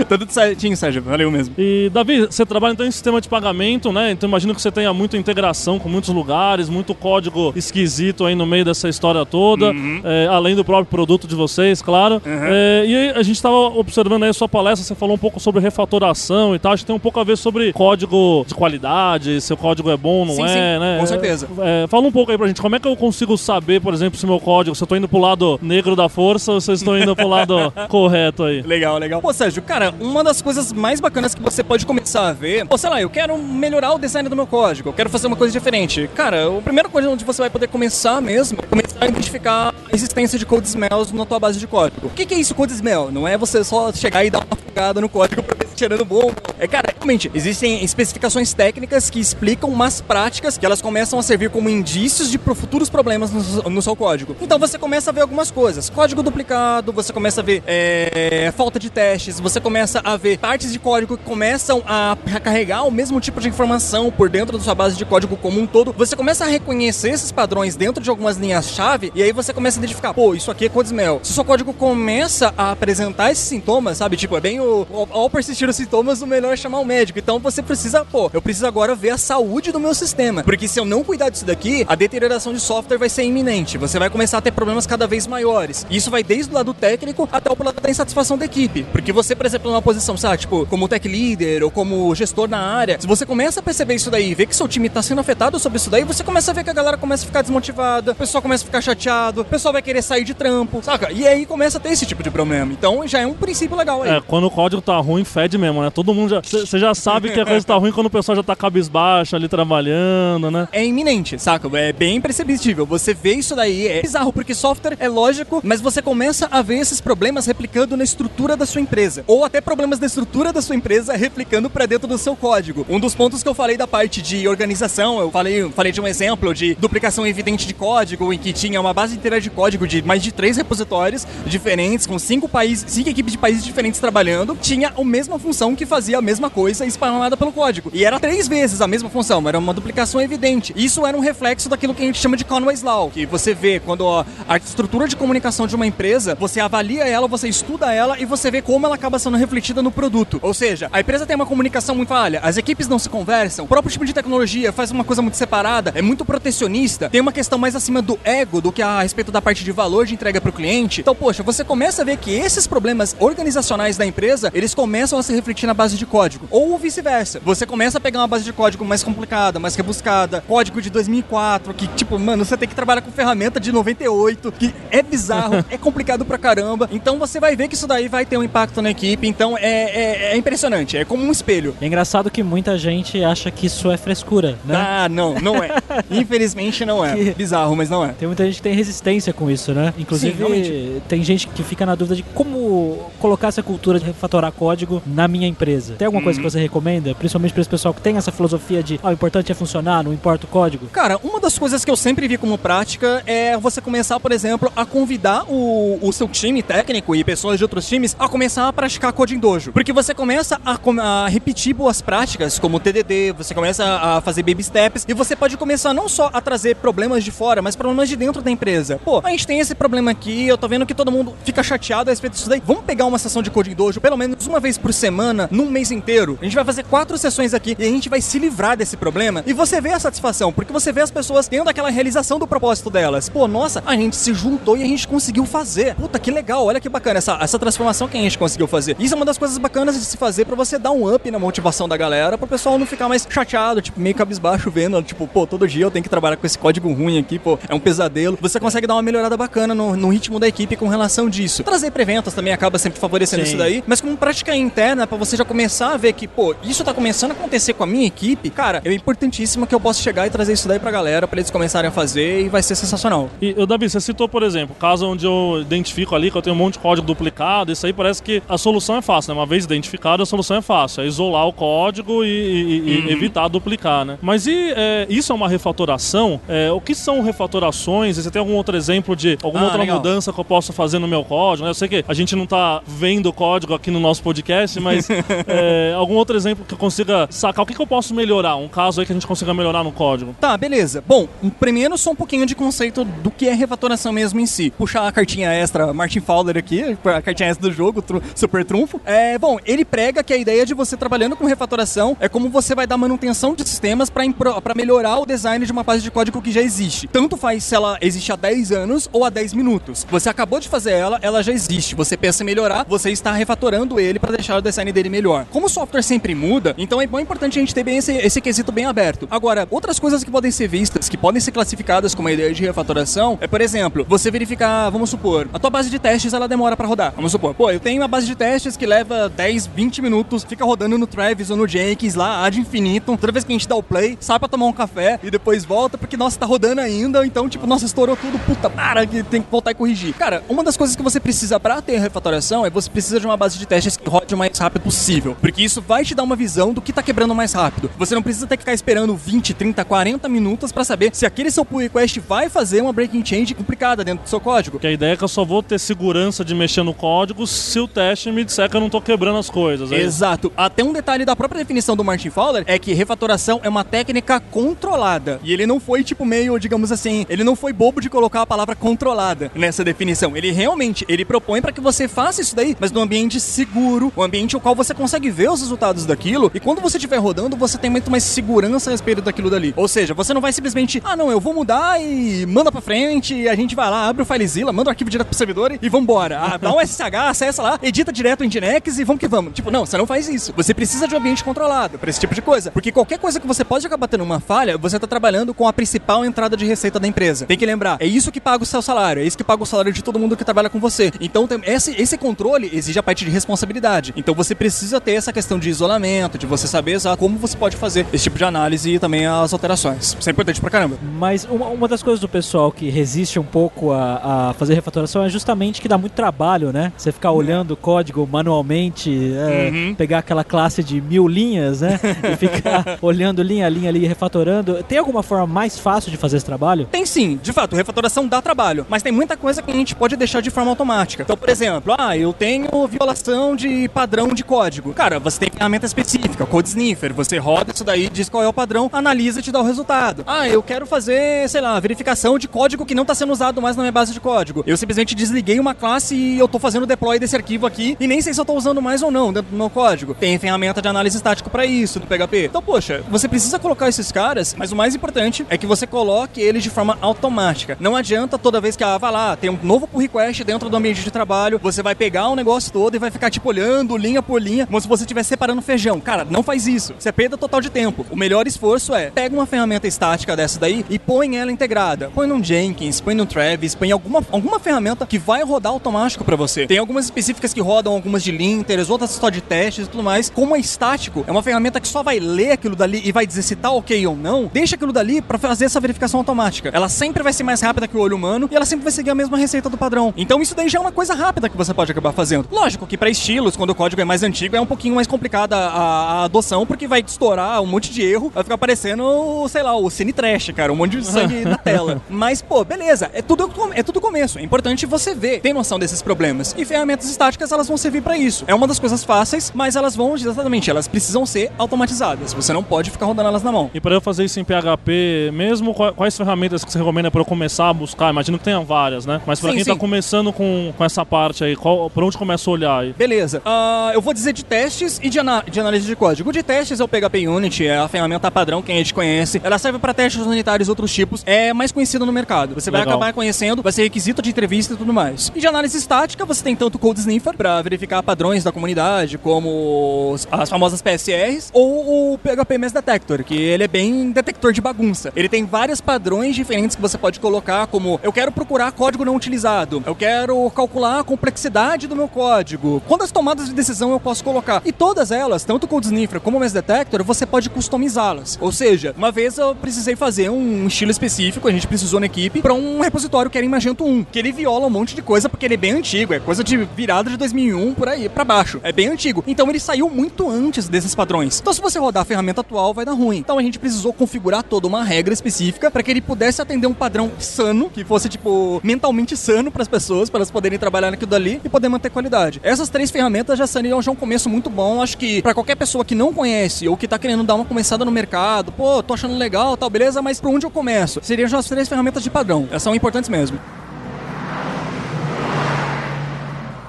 tá 0.09 0.17
tudo 0.19 0.31
certinho, 0.31 0.77
Sérgio. 0.77 1.03
Valeu 1.03 1.31
mesmo. 1.31 1.55
E, 1.59 1.91
Davi, 1.93 2.27
você 2.27 2.47
trabalha 2.47 2.73
então 2.73 2.87
em 2.87 2.91
sistema 2.91 3.21
de 3.21 3.29
pagamento, 3.29 3.93
né? 3.93 4.13
Então 4.13 4.29
imagino 4.29 4.55
que 4.55 4.63
você 4.63 4.71
tenha 4.71 4.93
muita 4.93 5.17
integração 5.17 5.79
com 5.79 5.89
muitos 5.89 6.11
lugares, 6.11 6.69
muito 6.69 6.95
código 6.95 7.53
esquisito 7.57 8.25
aí 8.25 8.35
no 8.35 8.47
meio 8.47 8.65
dessa 8.65 8.89
história 8.89 9.25
toda, 9.27 9.73
é, 10.05 10.27
além 10.29 10.55
do 10.55 10.65
próprio 10.65 10.87
produto 10.87 11.27
de 11.27 11.35
vocês, 11.35 11.83
claro. 11.83 12.23
É, 12.25 12.85
e 12.87 12.97
aí, 12.97 13.11
a 13.11 13.23
gente 13.23 13.37
estava 13.37 13.57
observando 13.57 14.23
aí 14.23 14.29
a 14.31 14.33
sua 14.33 14.49
palestra, 14.49 14.87
você 14.87 14.95
falou 14.95 15.17
um 15.17 15.19
pouco 15.19 15.41
sobre 15.41 15.61
refatoração 15.61 16.55
e 16.55 16.59
tal, 16.59 16.73
acho 16.73 16.85
que 16.85 16.87
tem 16.87 16.97
um 16.97 17.01
pouco 17.01 17.19
a 17.19 17.25
ver 17.25 17.37
sobre 17.37 17.73
código 17.73 18.45
de 18.47 18.55
qualidade, 18.55 19.41
se 19.41 19.53
o 19.53 19.57
código 19.57 19.91
é 19.91 19.97
bom 19.97 20.21
ou 20.21 20.27
não 20.27 20.35
Sim, 20.35 20.43
é, 20.45 20.47
sim, 20.47 20.81
né? 20.81 20.97
com 21.01 21.07
certeza. 21.07 21.49
É, 21.61 21.80
fala 21.89 22.07
um 22.07 22.13
pouco 22.13 22.31
aí 22.31 22.39
pra 22.39 22.47
gente, 22.47 22.61
como 22.61 22.77
é 22.77 22.81
que 22.81 22.89
eu 22.89 22.97
consigo 22.97 23.37
saber, 23.37 23.81
por 23.81 23.95
exemplo, 23.95 24.19
se 24.19 24.27
meu 24.27 24.41
código, 24.41 24.75
se 24.75 24.83
eu 24.83 24.87
tô 24.87 24.97
indo 24.97 25.09
pro 25.09 25.19
lado 25.19 25.59
negro 25.63 25.95
da 25.95 26.09
força 26.09 26.53
ou 26.53 26.61
se 26.61 26.71
eu 26.71 26.75
estou 26.75 26.99
indo 26.99 27.15
pro 27.15 27.29
lado 27.29 27.73
correto 27.89 28.45
aí? 28.45 28.63
Legal, 28.63 28.99
legal. 28.99 29.21
Pô, 29.21 29.33
Sérgio, 29.33 29.63
cara, 29.63 29.95
uma 30.01 30.23
das 30.25 30.43
coisas 30.43 30.73
mais 30.73 31.01
bacanas 31.01 31.35
que 31.35 31.43
você 31.43 31.63
pode 31.63 31.87
começar 31.87 32.29
a 32.29 32.33
ver, 32.33 32.67
pô, 32.67 32.77
sei 32.77 32.91
lá, 32.91 33.01
eu 33.01 33.11
quero 33.11 33.37
melhorar 33.39 33.95
o 33.95 33.99
design 33.99 34.29
do 34.29 34.37
meu 34.37 34.47
código, 34.47 34.89
eu 34.89 34.93
quero 34.93 35.11
fazer 35.11 35.27
uma 35.27 35.37
coisa 35.37 35.53
diferente. 35.53 36.09
Cara, 36.15 36.49
a 36.49 36.63
primeira 36.63 36.89
coisa 36.89 37.09
onde 37.09 37.25
você 37.25 37.43
vai 37.43 37.51
poder 37.51 37.69
começar 37.69 38.21
mesmo 38.21 38.59
é 38.63 38.67
começar 38.67 39.05
a 39.05 39.09
identificar 39.09 39.75
a 39.91 39.95
existência 39.95 40.39
de 40.39 40.47
code 40.47 40.67
smells 40.67 41.15
na 41.15 41.25
tua 41.25 41.39
base 41.39 41.59
de 41.59 41.67
código. 41.67 42.07
O 42.07 42.11
que, 42.11 42.27
que 42.27 42.35
é 42.35 42.39
isso, 42.39 42.55
code 42.55 42.73
smell? 42.73 43.11
Não 43.11 43.27
é 43.27 43.37
você 43.37 43.65
só 43.65 43.93
chegar 43.93 44.25
e 44.25 44.31
dar 44.31 44.39
uma 44.39 44.57
fugada 44.57 45.01
no 45.01 45.09
código 45.09 45.43
pra 45.43 45.57
se 45.67 45.79
cheirando 45.79 46.05
bom. 46.05 46.31
É, 46.59 46.69
cara, 46.69 46.93
realmente, 46.95 47.31
existem 47.33 47.83
especificações 47.83 48.53
técnicas 48.53 49.09
que 49.09 49.19
explicam 49.19 49.71
umas 49.71 50.01
práticas 50.01 50.59
que 50.59 50.67
elas 50.67 50.83
começam 50.83 51.19
a 51.19 51.23
servir 51.23 51.49
como 51.49 51.70
indícios 51.71 52.31
de 52.31 52.39
futuros 52.39 52.91
problemas 52.91 53.31
no, 53.31 53.83
seu 53.83 53.97
código. 53.97 54.37
Então 54.41 54.59
você 54.59 54.79
começa 54.79 55.11
a 55.11 55.13
ver 55.13 55.23
algumas 55.23 55.51
coisas. 55.51 55.89
Código 55.89 56.23
duplicado, 56.23 56.93
você 56.93 57.13
começa 57.13 57.41
a 57.41 57.45
ver 57.45 57.63
é, 57.67 58.53
falta 58.57 58.79
de 58.79 58.91
testes, 58.91 59.41
você 59.41 59.61
começa 59.61 60.01
a 60.05 60.17
ver 60.17 60.39
partes 60.39 60.73
de 60.73 60.79
código 60.79 61.17
que 61.17 61.25
começam 61.25 61.83
a 61.87 62.17
carregar 62.43 62.85
o 62.85 62.91
mesmo 62.91 63.21
tipo 63.21 63.41
de 63.41 63.49
informação 63.49 64.11
por 64.11 64.29
dentro 64.29 64.59
da 64.59 64.65
sua 64.65 64.75
base 64.75 64.97
de 64.97 65.05
código 65.05 65.37
como 65.37 65.61
um 65.61 65.67
todo. 65.67 65.93
Você 65.97 66.17
começa 66.17 66.45
a 66.45 66.49
reconhecer 66.49 67.11
esses 67.11 67.33
padrões 67.33 67.77
dentro 67.77 68.03
de 68.03 68.11
algumas 68.11 68.37
linhas-chave 68.37 69.13
e 69.15 69.23
aí 69.23 69.33
você 69.33 69.53
começa 69.53 69.79
a 69.79 69.81
identificar, 69.81 70.13
pô, 70.13 70.35
isso 70.35 70.51
aqui 70.51 70.67
é 70.67 70.69
code 70.69 70.89
smell. 70.89 71.21
Se 71.23 71.31
o 71.31 71.35
seu 71.35 71.45
código 71.45 71.73
começa 71.73 72.53
a 72.57 72.73
apresentar 72.73 73.31
esses 73.31 73.45
sintomas, 73.45 73.99
sabe? 73.99 74.17
Tipo, 74.17 74.37
é 74.37 74.41
bem 74.41 74.61
o. 74.61 74.87
Ao 75.11 75.29
persistir 75.29 75.69
os 75.69 75.77
sintomas, 75.77 76.23
o 76.23 76.27
melhor 76.27 76.53
é 76.53 76.57
chamar 76.57 76.81
o 76.81 76.85
médico. 76.85 77.19
Então 77.19 77.39
você 77.39 77.63
precisa, 77.63 78.05
pô, 78.05 78.31
eu 78.33 78.43
preciso 78.43 78.67
agora 78.67 78.95
ver 78.95 79.11
a 79.11 79.19
saúde 79.19 79.73
do 79.73 79.81
meu 79.81 79.95
sistema. 79.95 80.43
Porque 80.43 80.67
se 80.67 80.79
eu 80.79 80.85
não 80.85 81.05
cuidar 81.05 81.29
disso 81.29 81.45
daqui, 81.45 81.60
a 81.87 81.95
deterioração 81.95 82.53
de 82.55 82.61
software 82.61 82.97
vai 82.97 83.09
ser 83.09 83.23
iminente. 83.23 83.77
Você 83.77 83.99
vai 83.99 84.09
começar 84.09 84.39
a 84.39 84.41
ter 84.41 84.51
problemas 84.51 84.87
cada 84.87 85.07
vez 85.07 85.27
maiores. 85.27 85.87
E 85.91 85.97
isso 85.97 86.11
vai 86.11 86.23
desde 86.23 86.51
o 86.51 86.55
lado 86.55 86.73
técnico 86.73 87.29
até 87.31 87.51
o 87.51 87.57
lado 87.63 87.81
da 87.81 87.91
insatisfação 87.91 88.39
da 88.39 88.47
equipe. 88.47 88.85
Porque 88.85 89.13
você, 89.13 89.37
por 89.37 89.45
exemplo, 89.45 89.71
numa 89.71 89.83
posição, 89.83 90.17
sabe, 90.17 90.39
tipo, 90.39 90.65
como 90.67 90.89
tech 90.89 91.07
leader 91.07 91.63
ou 91.63 91.71
como 91.71 92.15
gestor 92.15 92.49
na 92.49 92.59
área, 92.59 92.99
se 92.99 93.07
você 93.07 93.27
começa 93.27 93.61
a 93.61 93.63
perceber 93.63 93.95
isso 93.95 94.11
daí, 94.11 94.35
ver 94.35 94.47
que 94.47 94.57
seu 94.57 94.67
time 94.67 94.89
tá 94.89 95.03
sendo 95.03 95.21
afetado 95.21 95.59
sobre 95.59 95.77
isso 95.77 95.91
daí, 95.91 96.03
você 96.03 96.25
começa 96.25 96.51
a 96.51 96.55
ver 96.55 96.65
que 96.65 96.71
a 96.71 96.73
galera 96.73 96.97
começa 96.97 97.25
a 97.25 97.27
ficar 97.27 97.43
desmotivada, 97.43 98.13
o 98.13 98.15
pessoal 98.15 98.41
começa 98.41 98.65
a 98.65 98.67
ficar 98.67 98.81
chateado, 98.81 99.43
o 99.43 99.45
pessoal 99.45 99.73
vai 99.73 99.83
querer 99.83 100.03
sair 100.03 100.25
de 100.25 100.33
trampo, 100.33 100.83
saca? 100.83 101.13
E 101.13 101.27
aí 101.29 101.45
começa 101.45 101.77
a 101.77 101.81
ter 101.81 101.91
esse 101.91 102.07
tipo 102.07 102.23
de 102.23 102.31
problema. 102.31 102.73
Então 102.73 103.07
já 103.07 103.21
é 103.21 103.27
um 103.27 103.35
princípio 103.35 103.77
legal 103.77 104.03
aí. 104.03 104.11
É, 104.11 104.21
quando 104.21 104.45
o 104.45 104.51
código 104.51 104.81
tá 104.81 104.97
ruim, 104.97 105.25
fede 105.25 105.59
mesmo, 105.59 105.83
né? 105.83 105.91
Todo 105.91 106.15
mundo 106.15 106.31
já. 106.31 106.41
Você 106.41 106.79
já 106.79 106.95
sabe 106.95 107.31
que 107.31 107.41
a 107.41 107.45
coisa 107.45 107.67
tá 107.67 107.77
ruim 107.79 107.93
quando 107.93 108.07
o 108.07 108.11
pessoal 108.11 108.37
já 108.37 108.43
tá 108.43 108.57
cabisbaixo 108.57 109.37
ali 109.37 109.47
trabalhando, 109.47 110.51
né? 110.51 110.69
é 110.73 110.85
iminente, 110.85 111.39
saca? 111.41 111.69
É 111.79 111.93
bem 111.93 112.21
perceptível. 112.21 112.87
Você 112.87 113.15
vê 113.15 113.35
isso 113.35 113.57
daí, 113.57 113.87
é 113.87 114.03
bizarro, 114.03 114.33
porque 114.33 114.55
software 114.55 114.97
é 114.99 115.09
lógico, 115.09 115.61
mas 115.65 115.81
você 115.81 116.03
começa 116.03 116.49
a 116.51 116.63
ver 116.63 116.79
esses 116.79 117.01
problemas 117.01 117.47
replicando 117.47 117.97
na 117.97 118.05
estrutura 118.05 118.57
da 118.57 118.67
sua 118.67 118.81
empresa. 118.81 119.25
Ou 119.27 119.45
até 119.45 119.61
problemas 119.61 119.99
da 119.99 120.07
estrutura 120.07 120.53
da 120.53 120.63
sua 120.63 120.77
empresa 120.77 121.15
replicando 121.15 121.71
pra 121.71 121.87
dentro 121.87 122.07
do 122.07 122.19
seu 122.19 122.37
código. 122.37 122.85
Um 122.89 123.01
dos 123.01 123.15
pontos 123.15 123.43
que 123.43 123.49
eu 123.49 123.55
falei 123.55 123.77
da 123.77 123.87
parte 123.87 124.21
de 124.23 124.47
organização, 124.47 125.21
eu 125.21 125.31
falei, 125.31 125.69
falei 125.71 125.93
de 125.93 126.01
um 126.01 126.07
exemplo 126.07 126.53
de 126.55 126.75
duplicação 126.75 127.27
evidente 127.27 127.67
de 127.67 127.75
código, 127.75 128.33
em 128.33 128.39
que 128.39 128.53
tinha 128.53 128.81
uma 128.81 128.93
base 128.93 129.17
inteira 129.17 129.41
de 129.41 129.51
código 129.51 129.87
de 129.87 130.03
mais 130.03 130.23
de 130.23 130.33
três 130.33 130.57
repositórios 130.57 131.27
diferentes, 131.47 132.07
com 132.07 132.19
cinco 132.19 132.49
países, 132.49 132.85
cinco 132.89 133.09
equipes 133.09 133.33
de 133.33 133.39
países 133.39 133.65
diferentes 133.65 134.01
trabalhando, 134.01 134.57
tinha 134.61 134.93
a 134.97 135.05
mesma 135.05 135.39
função 135.39 135.75
que 135.75 135.87
fazia 135.87 136.19
a 136.19 136.23
mesma 136.23 136.51
coisa 136.51 136.85
espalhada 136.85 137.37
pelo 137.37 137.53
código. 137.53 137.91
E 137.95 138.05
era 138.05 138.21
três 138.21 138.47
vezes 138.49 138.81
a 138.81 138.87
mesma 138.87 139.09
função, 139.09 139.47
era 139.49 139.59
uma 139.59 139.73
duplicação 139.73 140.21
evidente. 140.21 140.73
Isso 140.77 141.07
era 141.07 141.17
um 141.17 141.21
reflexo 141.31 141.69
daquilo 141.69 141.95
que 141.95 142.03
a 142.03 142.07
gente 142.07 142.19
chama 142.19 142.37
de 142.37 142.45
Conway's 142.45 142.83
Law, 142.83 143.09
que 143.09 143.25
você 143.25 143.55
vê 143.55 143.79
quando 143.79 144.05
a 144.49 144.57
estrutura 144.57 145.07
de 145.07 145.15
comunicação 145.15 145.65
de 145.65 145.77
uma 145.77 145.87
empresa, 145.87 146.35
você 146.35 146.59
avalia 146.59 147.07
ela, 147.07 147.29
você 147.29 147.49
estuda 147.49 147.95
ela 147.95 148.19
e 148.19 148.25
você 148.25 148.51
vê 148.51 148.61
como 148.61 148.85
ela 148.85 148.97
acaba 148.97 149.17
sendo 149.17 149.37
refletida 149.37 149.81
no 149.81 149.93
produto. 149.93 150.41
Ou 150.43 150.53
seja, 150.53 150.89
a 150.93 150.99
empresa 150.99 151.25
tem 151.25 151.37
uma 151.37 151.47
comunicação 151.47 151.95
muito 151.95 152.09
falha, 152.09 152.41
as 152.43 152.57
equipes 152.57 152.89
não 152.89 152.99
se 152.99 153.09
conversam, 153.09 153.65
o 153.65 153.69
próprio 153.69 153.93
tipo 153.93 154.05
de 154.05 154.13
tecnologia 154.13 154.73
faz 154.73 154.91
uma 154.91 155.05
coisa 155.05 155.23
muito 155.23 155.37
separada, 155.37 155.93
é 155.95 156.03
muito 156.03 156.25
protecionista, 156.25 157.09
tem 157.09 157.21
uma 157.21 157.31
questão 157.31 157.61
mais 157.61 157.77
acima 157.77 158.03
do 158.03 158.19
ego 158.25 158.61
do 158.61 158.73
que 158.73 158.83
a 158.83 159.01
respeito 159.03 159.31
da 159.31 159.41
parte 159.41 159.63
de 159.63 159.71
valor 159.71 160.07
de 160.07 160.15
entrega 160.15 160.41
para 160.41 160.51
o 160.51 160.53
cliente. 160.53 161.01
Então, 161.01 161.15
poxa, 161.15 161.45
você 161.45 161.63
começa 161.63 162.03
a 162.03 162.05
ver 162.05 162.17
que 162.17 162.33
esses 162.33 162.67
problemas 162.67 163.15
organizacionais 163.21 163.97
da 163.97 164.05
empresa, 164.05 164.51
eles 164.53 164.75
começam 164.75 165.17
a 165.17 165.23
se 165.23 165.33
refletir 165.33 165.69
na 165.69 165.75
base 165.75 165.97
de 165.97 166.05
código. 166.05 166.49
Ou 166.51 166.77
vice-versa. 166.77 167.41
Você 167.45 167.65
começa 167.65 167.99
a 167.99 168.01
pegar 168.01 168.19
uma 168.19 168.27
base 168.27 168.43
de 168.43 168.53
código 168.53 168.85
mais 168.85 169.05
complicada, 169.05 169.61
mais 169.61 169.77
rebuscada, 169.77 170.43
código 170.49 170.83
de 170.83 170.91
2004, 171.21 171.75
que 171.75 171.87
tipo, 171.89 172.19
mano, 172.19 172.45
você 172.45 172.57
tem 172.57 172.69
que 172.69 172.75
trabalhar 172.75 173.01
com 173.03 173.11
ferramenta 173.11 173.61
de 173.61 173.73
98, 173.73 174.53
que 174.53 174.75
é 174.91 175.03
bizarro, 175.03 175.65
é 175.71 175.77
complicado 175.79 176.25
pra 176.25 176.39
caramba. 176.39 176.89
Então 176.93 177.19
você 177.19 177.39
vai 177.39 177.55
ver 177.57 177.69
que 177.69 177.75
isso 177.75 177.87
daí 177.87 178.09
vai 178.09 178.25
ter 178.25 178.37
um 178.37 178.43
impacto 178.43 178.81
na 178.83 178.91
equipe. 178.91 179.27
Então 179.27 179.57
é, 179.57 179.63
é, 179.63 180.33
é 180.33 180.37
impressionante, 180.37 180.97
é 180.97 181.05
como 181.05 181.25
um 181.25 181.31
espelho. 181.31 181.75
É 181.81 181.87
engraçado 181.87 182.31
que 182.31 182.43
muita 182.43 182.77
gente 182.79 183.23
acha 183.23 183.51
que 183.51 183.67
isso 183.67 183.91
é 183.91 183.97
frescura, 183.97 184.59
né? 184.65 184.75
Ah, 184.77 185.09
não, 185.09 185.35
não 185.35 185.63
é. 185.63 185.71
Infelizmente 186.11 186.85
não 186.85 187.05
é. 187.05 187.15
Que- 187.15 187.31
Bizarro, 187.35 187.77
mas 187.77 187.89
não 187.89 188.05
é. 188.05 188.09
Tem 188.09 188.27
muita 188.27 188.45
gente 188.45 188.57
que 188.57 188.63
tem 188.63 188.75
resistência 188.75 189.33
com 189.33 189.51
isso, 189.51 189.73
né? 189.73 189.93
Inclusive, 189.99 190.37
realmente. 190.37 191.03
tem 191.09 191.23
gente 191.23 191.47
que 191.49 191.63
fica 191.63 191.85
na 191.87 191.95
dúvida 191.95 192.17
de 192.17 192.23
como 192.35 193.11
colocar 193.19 193.49
essa 193.49 193.63
cultura 193.63 193.99
de 193.99 194.05
refatorar 194.07 194.53
código 194.53 195.03
na 195.07 195.27
minha 195.29 195.47
empresa. 195.47 195.95
Tem 195.95 196.07
alguma 196.07 196.23
coisa 196.23 196.39
que 196.39 196.45
você 196.45 196.61
recomenda? 196.61 197.15
Principalmente 197.15 197.53
para 197.53 197.61
esse 197.61 197.71
pessoal 197.71 197.95
que 197.95 198.01
tem 198.01 198.17
essa 198.17 198.33
filosofia 198.33 198.83
de 198.83 198.99
ah, 199.03 199.09
o 199.11 199.13
importante 199.13 199.51
é 199.51 199.55
funcionar, 199.55 200.03
não 200.03 200.13
importa 200.13 200.47
o 200.47 200.49
código? 200.49 200.87
Cara, 200.89 201.10
uma 201.17 201.41
das 201.41 201.59
coisas 201.59 201.85
que 201.85 201.91
eu 201.91 201.97
sempre 201.97 202.27
vi 202.29 202.37
como 202.37 202.59
prática 202.59 203.23
é 203.27 203.57
você 203.57 203.81
começar, 203.81 204.19
por 204.21 204.33
exemplo, 204.33 204.73
a 204.75 204.85
convidar 204.85 205.45
o, 205.49 205.99
o 206.03 206.13
seu 206.13 206.29
time 206.29 206.63
técnico 206.63 207.15
e 207.15 207.25
pessoas 207.25 207.59
de 207.59 207.65
outros 207.65 207.87
times 207.89 208.17
a 208.19 208.29
começar 208.29 208.69
a 208.69 208.73
praticar 208.73 209.13
coding 209.13 209.39
dojo. 209.39 209.73
Porque 209.73 209.93
você 209.93 210.15
começa 210.15 210.61
a, 210.65 210.79
a 211.03 211.29
repetir 211.29 211.75
boas 211.75 212.01
práticas, 212.01 212.59
como 212.59 212.77
o 212.77 212.81
TDD, 212.81 213.33
você 213.33 213.55
começa 213.55 213.85
a 213.85 214.21
fazer 214.21 214.43
baby 214.43 214.63
steps, 214.63 215.05
e 215.09 215.15
você 215.15 215.35
pode 215.35 215.57
começar 215.57 215.95
não 215.95 216.09
só 216.09 216.31
a 216.33 216.41
trazer 216.41 216.77
problemas 216.77 217.25
de 217.25 217.31
fora, 217.31 217.63
mas 217.63 217.77
problemas 217.77 218.09
de 218.09 218.17
dentro 218.17 218.43
da 218.43 218.51
empresa. 218.51 219.01
Pô, 219.05 219.21
a 219.25 219.31
gente 219.31 219.47
tem 219.47 219.61
esse 219.61 219.75
problema 219.75 220.11
aqui, 220.11 220.47
eu 220.47 220.59
tô 220.59 220.69
vendo 220.69 220.87
que 220.87 220.95
todo 220.95 221.11
mundo 221.11 221.35
fica 221.45 221.63
chateado 221.63 222.11
a 222.11 222.13
respeito 222.13 222.35
disso 222.35 222.49
daí. 222.49 222.63
Vamos 222.65 222.85
pegar 222.85 223.07
uma 223.07 223.19
sessão 223.19 223.43
de 223.43 223.51
coding 223.51 223.75
dojo, 223.75 224.01
pelo 224.01 224.17
menos 224.17 224.47
uma 224.47 224.61
vez 224.61 224.77
por 224.79 224.93
semana, 224.93 225.49
num 225.51 225.71
mês 225.71 225.91
inteiro. 225.91 226.39
A 226.41 226.45
gente 226.45 226.55
vai 226.55 226.65
fazer 226.65 226.85
quatro 226.85 227.17
sessões 227.19 227.55
aqui 227.55 227.77
e 227.79 227.85
a 227.85 227.89
gente 227.89 228.09
vai 228.09 228.21
se 228.21 228.39
livrar 228.39 228.77
desse 228.77 228.97
problema. 228.97 229.43
E 229.47 229.53
você 229.53 229.81
vê 229.81 229.93
a 229.93 229.99
satisfação, 229.99 230.53
porque 230.53 230.73
você 230.73 230.93
vê 230.93 231.00
as 231.01 231.11
pessoas 231.11 231.49
tendo 231.49 231.69
aquela 231.69 231.91
realização 231.91 232.39
do 232.39 232.47
propósito 232.47 232.91
delas. 232.91 233.29
Pô, 233.29 233.47
nossa, 233.49 233.83
a 233.87 233.95
gente 233.95 234.17
se 234.17 234.33
juntou 234.35 234.77
e 234.77 234.83
a 234.83 234.87
gente 234.87 235.07
conseguiu 235.07 235.45
fazer. 235.47 235.95
Puta, 235.95 236.19
que 236.19 236.31
legal, 236.31 236.65
olha 236.65 236.81
que 236.81 236.89
bacana 236.89 237.19
essa, 237.19 237.39
essa 237.41 237.59
transformação 237.59 238.09
que 238.09 238.17
a 238.17 238.21
gente 238.21 238.39
conseguiu 238.39 238.67
fazer. 238.67 238.97
Isso 238.99 239.15
é 239.15 239.17
uma 239.17 239.25
das 239.25 239.39
coisas 239.39 239.59
bacanas 239.59 239.95
de 239.99 240.05
se 240.05 240.17
fazer 240.17 240.45
pra 240.45 240.57
você 240.57 240.79
dar 240.79 240.93
um 240.93 241.13
up 241.13 241.31
na 241.31 241.39
motivação 241.39 241.89
da 241.89 241.97
galera, 241.97 242.37
pro 242.37 242.47
pessoal 242.47 242.79
não 242.79 242.87
ficar 242.87 243.09
mais 243.09 243.27
chateado, 243.29 243.81
tipo, 243.81 244.01
meio 244.01 244.15
cabisbaixo 244.15 244.71
vendo, 244.71 245.03
tipo, 245.03 245.27
pô, 245.27 245.47
todo 245.47 245.67
dia 245.67 245.85
eu 245.85 245.91
tenho 245.91 246.03
que 246.03 246.09
trabalhar 246.09 246.37
com 246.37 246.47
esse 246.47 246.59
código 246.59 246.93
ruim 246.93 247.19
aqui, 247.19 247.39
pô, 247.39 247.59
é 247.69 247.75
um 247.75 247.81
pesadelo. 247.81 248.39
Você 248.41 248.59
consegue 248.61 248.87
dar 248.87 248.95
uma 248.95 249.03
melhorada 249.03 249.37
bacana 249.37 249.75
no, 249.75 249.97
no 249.97 250.09
ritmo 250.09 250.39
da 250.39 250.49
equipe 250.49 250.77
com 250.77 250.89
relação 250.89 251.29
disso. 251.29 251.63
Trazer 251.63 251.93
eventos 252.01 252.33
também 252.33 252.53
acaba 252.53 252.79
sempre 252.79 252.99
favorecendo 252.99 253.43
Sim. 253.43 253.49
isso 253.49 253.59
daí, 253.59 253.85
mas 253.87 254.01
como 254.01 254.17
prática 254.17 254.55
interna, 254.57 255.07
pra 255.07 255.19
você 255.19 255.37
já 255.37 255.45
começar 255.45 255.93
a 255.93 255.97
ver 255.97 256.13
que, 256.15 256.27
pô, 256.27 256.55
isso 256.63 256.83
tá 256.83 256.95
começando 256.95 257.33
a 257.33 257.35
acontecer 257.35 257.75
com 257.75 257.85
a 257.85 257.87
minha 257.87 258.07
equipe, 258.07 258.51
cara, 258.51 258.81
é 258.85 258.93
importantíssimo 258.93 259.67
que 259.67 259.75
eu 259.75 259.81
possa 259.81 260.01
chegar 260.01 260.27
e 260.27 260.31
trazer 260.31 260.55
isso 260.55 260.67
daí 260.67 260.79
pra 260.79 260.90
galera, 260.91 261.27
pra 261.29 261.39
eles 261.39 261.51
começarem 261.51 261.89
a 261.89 261.91
fazer 261.93 262.43
e 262.43 262.49
vai 262.49 262.63
ser 262.63 262.75
sensacional. 262.75 263.29
E, 263.41 263.55
ô, 263.59 263.67
Davi, 263.67 263.89
você 263.89 264.01
citou, 264.01 264.29
por 264.29 264.43
exemplo, 264.43 264.75
caso 264.79 265.07
onde 265.07 265.25
eu 265.27 265.59
identifico 265.61 266.15
ali 266.15 266.31
que 266.31 266.37
eu 266.37 266.43
tenho 266.43 266.55
um 266.55 266.59
monte 266.59 266.75
de 266.75 266.79
código 266.81 267.07
duplicado, 267.07 267.73
isso 267.73 267.87
aí 267.87 267.93
parece 267.93 268.23
que 268.23 268.43
a 268.49 268.57
solução 268.59 268.97
é 268.97 269.03
fácil, 269.03 269.33
né? 269.35 269.41
Uma 269.41 269.47
vez 269.47 269.65
identificado, 269.65 270.23
a 270.23 270.27
solução 270.27 270.57
é 270.57 270.63
fácil. 270.63 271.03
É 271.03 271.07
isolar 271.07 271.47
o 271.47 271.53
código 271.53 272.25
e, 272.25 272.29
e- 272.29 273.05
e 273.09 273.13
evitar 273.13 273.49
duplicar, 273.49 274.05
né? 274.05 274.19
Mas 274.23 274.47
e 274.47 274.73
é, 274.77 275.07
isso 275.09 275.33
é 275.33 275.35
uma 275.35 275.49
refatoração? 275.49 276.41
É, 276.49 276.71
o 276.73 276.81
que 276.81 276.95
são 276.95 277.23
refatorações? 277.23 278.17
Você 278.17 278.31
tem 278.31 278.41
algum 278.41 278.55
outro 278.55 278.77
exemplo 278.77 279.15
de 279.17 279.39
alguma 279.43 279.63
Ah, 279.63 279.67
outra 279.67 279.81
legal. 279.81 279.97
mudança 279.97 280.33
que 280.33 280.39
eu 280.41 280.45
posso 280.45 280.73
fazer 280.73 280.99
no 280.99 281.09
meu 281.09 281.25
código? 281.25 281.65
né? 281.65 281.71
Eu 281.71 281.75
sei 281.75 281.89
que 281.89 282.05
a 282.07 282.15
gente 282.15 282.35
não 282.37 282.47
tá 282.47 282.83
vendo 282.87 283.27
o 283.27 283.33
código 283.33 283.75
aqui 283.75 283.91
no 283.91 284.01
nosso 284.01 284.23
podcast, 284.23 284.79
mas 284.81 285.09
é, 285.47 285.93
algum 285.97 286.15
outro 286.15 286.37
exemplo 286.37 286.65
que 286.67 286.75
eu 286.75 286.79
consiga 286.79 287.27
sacar? 287.31 287.63
O 287.63 287.67
que, 287.67 287.75
que 287.75 287.81
eu 287.83 287.87
posso 287.87 288.15
melhorar? 288.15 288.57
Um 288.57 288.69
caso 288.69 289.01
aí 289.01 289.07
que 289.07 289.13
a 289.13 289.15
gente 289.15 289.27
consiga 289.27 289.53
melhorar 289.55 289.83
no 289.85 289.93
código? 289.93 290.35
Tá, 290.41 290.57
beleza. 290.57 290.80
Bom, 291.07 291.29
primeiro 291.59 291.97
só 291.99 292.11
um 292.13 292.15
pouquinho 292.15 292.47
de 292.47 292.55
conceito 292.55 293.05
do 293.05 293.31
que 293.31 293.49
é 293.49 293.53
refatoração 293.55 294.13
mesmo 294.13 294.41
em 294.41 294.47
si. 294.47 294.71
Puxar 294.77 295.07
a 295.07 295.13
cartinha 295.13 295.51
extra 295.53 295.93
Martin 295.93 296.21
Fowler 296.21 296.57
aqui, 296.57 296.97
a 297.05 297.21
cartinha 297.23 297.49
extra 297.51 297.69
do 297.69 297.75
jogo, 297.75 298.01
tru- 298.01 298.23
super 298.35 298.65
trunfo. 298.65 299.01
É, 299.05 299.39
bom, 299.39 299.59
ele 299.67 299.85
prega 299.85 300.23
que 300.23 300.33
a 300.33 300.37
ideia 300.37 300.65
de 300.65 300.75
você 300.75 300.97
trabalhando 300.97 301.37
com 301.37 301.45
refatoração 301.47 302.17
é 302.21 302.29
como 302.29 302.49
você 302.49 302.75
vai 302.75 302.87
dar 302.87 302.97
manutenção 302.97 303.55
de 303.55 303.69
sistemas 303.69 304.09
pra 304.11 304.75
melhorar 304.75 305.19
o 305.19 305.27
design 305.27 305.65
de 305.65 305.73
uma 305.73 305.83
base 305.83 306.03
de 306.03 306.11
código 306.11 306.41
que 306.41 306.51
já 306.53 306.61
existe. 306.63 307.07
Tanto 307.09 307.37
faz 307.37 307.65
se 307.65 307.75
ela 307.75 307.99
existe 308.01 308.33
há 308.33 308.37
10 308.37 308.73
anos 308.73 309.09
ou 309.13 309.25
há 309.25 309.31
10 309.31 309.53
minutos. 309.55 310.07
Você 310.11 310.29
acabou 310.29 310.61
de 310.61 310.69
fazer 310.69 310.93
ela, 310.93 311.19
ela 311.23 311.43
já 311.43 311.53
existe. 311.53 311.95
Você 311.95 312.17
pensa 312.17 312.43
em 312.43 312.47
melhorar, 312.47 312.85
você 312.89 313.11
está 313.11 313.33
refatorando 313.33 313.99
ele 314.01 314.19
pra 314.19 314.33
deixar 314.33 314.57
o 314.57 314.63
design 314.63 314.91
dele 314.93 315.09
melhor. 315.09 315.47
Como 315.51 315.67
o 315.67 315.69
software 315.69 316.03
sempre 316.03 316.35
muda, 316.35 316.75
então 316.79 317.01
é 317.01 317.07
bom 317.07 317.21
importante 317.21 317.59
a 317.59 317.61
gente 317.61 317.75
ter 317.75 317.85
bem 317.85 317.99
esse, 317.99 318.13
esse 318.13 318.41
quesito 318.41 318.73
bem 318.73 318.85
aberto. 318.87 319.27
Agora, 319.31 319.67
outras 319.71 319.99
coisas 319.99 320.23
que 320.25 320.31
podem 320.31 320.51
ser 320.51 320.69
vistas, 320.71 321.09
que 321.09 321.17
podem 321.17 321.41
ser 321.41 321.51
classificadas 321.51 322.15
como 322.15 322.29
uma 322.29 322.33
ideia 322.33 322.55
de 322.55 322.63
refatoração, 322.63 323.37
é, 323.41 323.47
por 323.49 323.61
exemplo, 323.61 324.07
você 324.09 324.31
verificar, 324.31 324.89
vamos 324.91 325.11
supor, 325.11 325.49
a 325.53 325.59
tua 325.59 325.69
base 325.69 325.91
de 325.91 325.99
testes 325.99 326.33
ela 326.33 326.47
demora 326.47 326.77
pra 326.77 326.87
rodar. 326.87 327.13
Vamos 327.17 327.33
supor, 327.33 327.55
pô, 327.55 327.71
eu 327.71 327.81
tenho 327.81 328.01
uma 328.01 328.09
base 328.09 328.27
de 328.27 328.37
testes 328.37 328.77
que 328.77 328.87
leva 328.87 329.29
10, 329.29 329.67
20 329.67 330.01
minutos, 330.01 330.45
fica 330.45 330.65
rodando 330.65 330.97
no 330.97 331.07
Travis 331.07 331.51
ou 331.51 331.57
no 331.57 331.67
Jenkins 331.67 332.15
lá, 332.15 332.45
ad 332.45 332.59
infinito. 332.59 333.17
Toda 333.17 333.33
vez 333.33 333.45
que 333.45 333.53
a 333.53 333.55
gente 333.55 333.67
dá 333.67 333.75
o 333.75 333.83
play, 333.83 334.17
sai 334.21 334.39
pra 334.39 334.49
tomar 334.49 334.67
um 334.67 334.73
café 334.73 335.19
e 335.23 335.31
depois 335.31 335.65
volta 335.65 335.99
porque, 335.99 336.17
nossa, 336.17 336.39
tá 336.39 336.47
rodando 336.47 336.81
ainda, 336.81 337.27
então, 337.27 337.49
tipo, 337.49 337.67
nossa, 337.67 337.85
estourou 337.85 338.17
tudo, 338.17 338.39
puta, 338.39 338.71
para, 338.71 339.05
que 339.07 339.23
tem 339.25 339.43
que 339.43 339.51
voltar 339.51 339.73
e 339.73 339.75
corrigir. 339.75 340.15
Cara, 340.15 340.45
uma 340.49 340.63
das 340.63 340.77
coisas 340.77 340.95
que 340.95 341.03
você 341.03 341.19
precisa 341.19 341.59
pra 341.59 341.83
ter 341.83 341.99
refatoração 341.99 342.65
é 342.65 342.71
você 342.71 342.89
precisa 342.89 343.19
de 343.19 343.27
uma 343.27 343.37
base 343.37 343.59
de 343.59 343.67
testes 343.67 343.97
que 343.97 344.09
rode 344.09 344.33
o 344.35 344.39
mais 344.39 344.57
rápido 344.57 344.83
possível, 344.83 345.37
porque 345.41 345.63
isso 345.63 345.83
vai 345.83 346.05
te 346.05 346.15
dar 346.15 346.23
uma 346.23 346.37
visão 346.37 346.73
do 346.73 346.81
que 346.81 346.93
tá 346.93 347.03
quebrando 347.03 347.35
mais 347.35 347.53
rápido. 347.53 347.91
Você 347.99 348.15
não 348.15 348.23
precisa 348.23 348.47
ter 348.47 348.57
que 348.57 348.63
ficar 348.63 348.75
esperando 348.75 349.17
20, 349.17 349.55
30, 349.55 349.85
40 349.85 350.29
minutos 350.29 350.60
pra 350.69 350.85
saber 350.85 351.11
se 351.15 351.25
aquele 351.25 351.51
seu 351.51 351.65
pull 351.65 351.79
request 351.81 352.21
vai 352.21 352.51
fazer 352.51 352.83
uma 352.83 352.93
breaking 352.93 353.25
change 353.25 353.55
complicada 353.55 354.05
dentro 354.05 354.25
do 354.25 354.29
seu 354.29 354.41
código. 354.41 354.77
Porque 354.77 354.87
a 354.87 354.93
ideia 354.93 355.15
é 355.15 355.17
que 355.17 355.25
eu 355.25 355.29
só 355.29 355.45
vou 355.45 355.63
ter 355.63 355.79
segurança 355.79 356.45
de 356.45 356.55
mexer 356.55 356.83
no 356.83 356.93
código 356.93 357.47
se 357.47 357.79
o 357.79 357.89
teste 357.89 358.31
me 358.31 358.45
disser 358.45 358.69
que 358.69 358.77
eu 358.77 358.81
não 358.81 358.91
tô 358.91 359.01
quebrando 359.01 359.39
as 359.39 359.49
coisas. 359.49 359.91
é 359.91 359.97
isso? 359.97 360.05
Exato. 360.07 360.53
Até 360.57 360.85
um 360.85 360.93
detalhe 360.93 361.25
da 361.25 361.35
própria 361.35 361.61
definição 361.61 361.97
do 361.97 362.05
Martin 362.05 362.31
Fowler 362.31 362.65
é 362.67 362.79
que 362.79 362.93
refatoração 362.93 363.61
é 363.63 363.69
uma 363.69 363.85
técnica 363.85 364.39
controlada. 364.41 365.41
E 365.43 365.53
ele 365.53 365.67
não 365.67 365.81
foi, 365.81 366.05
tipo, 366.05 366.25
meio, 366.25 366.59
digamos 366.59 366.93
assim, 366.93 367.25
ele 367.29 367.43
não 367.43 367.57
foi 367.57 367.73
bobo 367.73 368.01
de 368.01 368.11
colocar 368.11 368.43
a 368.43 368.47
palavra 368.47 368.77
controlada 368.77 369.51
nessa 369.55 369.83
definição. 369.83 370.37
Ele 370.37 370.51
realmente, 370.51 371.05
ele 371.09 371.25
propõe 371.25 371.63
para 371.63 371.73
que 371.73 371.81
você 371.81 372.07
faça 372.07 372.41
isso 372.41 372.55
daí, 372.55 372.77
mas 372.79 372.93
num 372.93 373.01
ambiente 373.01 373.41
seguro, 373.41 374.13
um 374.17 374.23
ambiente 374.23 374.55
ao 374.55 374.61
qual 374.61 374.75
você 374.75 374.95
consegue 374.95 375.31
ver 375.31 375.51
os 375.51 375.61
resultados 375.61 376.05
daquilo, 376.05 376.51
e 376.55 376.61
quando 376.61 376.81
você 376.81 376.97
estiver 376.97 377.19
rodando, 377.19 377.57
você 377.57 377.79
tem 377.79 377.91
muito 377.91 378.11
mais 378.11 378.25
segurança 378.25 378.91
a 378.91 378.93
respeito 378.93 379.23
daquilo 379.23 379.51
dali. 379.51 379.73
Ou 379.77 379.89
seja, 379.89 380.15
você 380.15 380.35
não 380.35 380.40
vai 380.41 380.53
simplesmente, 380.53 381.01
ah, 381.05 381.17
não, 381.17 381.31
eu 381.31 381.41
vou 381.41 381.55
mudar 381.55 382.01
e 382.01 382.47
manda 382.47 382.71
pra 382.71 382.81
frente, 382.81 383.35
e 383.35 383.49
a 383.49 383.55
gente 383.55 383.75
vai 383.75 383.91
lá, 383.91 384.09
abre 384.09 384.23
o 384.23 384.27
FileZilla, 384.27 384.73
manda 384.73 384.89
o 384.89 384.91
arquivo 384.91 385.11
direto 385.11 385.29
pro 385.29 385.37
servidor 385.37 385.79
e 385.81 385.89
vambora. 385.89 386.39
Ah, 386.41 386.57
dá 386.57 386.73
um 386.73 386.81
SSH, 386.81 387.15
acessa 387.29 387.63
lá, 387.63 387.79
edita 387.83 388.13
direto 388.13 388.45
em 388.45 388.49
Nginx 388.49 388.99
e 388.99 389.05
vamos 389.05 389.21
que 389.21 389.29
vamos. 389.29 389.53
Tipo, 389.53 389.71
não, 389.71 389.87
você 389.87 389.97
não 389.97 390.07
faz 390.07 390.29
isso. 390.29 390.53
Você 390.57 390.75
precisa 390.75 391.07
de 391.07 391.15
um 391.15 391.19
ambiente 391.19 391.45
controlado 391.45 391.99
pra 391.99 392.11
esse 392.11 392.21
tipo 392.21 392.35
de 392.35 392.43
coisa. 392.43 392.71
Porque 392.71 392.93
qualquer 392.93 393.19
coisa 393.19 393.41
que 393.41 393.47
você 393.47 393.65
pode 393.65 393.87
acabar 393.87 394.09
tendo 394.09 394.25
uma 394.25 394.41
falha, 394.41 394.77
você 394.77 394.99
tá 394.99 395.07
trabalhando 395.07 395.53
com 395.55 395.67
a 395.67 395.73
principal 395.73 396.25
entrada 396.25 396.57
de 396.57 396.65
receita 396.65 396.99
da 396.99 397.07
empresa. 397.07 397.47
Tem 397.47 397.59
que 397.59 397.67
lembrar, 397.67 397.99
é 398.01 398.07
isso 398.07 398.33
que 398.33 398.41
paga 398.41 398.63
o 398.63 398.67
seu 398.67 398.83
salário, 398.83 399.23
é 399.23 399.27
isso 399.27 399.37
que 399.37 399.45
paga 399.45 399.63
o 399.63 399.67
salário 399.67 399.93
de 399.93 400.03
todo 400.03 400.19
mundo 400.19 400.37
que 400.37 400.45
trabalha 400.45 400.69
com 400.69 400.79
você. 400.79 401.13
Então, 401.21 401.49
esse, 401.65 402.01
esse 402.01 402.17
controle 402.17 402.71
exige 402.73 402.99
a 402.99 403.03
parte 403.03 403.25
de 403.25 403.31
responsabilidade. 403.31 404.13
Então, 404.17 404.35
você 404.35 404.55
precisa 404.55 405.01
ter 405.01 405.13
essa 405.13 405.33
questão 405.33 405.59
de 405.59 405.69
isolamento, 405.69 406.39
de 406.39 406.47
você 406.47 406.67
saber 406.67 406.99
como 407.19 407.39
você 407.39 407.57
pode 407.57 407.77
fazer 407.77 408.07
esse 408.13 408.25
tipo 408.25 408.37
de 408.37 408.45
análise 408.45 408.95
e 408.95 408.99
também 408.99 409.27
as 409.27 409.53
alterações. 409.53 410.17
É 410.31 410.33
importante 410.33 410.61
pra 410.61 410.71
caramba. 410.71 410.97
Mas 411.19 411.47
uma, 411.51 411.67
uma 411.69 411.89
das 411.89 412.03
coisas 412.03 412.21
do 412.21 412.29
pessoal 412.29 412.71
que 412.73 412.89
resiste 412.89 413.39
um 413.39 413.45
pouco 413.45 413.93
a, 413.93 414.51
a 414.51 414.55
fazer 414.55 414.75
refatoração 414.75 415.23
é 415.25 415.29
justamente 415.29 415.81
que 415.81 415.89
dá 415.89 415.99
muito 415.99 416.13
trabalho, 416.13 416.73
né? 416.73 416.93
Você 416.97 417.13
ficar 417.13 417.33
olhando 417.33 417.73
o 417.73 417.77
código 417.77 418.27
manualmente, 418.31 419.11
é, 419.35 419.71
Uhum. 419.71 419.95
pegar 419.95 420.19
aquela 420.19 420.43
classe 420.45 420.83
de 420.83 421.01
mil 421.01 421.27
linhas, 421.29 421.81
né? 421.81 421.99
e 422.33 422.37
ficar 422.37 422.99
olhando 423.03 423.43
linha 423.43 423.67
a 423.67 423.69
linha 423.69 423.89
ali 423.89 424.05
e 424.05 424.07
refatorando. 424.07 424.83
Tem 424.85 424.99
alguma 424.99 425.23
forma 425.23 425.47
mais 425.47 425.79
fácil 425.79 426.11
de 426.11 426.17
fazer 426.17 426.37
esse 426.39 426.47
trabalho? 426.47 426.87
Tem 426.91 427.05
sim, 427.07 427.39
de 427.43 427.53
fato, 427.53 427.77
refatoração 427.77 428.27
dá 428.27 428.41
trabalho, 428.41 428.87
mas 428.89 429.03
tem 429.03 429.13
muita 429.13 429.37
coisa 429.37 429.63
que 429.63 429.71
a 429.71 429.75
gente 429.75 429.95
pode 429.95 430.17
deixar 430.17 430.41
de 430.41 430.51
forma 430.51 430.71
automática. 430.71 431.23
Então, 431.23 431.37
por 431.37 431.49
exemplo, 431.49 431.95
ah, 431.99 432.17
eu 432.17 432.33
tenho 432.33 432.69
violação 432.89 433.55
de 433.57 433.89
padrão 433.89 434.29
de 434.29 434.43
código. 434.45 434.93
Cara, 434.95 435.19
você 435.19 435.41
tem 435.41 435.51
ferramenta 435.51 435.87
específica, 435.87 436.47
Code 436.47 436.69
Sniffer, 436.69 437.13
você 437.13 437.39
roda 437.39 437.73
isso 437.75 437.85
daí, 437.85 438.09
diz 438.09 438.29
qual 438.29 438.43
é 438.43 438.49
o 438.49 438.53
padrão, 438.53 438.89
analisa 438.93 439.41
e 439.41 439.43
te 439.43 439.53
dá 439.53 439.61
o 439.61 439.65
resultado. 439.65 440.20
Ah, 440.27 440.49
eu 440.49 440.63
quero 440.63 440.87
fazer, 440.87 441.49
sei 441.49 441.61
lá, 441.61 441.79
verificação 441.81 442.39
de 442.39 442.49
código 442.49 442.85
que 442.85 442.95
não 442.95 443.03
está 443.03 443.15
sendo 443.15 443.33
usado 443.33 443.61
mais 443.61 443.77
na 443.77 443.83
minha 443.83 443.93
base 443.93 444.13
de 444.13 444.21
código. 444.21 444.63
Eu 444.67 444.77
simplesmente 444.77 445.15
desliguei 445.15 445.59
uma 445.59 445.75
classe 445.75 446.15
e 446.15 446.39
eu 446.39 446.49
tô 446.49 446.59
fazendo 446.59 446.87
deploy 446.87 447.19
desse 447.19 447.37
arquivo 447.37 447.67
aqui 447.67 447.97
e 447.99 448.07
nem 448.07 448.21
sei 448.21 448.35
se 448.35 448.41
eu 448.41 448.45
tô 448.45 448.55
usando 448.55 448.83
mais 448.83 449.03
ou 449.03 449.11
não 449.11 449.33
dentro 449.33 449.51
do 449.51 449.57
meu 449.57 449.71
código. 449.71 450.15
Tem 450.15 450.39
ferramenta 450.39 450.83
de 450.83 450.89
análise 450.89 451.17
estática 451.17 451.49
para 451.49 451.65
isso, 451.65 451.99
do 452.01 452.07
PHP. 452.07 452.47
Então, 452.47 452.63
poxa, 452.63 453.03
você 453.09 453.29
precisa 453.29 453.59
colocar 453.59 453.89
esses 453.89 454.13
caras, 454.13 454.55
mas 454.57 454.73
o 454.73 454.77
mais 454.77 454.95
importante 454.95 455.47
é 455.49 455.57
que 455.57 455.67
você 455.67 455.87
coloque 455.87 456.41
eles 456.41 456.63
de 456.63 456.71
forma 456.71 456.99
automática. 457.01 457.77
Não 457.81 457.97
adianta 457.97 458.39
toda 458.39 458.61
vez 458.61 458.77
que, 458.77 458.85
ah, 458.85 458.99
vai 458.99 459.13
lá, 459.13 459.37
tem 459.37 459.51
um 459.51 459.59
novo 459.63 459.87
pull 459.87 460.01
request 460.01 460.45
dentro 460.45 460.69
do 460.69 460.77
ambiente 460.77 461.03
de 461.03 461.11
trabalho, 461.11 461.59
você 461.63 461.83
vai 461.83 461.95
pegar 461.95 462.29
o 462.29 462.37
negócio 462.37 462.73
todo 462.73 462.95
e 462.95 462.99
vai 462.99 463.11
ficar, 463.11 463.31
tipo, 463.31 463.49
olhando 463.49 463.97
linha 463.97 464.23
por 464.23 464.41
linha, 464.41 464.67
como 464.67 464.81
se 464.81 464.89
você 464.89 465.05
estivesse 465.05 465.31
separando 465.31 465.63
feijão. 465.63 466.01
Cara, 466.01 466.27
não 466.29 466.43
faz 466.43 466.67
isso. 466.67 466.95
Você 466.99 467.09
é 467.09 467.13
perda 467.13 467.37
total 467.37 467.61
de 467.61 467.71
tempo. 467.71 468.05
O 468.11 468.17
melhor 468.17 468.47
esforço 468.47 468.95
é, 468.95 469.11
pega 469.11 469.35
uma 469.35 469.47
ferramenta 469.47 469.87
estática 469.87 470.10
dessa 470.37 470.59
daí 470.59 470.85
e 470.91 470.99
põe 470.99 471.37
ela 471.37 471.51
integrada. 471.51 472.11
Põe 472.15 472.27
num 472.27 472.43
Jenkins, 472.43 473.01
põe 473.01 473.15
no 473.15 473.27
Travis, 473.27 473.75
põe 473.75 473.91
alguma, 473.91 474.23
alguma 474.31 474.59
ferramenta 474.59 475.07
que 475.07 475.19
vai 475.19 475.43
rodar 475.43 475.73
automático 475.73 476.25
pra 476.25 476.37
você. 476.37 476.67
Tem 476.67 476.79
algumas 476.79 477.07
específicas 477.07 477.55
que 477.55 477.61
rodam 477.61 477.93
algumas 477.93 478.23
de 478.23 478.33
linters, 478.33 478.91
outras 478.91 479.11
só 479.11 479.31
de 479.31 479.41
testes 479.41 479.87
e 479.87 479.89
tudo 479.89 480.03
mais. 480.03 480.31
Como 480.31 480.57
é 480.57 480.59
estático, 480.59 481.25
é 481.27 481.31
uma 481.31 481.43
ferramenta 481.43 481.81
que 481.81 481.89
só 481.89 482.03
vai 482.03 482.19
ler 482.19 482.53
aquilo 482.53 482.77
dali 482.77 483.03
e 483.05 483.13
vai 483.13 483.27
dizer 483.27 483.43
se 483.43 483.57
tá 483.57 483.71
ok 483.71 484.07
ou 484.07 484.17
não, 484.17 484.51
deixa 484.53 484.77
aquilo 484.77 484.93
dali 484.93 485.21
pra 485.23 485.39
fazer 485.39 485.67
essa 485.67 485.81
verificação 485.81 486.21
automática. 486.21 486.71
Ela 486.73 486.89
sempre 486.89 487.23
vai 487.23 487.33
ser 487.33 487.43
mais 487.43 487.61
rápida 487.61 487.87
que 487.87 487.97
o 487.97 488.01
olho 488.01 488.17
humano 488.17 488.49
e 488.51 488.57
ela 488.57 488.65
sempre 488.65 488.85
vai 488.85 488.93
seguir 488.93 489.11
a 489.11 489.15
mesma 489.15 489.37
receita 489.37 489.69
do 489.69 489.79
padrão. 489.79 490.13
Então 490.17 490.41
isso 490.43 490.55
daí 490.55 490.69
já 490.69 490.79
é 490.79 490.81
uma 490.81 490.93
coisa 490.93 491.15
rápida 491.15 491.49
que 491.49 491.57
você 491.57 491.73
pode 491.73 491.93
acabar 491.93 492.13
fazendo. 492.13 492.47
Lógico 492.51 492.87
que 492.87 492.97
pra 492.97 493.11
estilos, 493.11 493.57
quando 493.57 493.71
o 493.71 493.75
código 493.75 494.01
é 494.01 494.05
mais 494.05 494.23
antigo, 494.23 494.57
é 494.57 494.61
um 494.61 494.67
pouquinho 494.67 494.95
mais 494.95 495.07
complicada 495.07 495.57
a, 495.57 496.25
adoção, 496.25 496.67
porque 496.67 496.87
vai 496.87 497.01
estourar 497.01 497.63
um 497.63 497.67
monte 497.67 497.91
de 497.91 498.03
erro, 498.03 498.31
vai 498.35 498.43
ficar 498.43 498.59
parecendo, 498.59 499.47
sei 499.49 499.63
lá, 499.63 499.77
o 499.77 499.91
Cine 500.01 500.15
Trash, 500.15 500.51
cara, 500.57 500.73
um 500.73 500.77
monte 500.77 500.97
de 500.97 501.05
sangue 501.05 501.45
na 501.45 501.59
tela. 501.61 502.01
Mas, 502.09 502.41
pô, 502.41 502.65
beleza, 502.65 503.11
é 503.13 503.21
tudo, 503.21 503.51
é 503.75 503.83
tudo 503.83 504.01
começo. 504.01 504.39
É 504.39 504.43
importante 504.43 504.87
você 504.87 505.15
ver, 505.15 505.41
ter 505.41 505.53
noção 505.53 505.79
desses 505.79 506.01
problemas. 506.01 506.55
E 506.57 506.65
ferramentas 506.65 507.11
estáticas, 507.11 507.53
elas 507.53 507.69
vão 507.69 507.77
servir 507.77 508.01
para 508.01 508.17
isso. 508.17 508.45
É 508.47 508.55
uma 508.55 508.67
das 508.67 508.79
coisas 508.79 509.05
fáceis, 509.05 509.53
mas 509.55 509.77
elas 509.77 509.95
vão, 509.95 510.15
exatamente, 510.15 510.71
elas 510.71 510.89
precisam 510.89 511.27
ser 511.27 511.53
automatizadas. 511.59 512.33
Você 512.33 512.51
não 512.51 512.63
pode 512.63 512.91
ficar 512.91 513.05
rodando 513.05 513.29
elas 513.29 513.43
na 513.43 513.53
mão. 513.53 513.71
E 513.75 513.81
para 513.81 513.95
eu 513.95 514.01
fazer 514.01 514.25
isso 514.25 514.41
em 514.41 514.45
PHP 514.45 515.31
mesmo, 515.35 515.75
quais, 515.75 516.17
ferramentas 516.17 516.65
que 516.65 516.73
você 516.73 516.79
recomenda 516.79 517.11
para 517.11 517.21
eu 517.21 517.25
começar 517.27 517.69
a 517.69 517.73
buscar? 517.75 518.09
Imagino 518.11 518.39
que 518.39 518.45
tenha 518.45 518.61
várias, 518.61 519.05
né? 519.05 519.21
Mas 519.27 519.39
para 519.39 519.53
quem 519.53 519.65
sim. 519.65 519.71
tá 519.71 519.77
começando 519.77 520.33
com, 520.33 520.73
com 520.79 520.83
essa 520.85 521.05
parte 521.05 521.45
aí, 521.45 521.55
qual, 521.57 521.91
por 521.91 522.05
onde 522.05 522.17
começa 522.17 522.49
a 522.49 522.53
olhar 522.55 522.79
aí? 522.81 522.95
Beleza. 522.97 523.43
Ah, 523.45 523.91
eu 523.93 524.01
vou 524.01 524.15
dizer 524.15 524.33
de 524.33 524.43
testes 524.45 524.99
e 525.03 525.11
de, 525.11 525.19
ana- 525.19 525.45
de 525.47 525.61
análise 525.61 525.87
de 525.87 525.95
código. 525.95 526.33
De 526.33 526.43
testes 526.43 526.81
é 526.81 526.85
o 526.85 526.89
PHP 526.89 527.29
Unity, 527.29 527.67
é 527.67 527.77
a 527.79 527.87
ferramenta 527.89 528.31
padrão 528.31 528.63
que 528.63 528.73
a 528.73 528.75
gente 528.75 528.95
conhece. 528.95 529.41
Ela 529.45 529.59
serve 529.59 529.79
para 529.79 529.90
testes 529.95 530.25
unitários 530.25 530.69
e 530.69 530.71
outros 530.71 530.93
tipos. 530.93 531.23
É 531.27 531.53
mais 531.53 531.73
conhecida 531.73 532.05
no 532.05 532.13
mercado. 532.13 532.55
Você 532.55 532.71
vai 532.71 532.81
Legal. 532.81 532.97
acabar 532.97 533.13
conhecendo, 533.13 533.63
vai 533.63 533.73
ser 533.73 533.83
requisito 533.83 534.23
de 534.23 534.31
entrevista 534.31 534.75
e 534.75 534.77
tudo 534.77 534.93
mais. 534.93 535.31
E 535.35 535.41
de 535.41 535.47
análise 535.47 535.77
estática, 535.77 536.25
você 536.25 536.43
tem 536.43 536.57
tanto 536.57 536.77
o 536.77 536.79
Code 536.79 537.01
Sniffer 537.01 537.37
para 537.37 537.61
verificar 537.63 538.03
padrões 538.03 538.45
da 538.45 538.53
comunidade, 538.53 539.19
como 539.19 540.15
as 540.31 540.49
famosas 540.49 540.83
PSRs, 540.83 541.51
ou 541.53 542.15
o 542.15 542.19
PHP 542.19 542.59
Mess 542.59 542.73
Detector, 542.73 543.25
que 543.25 543.35
ele 543.35 543.65
é 543.65 543.69
bem 543.69 544.11
detector 544.11 544.53
de 544.53 544.61
bagunça. 544.61 545.13
Ele 545.15 545.29
tem 545.29 545.45
vários 545.45 545.81
padrões 545.81 546.35
diferentes 546.35 546.77
que 546.77 546.83
você 546.83 546.99
pode 546.99 547.21
colocar, 547.21 547.67
como 547.67 548.01
eu 548.03 548.13
quero 548.13 548.33
procurar 548.33 548.73
código 548.73 549.05
não 549.05 549.17
utilizado, 549.17 549.83
eu 549.87 549.95
quero 549.95 550.51
calcular 550.51 551.01
a 551.01 551.05
complexidade 551.05 551.87
do 551.87 551.97
meu 551.97 552.09
código, 552.09 552.83
quantas 552.87 553.11
tomadas 553.11 553.47
de 553.47 553.55
decisão 553.55 553.93
eu 553.93 554.01
posso 554.01 554.23
colocar. 554.25 554.63
E 554.65 554.73
todas 554.73 555.11
elas, 555.11 555.45
tanto 555.45 555.65
o 555.65 555.69
Code 555.69 555.87
Sniffer 555.87 556.21
como 556.21 556.37
o 556.37 556.41
Mess 556.41 556.53
Detector, 556.53 557.03
você 557.05 557.27
pode 557.27 557.51
customizá-las. 557.51 558.39
Ou 558.41 558.53
seja, 558.53 558.95
uma 558.97 559.11
vez 559.11 559.39
eu 559.39 559.55
precisei 559.81 559.97
fazer 559.97 560.31
um 560.31 560.67
estilo 560.67 560.91
específico, 560.91 561.49
a 561.49 561.51
gente 561.51 561.67
precisou 561.67 561.99
na 561.99 562.05
equipe, 562.05 562.43
para 562.43 562.53
um 562.53 562.81
repositório 562.81 563.31
que 563.31 563.39
era 563.39 563.47
em 563.47 563.49
Magento 563.49 563.83
1, 563.83 564.05
que 564.05 564.19
ele 564.19 564.31
viola 564.31 564.67
um 564.67 564.71
monte 564.71 564.95
de 564.95 565.01
coisa 565.01 565.27
porque 565.27 565.47
ele 565.47 565.55
é 565.55 565.57
bem 565.57 565.73
antigo, 565.73 566.13
é 566.13 566.21
coisa 566.21 566.45
de 566.45 566.55
virada 566.59 567.09
de 567.09 567.17
2001 567.17 567.73
por 567.73 567.89
aí 567.89 568.07
para 568.07 568.23
baixo. 568.23 568.61
É 568.63 568.73
bem 568.73 568.89
antigo. 568.89 569.25
Então 569.27 569.49
ele 569.49 569.59
saiu 569.59 569.89
muito 569.89 570.29
antes 570.29 570.69
desses 570.69 570.95
padrões. 570.95 571.41
Então 571.41 571.51
se 571.51 571.63
você 571.63 571.79
rodar 571.79 572.03
a 572.03 572.05
ferramenta 572.05 572.43
atual, 572.43 572.75
vai 572.75 572.85
dar 572.85 572.93
ruim. 572.93 573.17
Então 573.17 573.39
a 573.39 573.43
gente 573.43 573.59
precisou 573.59 573.91
configurar 573.91 574.43
toda 574.43 574.67
uma 574.67 574.85
regra 574.85 575.15
específica 575.15 575.71
para 575.71 575.83
que 575.83 575.91
ele 575.91 576.03
pudesse 576.03 576.43
atender 576.43 576.67
um 576.67 576.75
padrão 576.75 577.11
sano, 577.19 577.71
que 577.71 577.83
fosse 577.83 578.11
tipo 578.11 578.61
mentalmente 578.63 579.17
sano 579.17 579.51
para 579.51 579.63
as 579.63 579.69
pessoas, 579.69 580.11
para 580.11 580.19
elas 580.19 580.31
poderem 580.31 580.59
trabalhar 580.59 580.91
naquilo 580.91 581.11
dali 581.11 581.41
e 581.43 581.49
poder 581.49 581.71
manter 581.71 581.89
qualidade. 581.89 582.39
Essas 582.43 582.69
três 582.69 582.91
ferramentas 582.91 583.39
já 583.39 583.47
são 583.47 583.63
já 583.81 583.91
um 583.91 583.97
começo 583.97 584.29
muito 584.29 584.51
bom. 584.51 584.83
Acho 584.83 584.99
que 584.99 585.23
para 585.23 585.33
qualquer 585.33 585.55
pessoa 585.55 585.87
que 585.87 585.95
não 585.95 586.13
conhece 586.13 586.69
ou 586.69 586.77
que 586.77 586.87
tá 586.87 586.99
querendo 586.99 587.25
dar 587.25 587.35
uma 587.35 587.47
começada 587.47 587.83
no 587.83 587.91
mercado, 587.91 588.53
pô, 588.53 588.83
tô 588.83 588.95
achando 588.95 589.17
legal, 589.17 589.57
tal, 589.57 589.70
beleza, 589.71 590.03
mas 590.03 590.21
por 590.21 590.31
onde 590.31 590.45
eu 590.45 590.51
começo? 590.51 591.01
Seriam 591.03 591.29
as 591.39 591.47
três 591.47 591.69
ferramentas 591.69 592.03
de 592.03 592.11
padrão. 592.11 592.47
Elas 592.51 592.63
são 592.63 592.75
importantes 592.75 593.09
mesmo. 593.09 593.39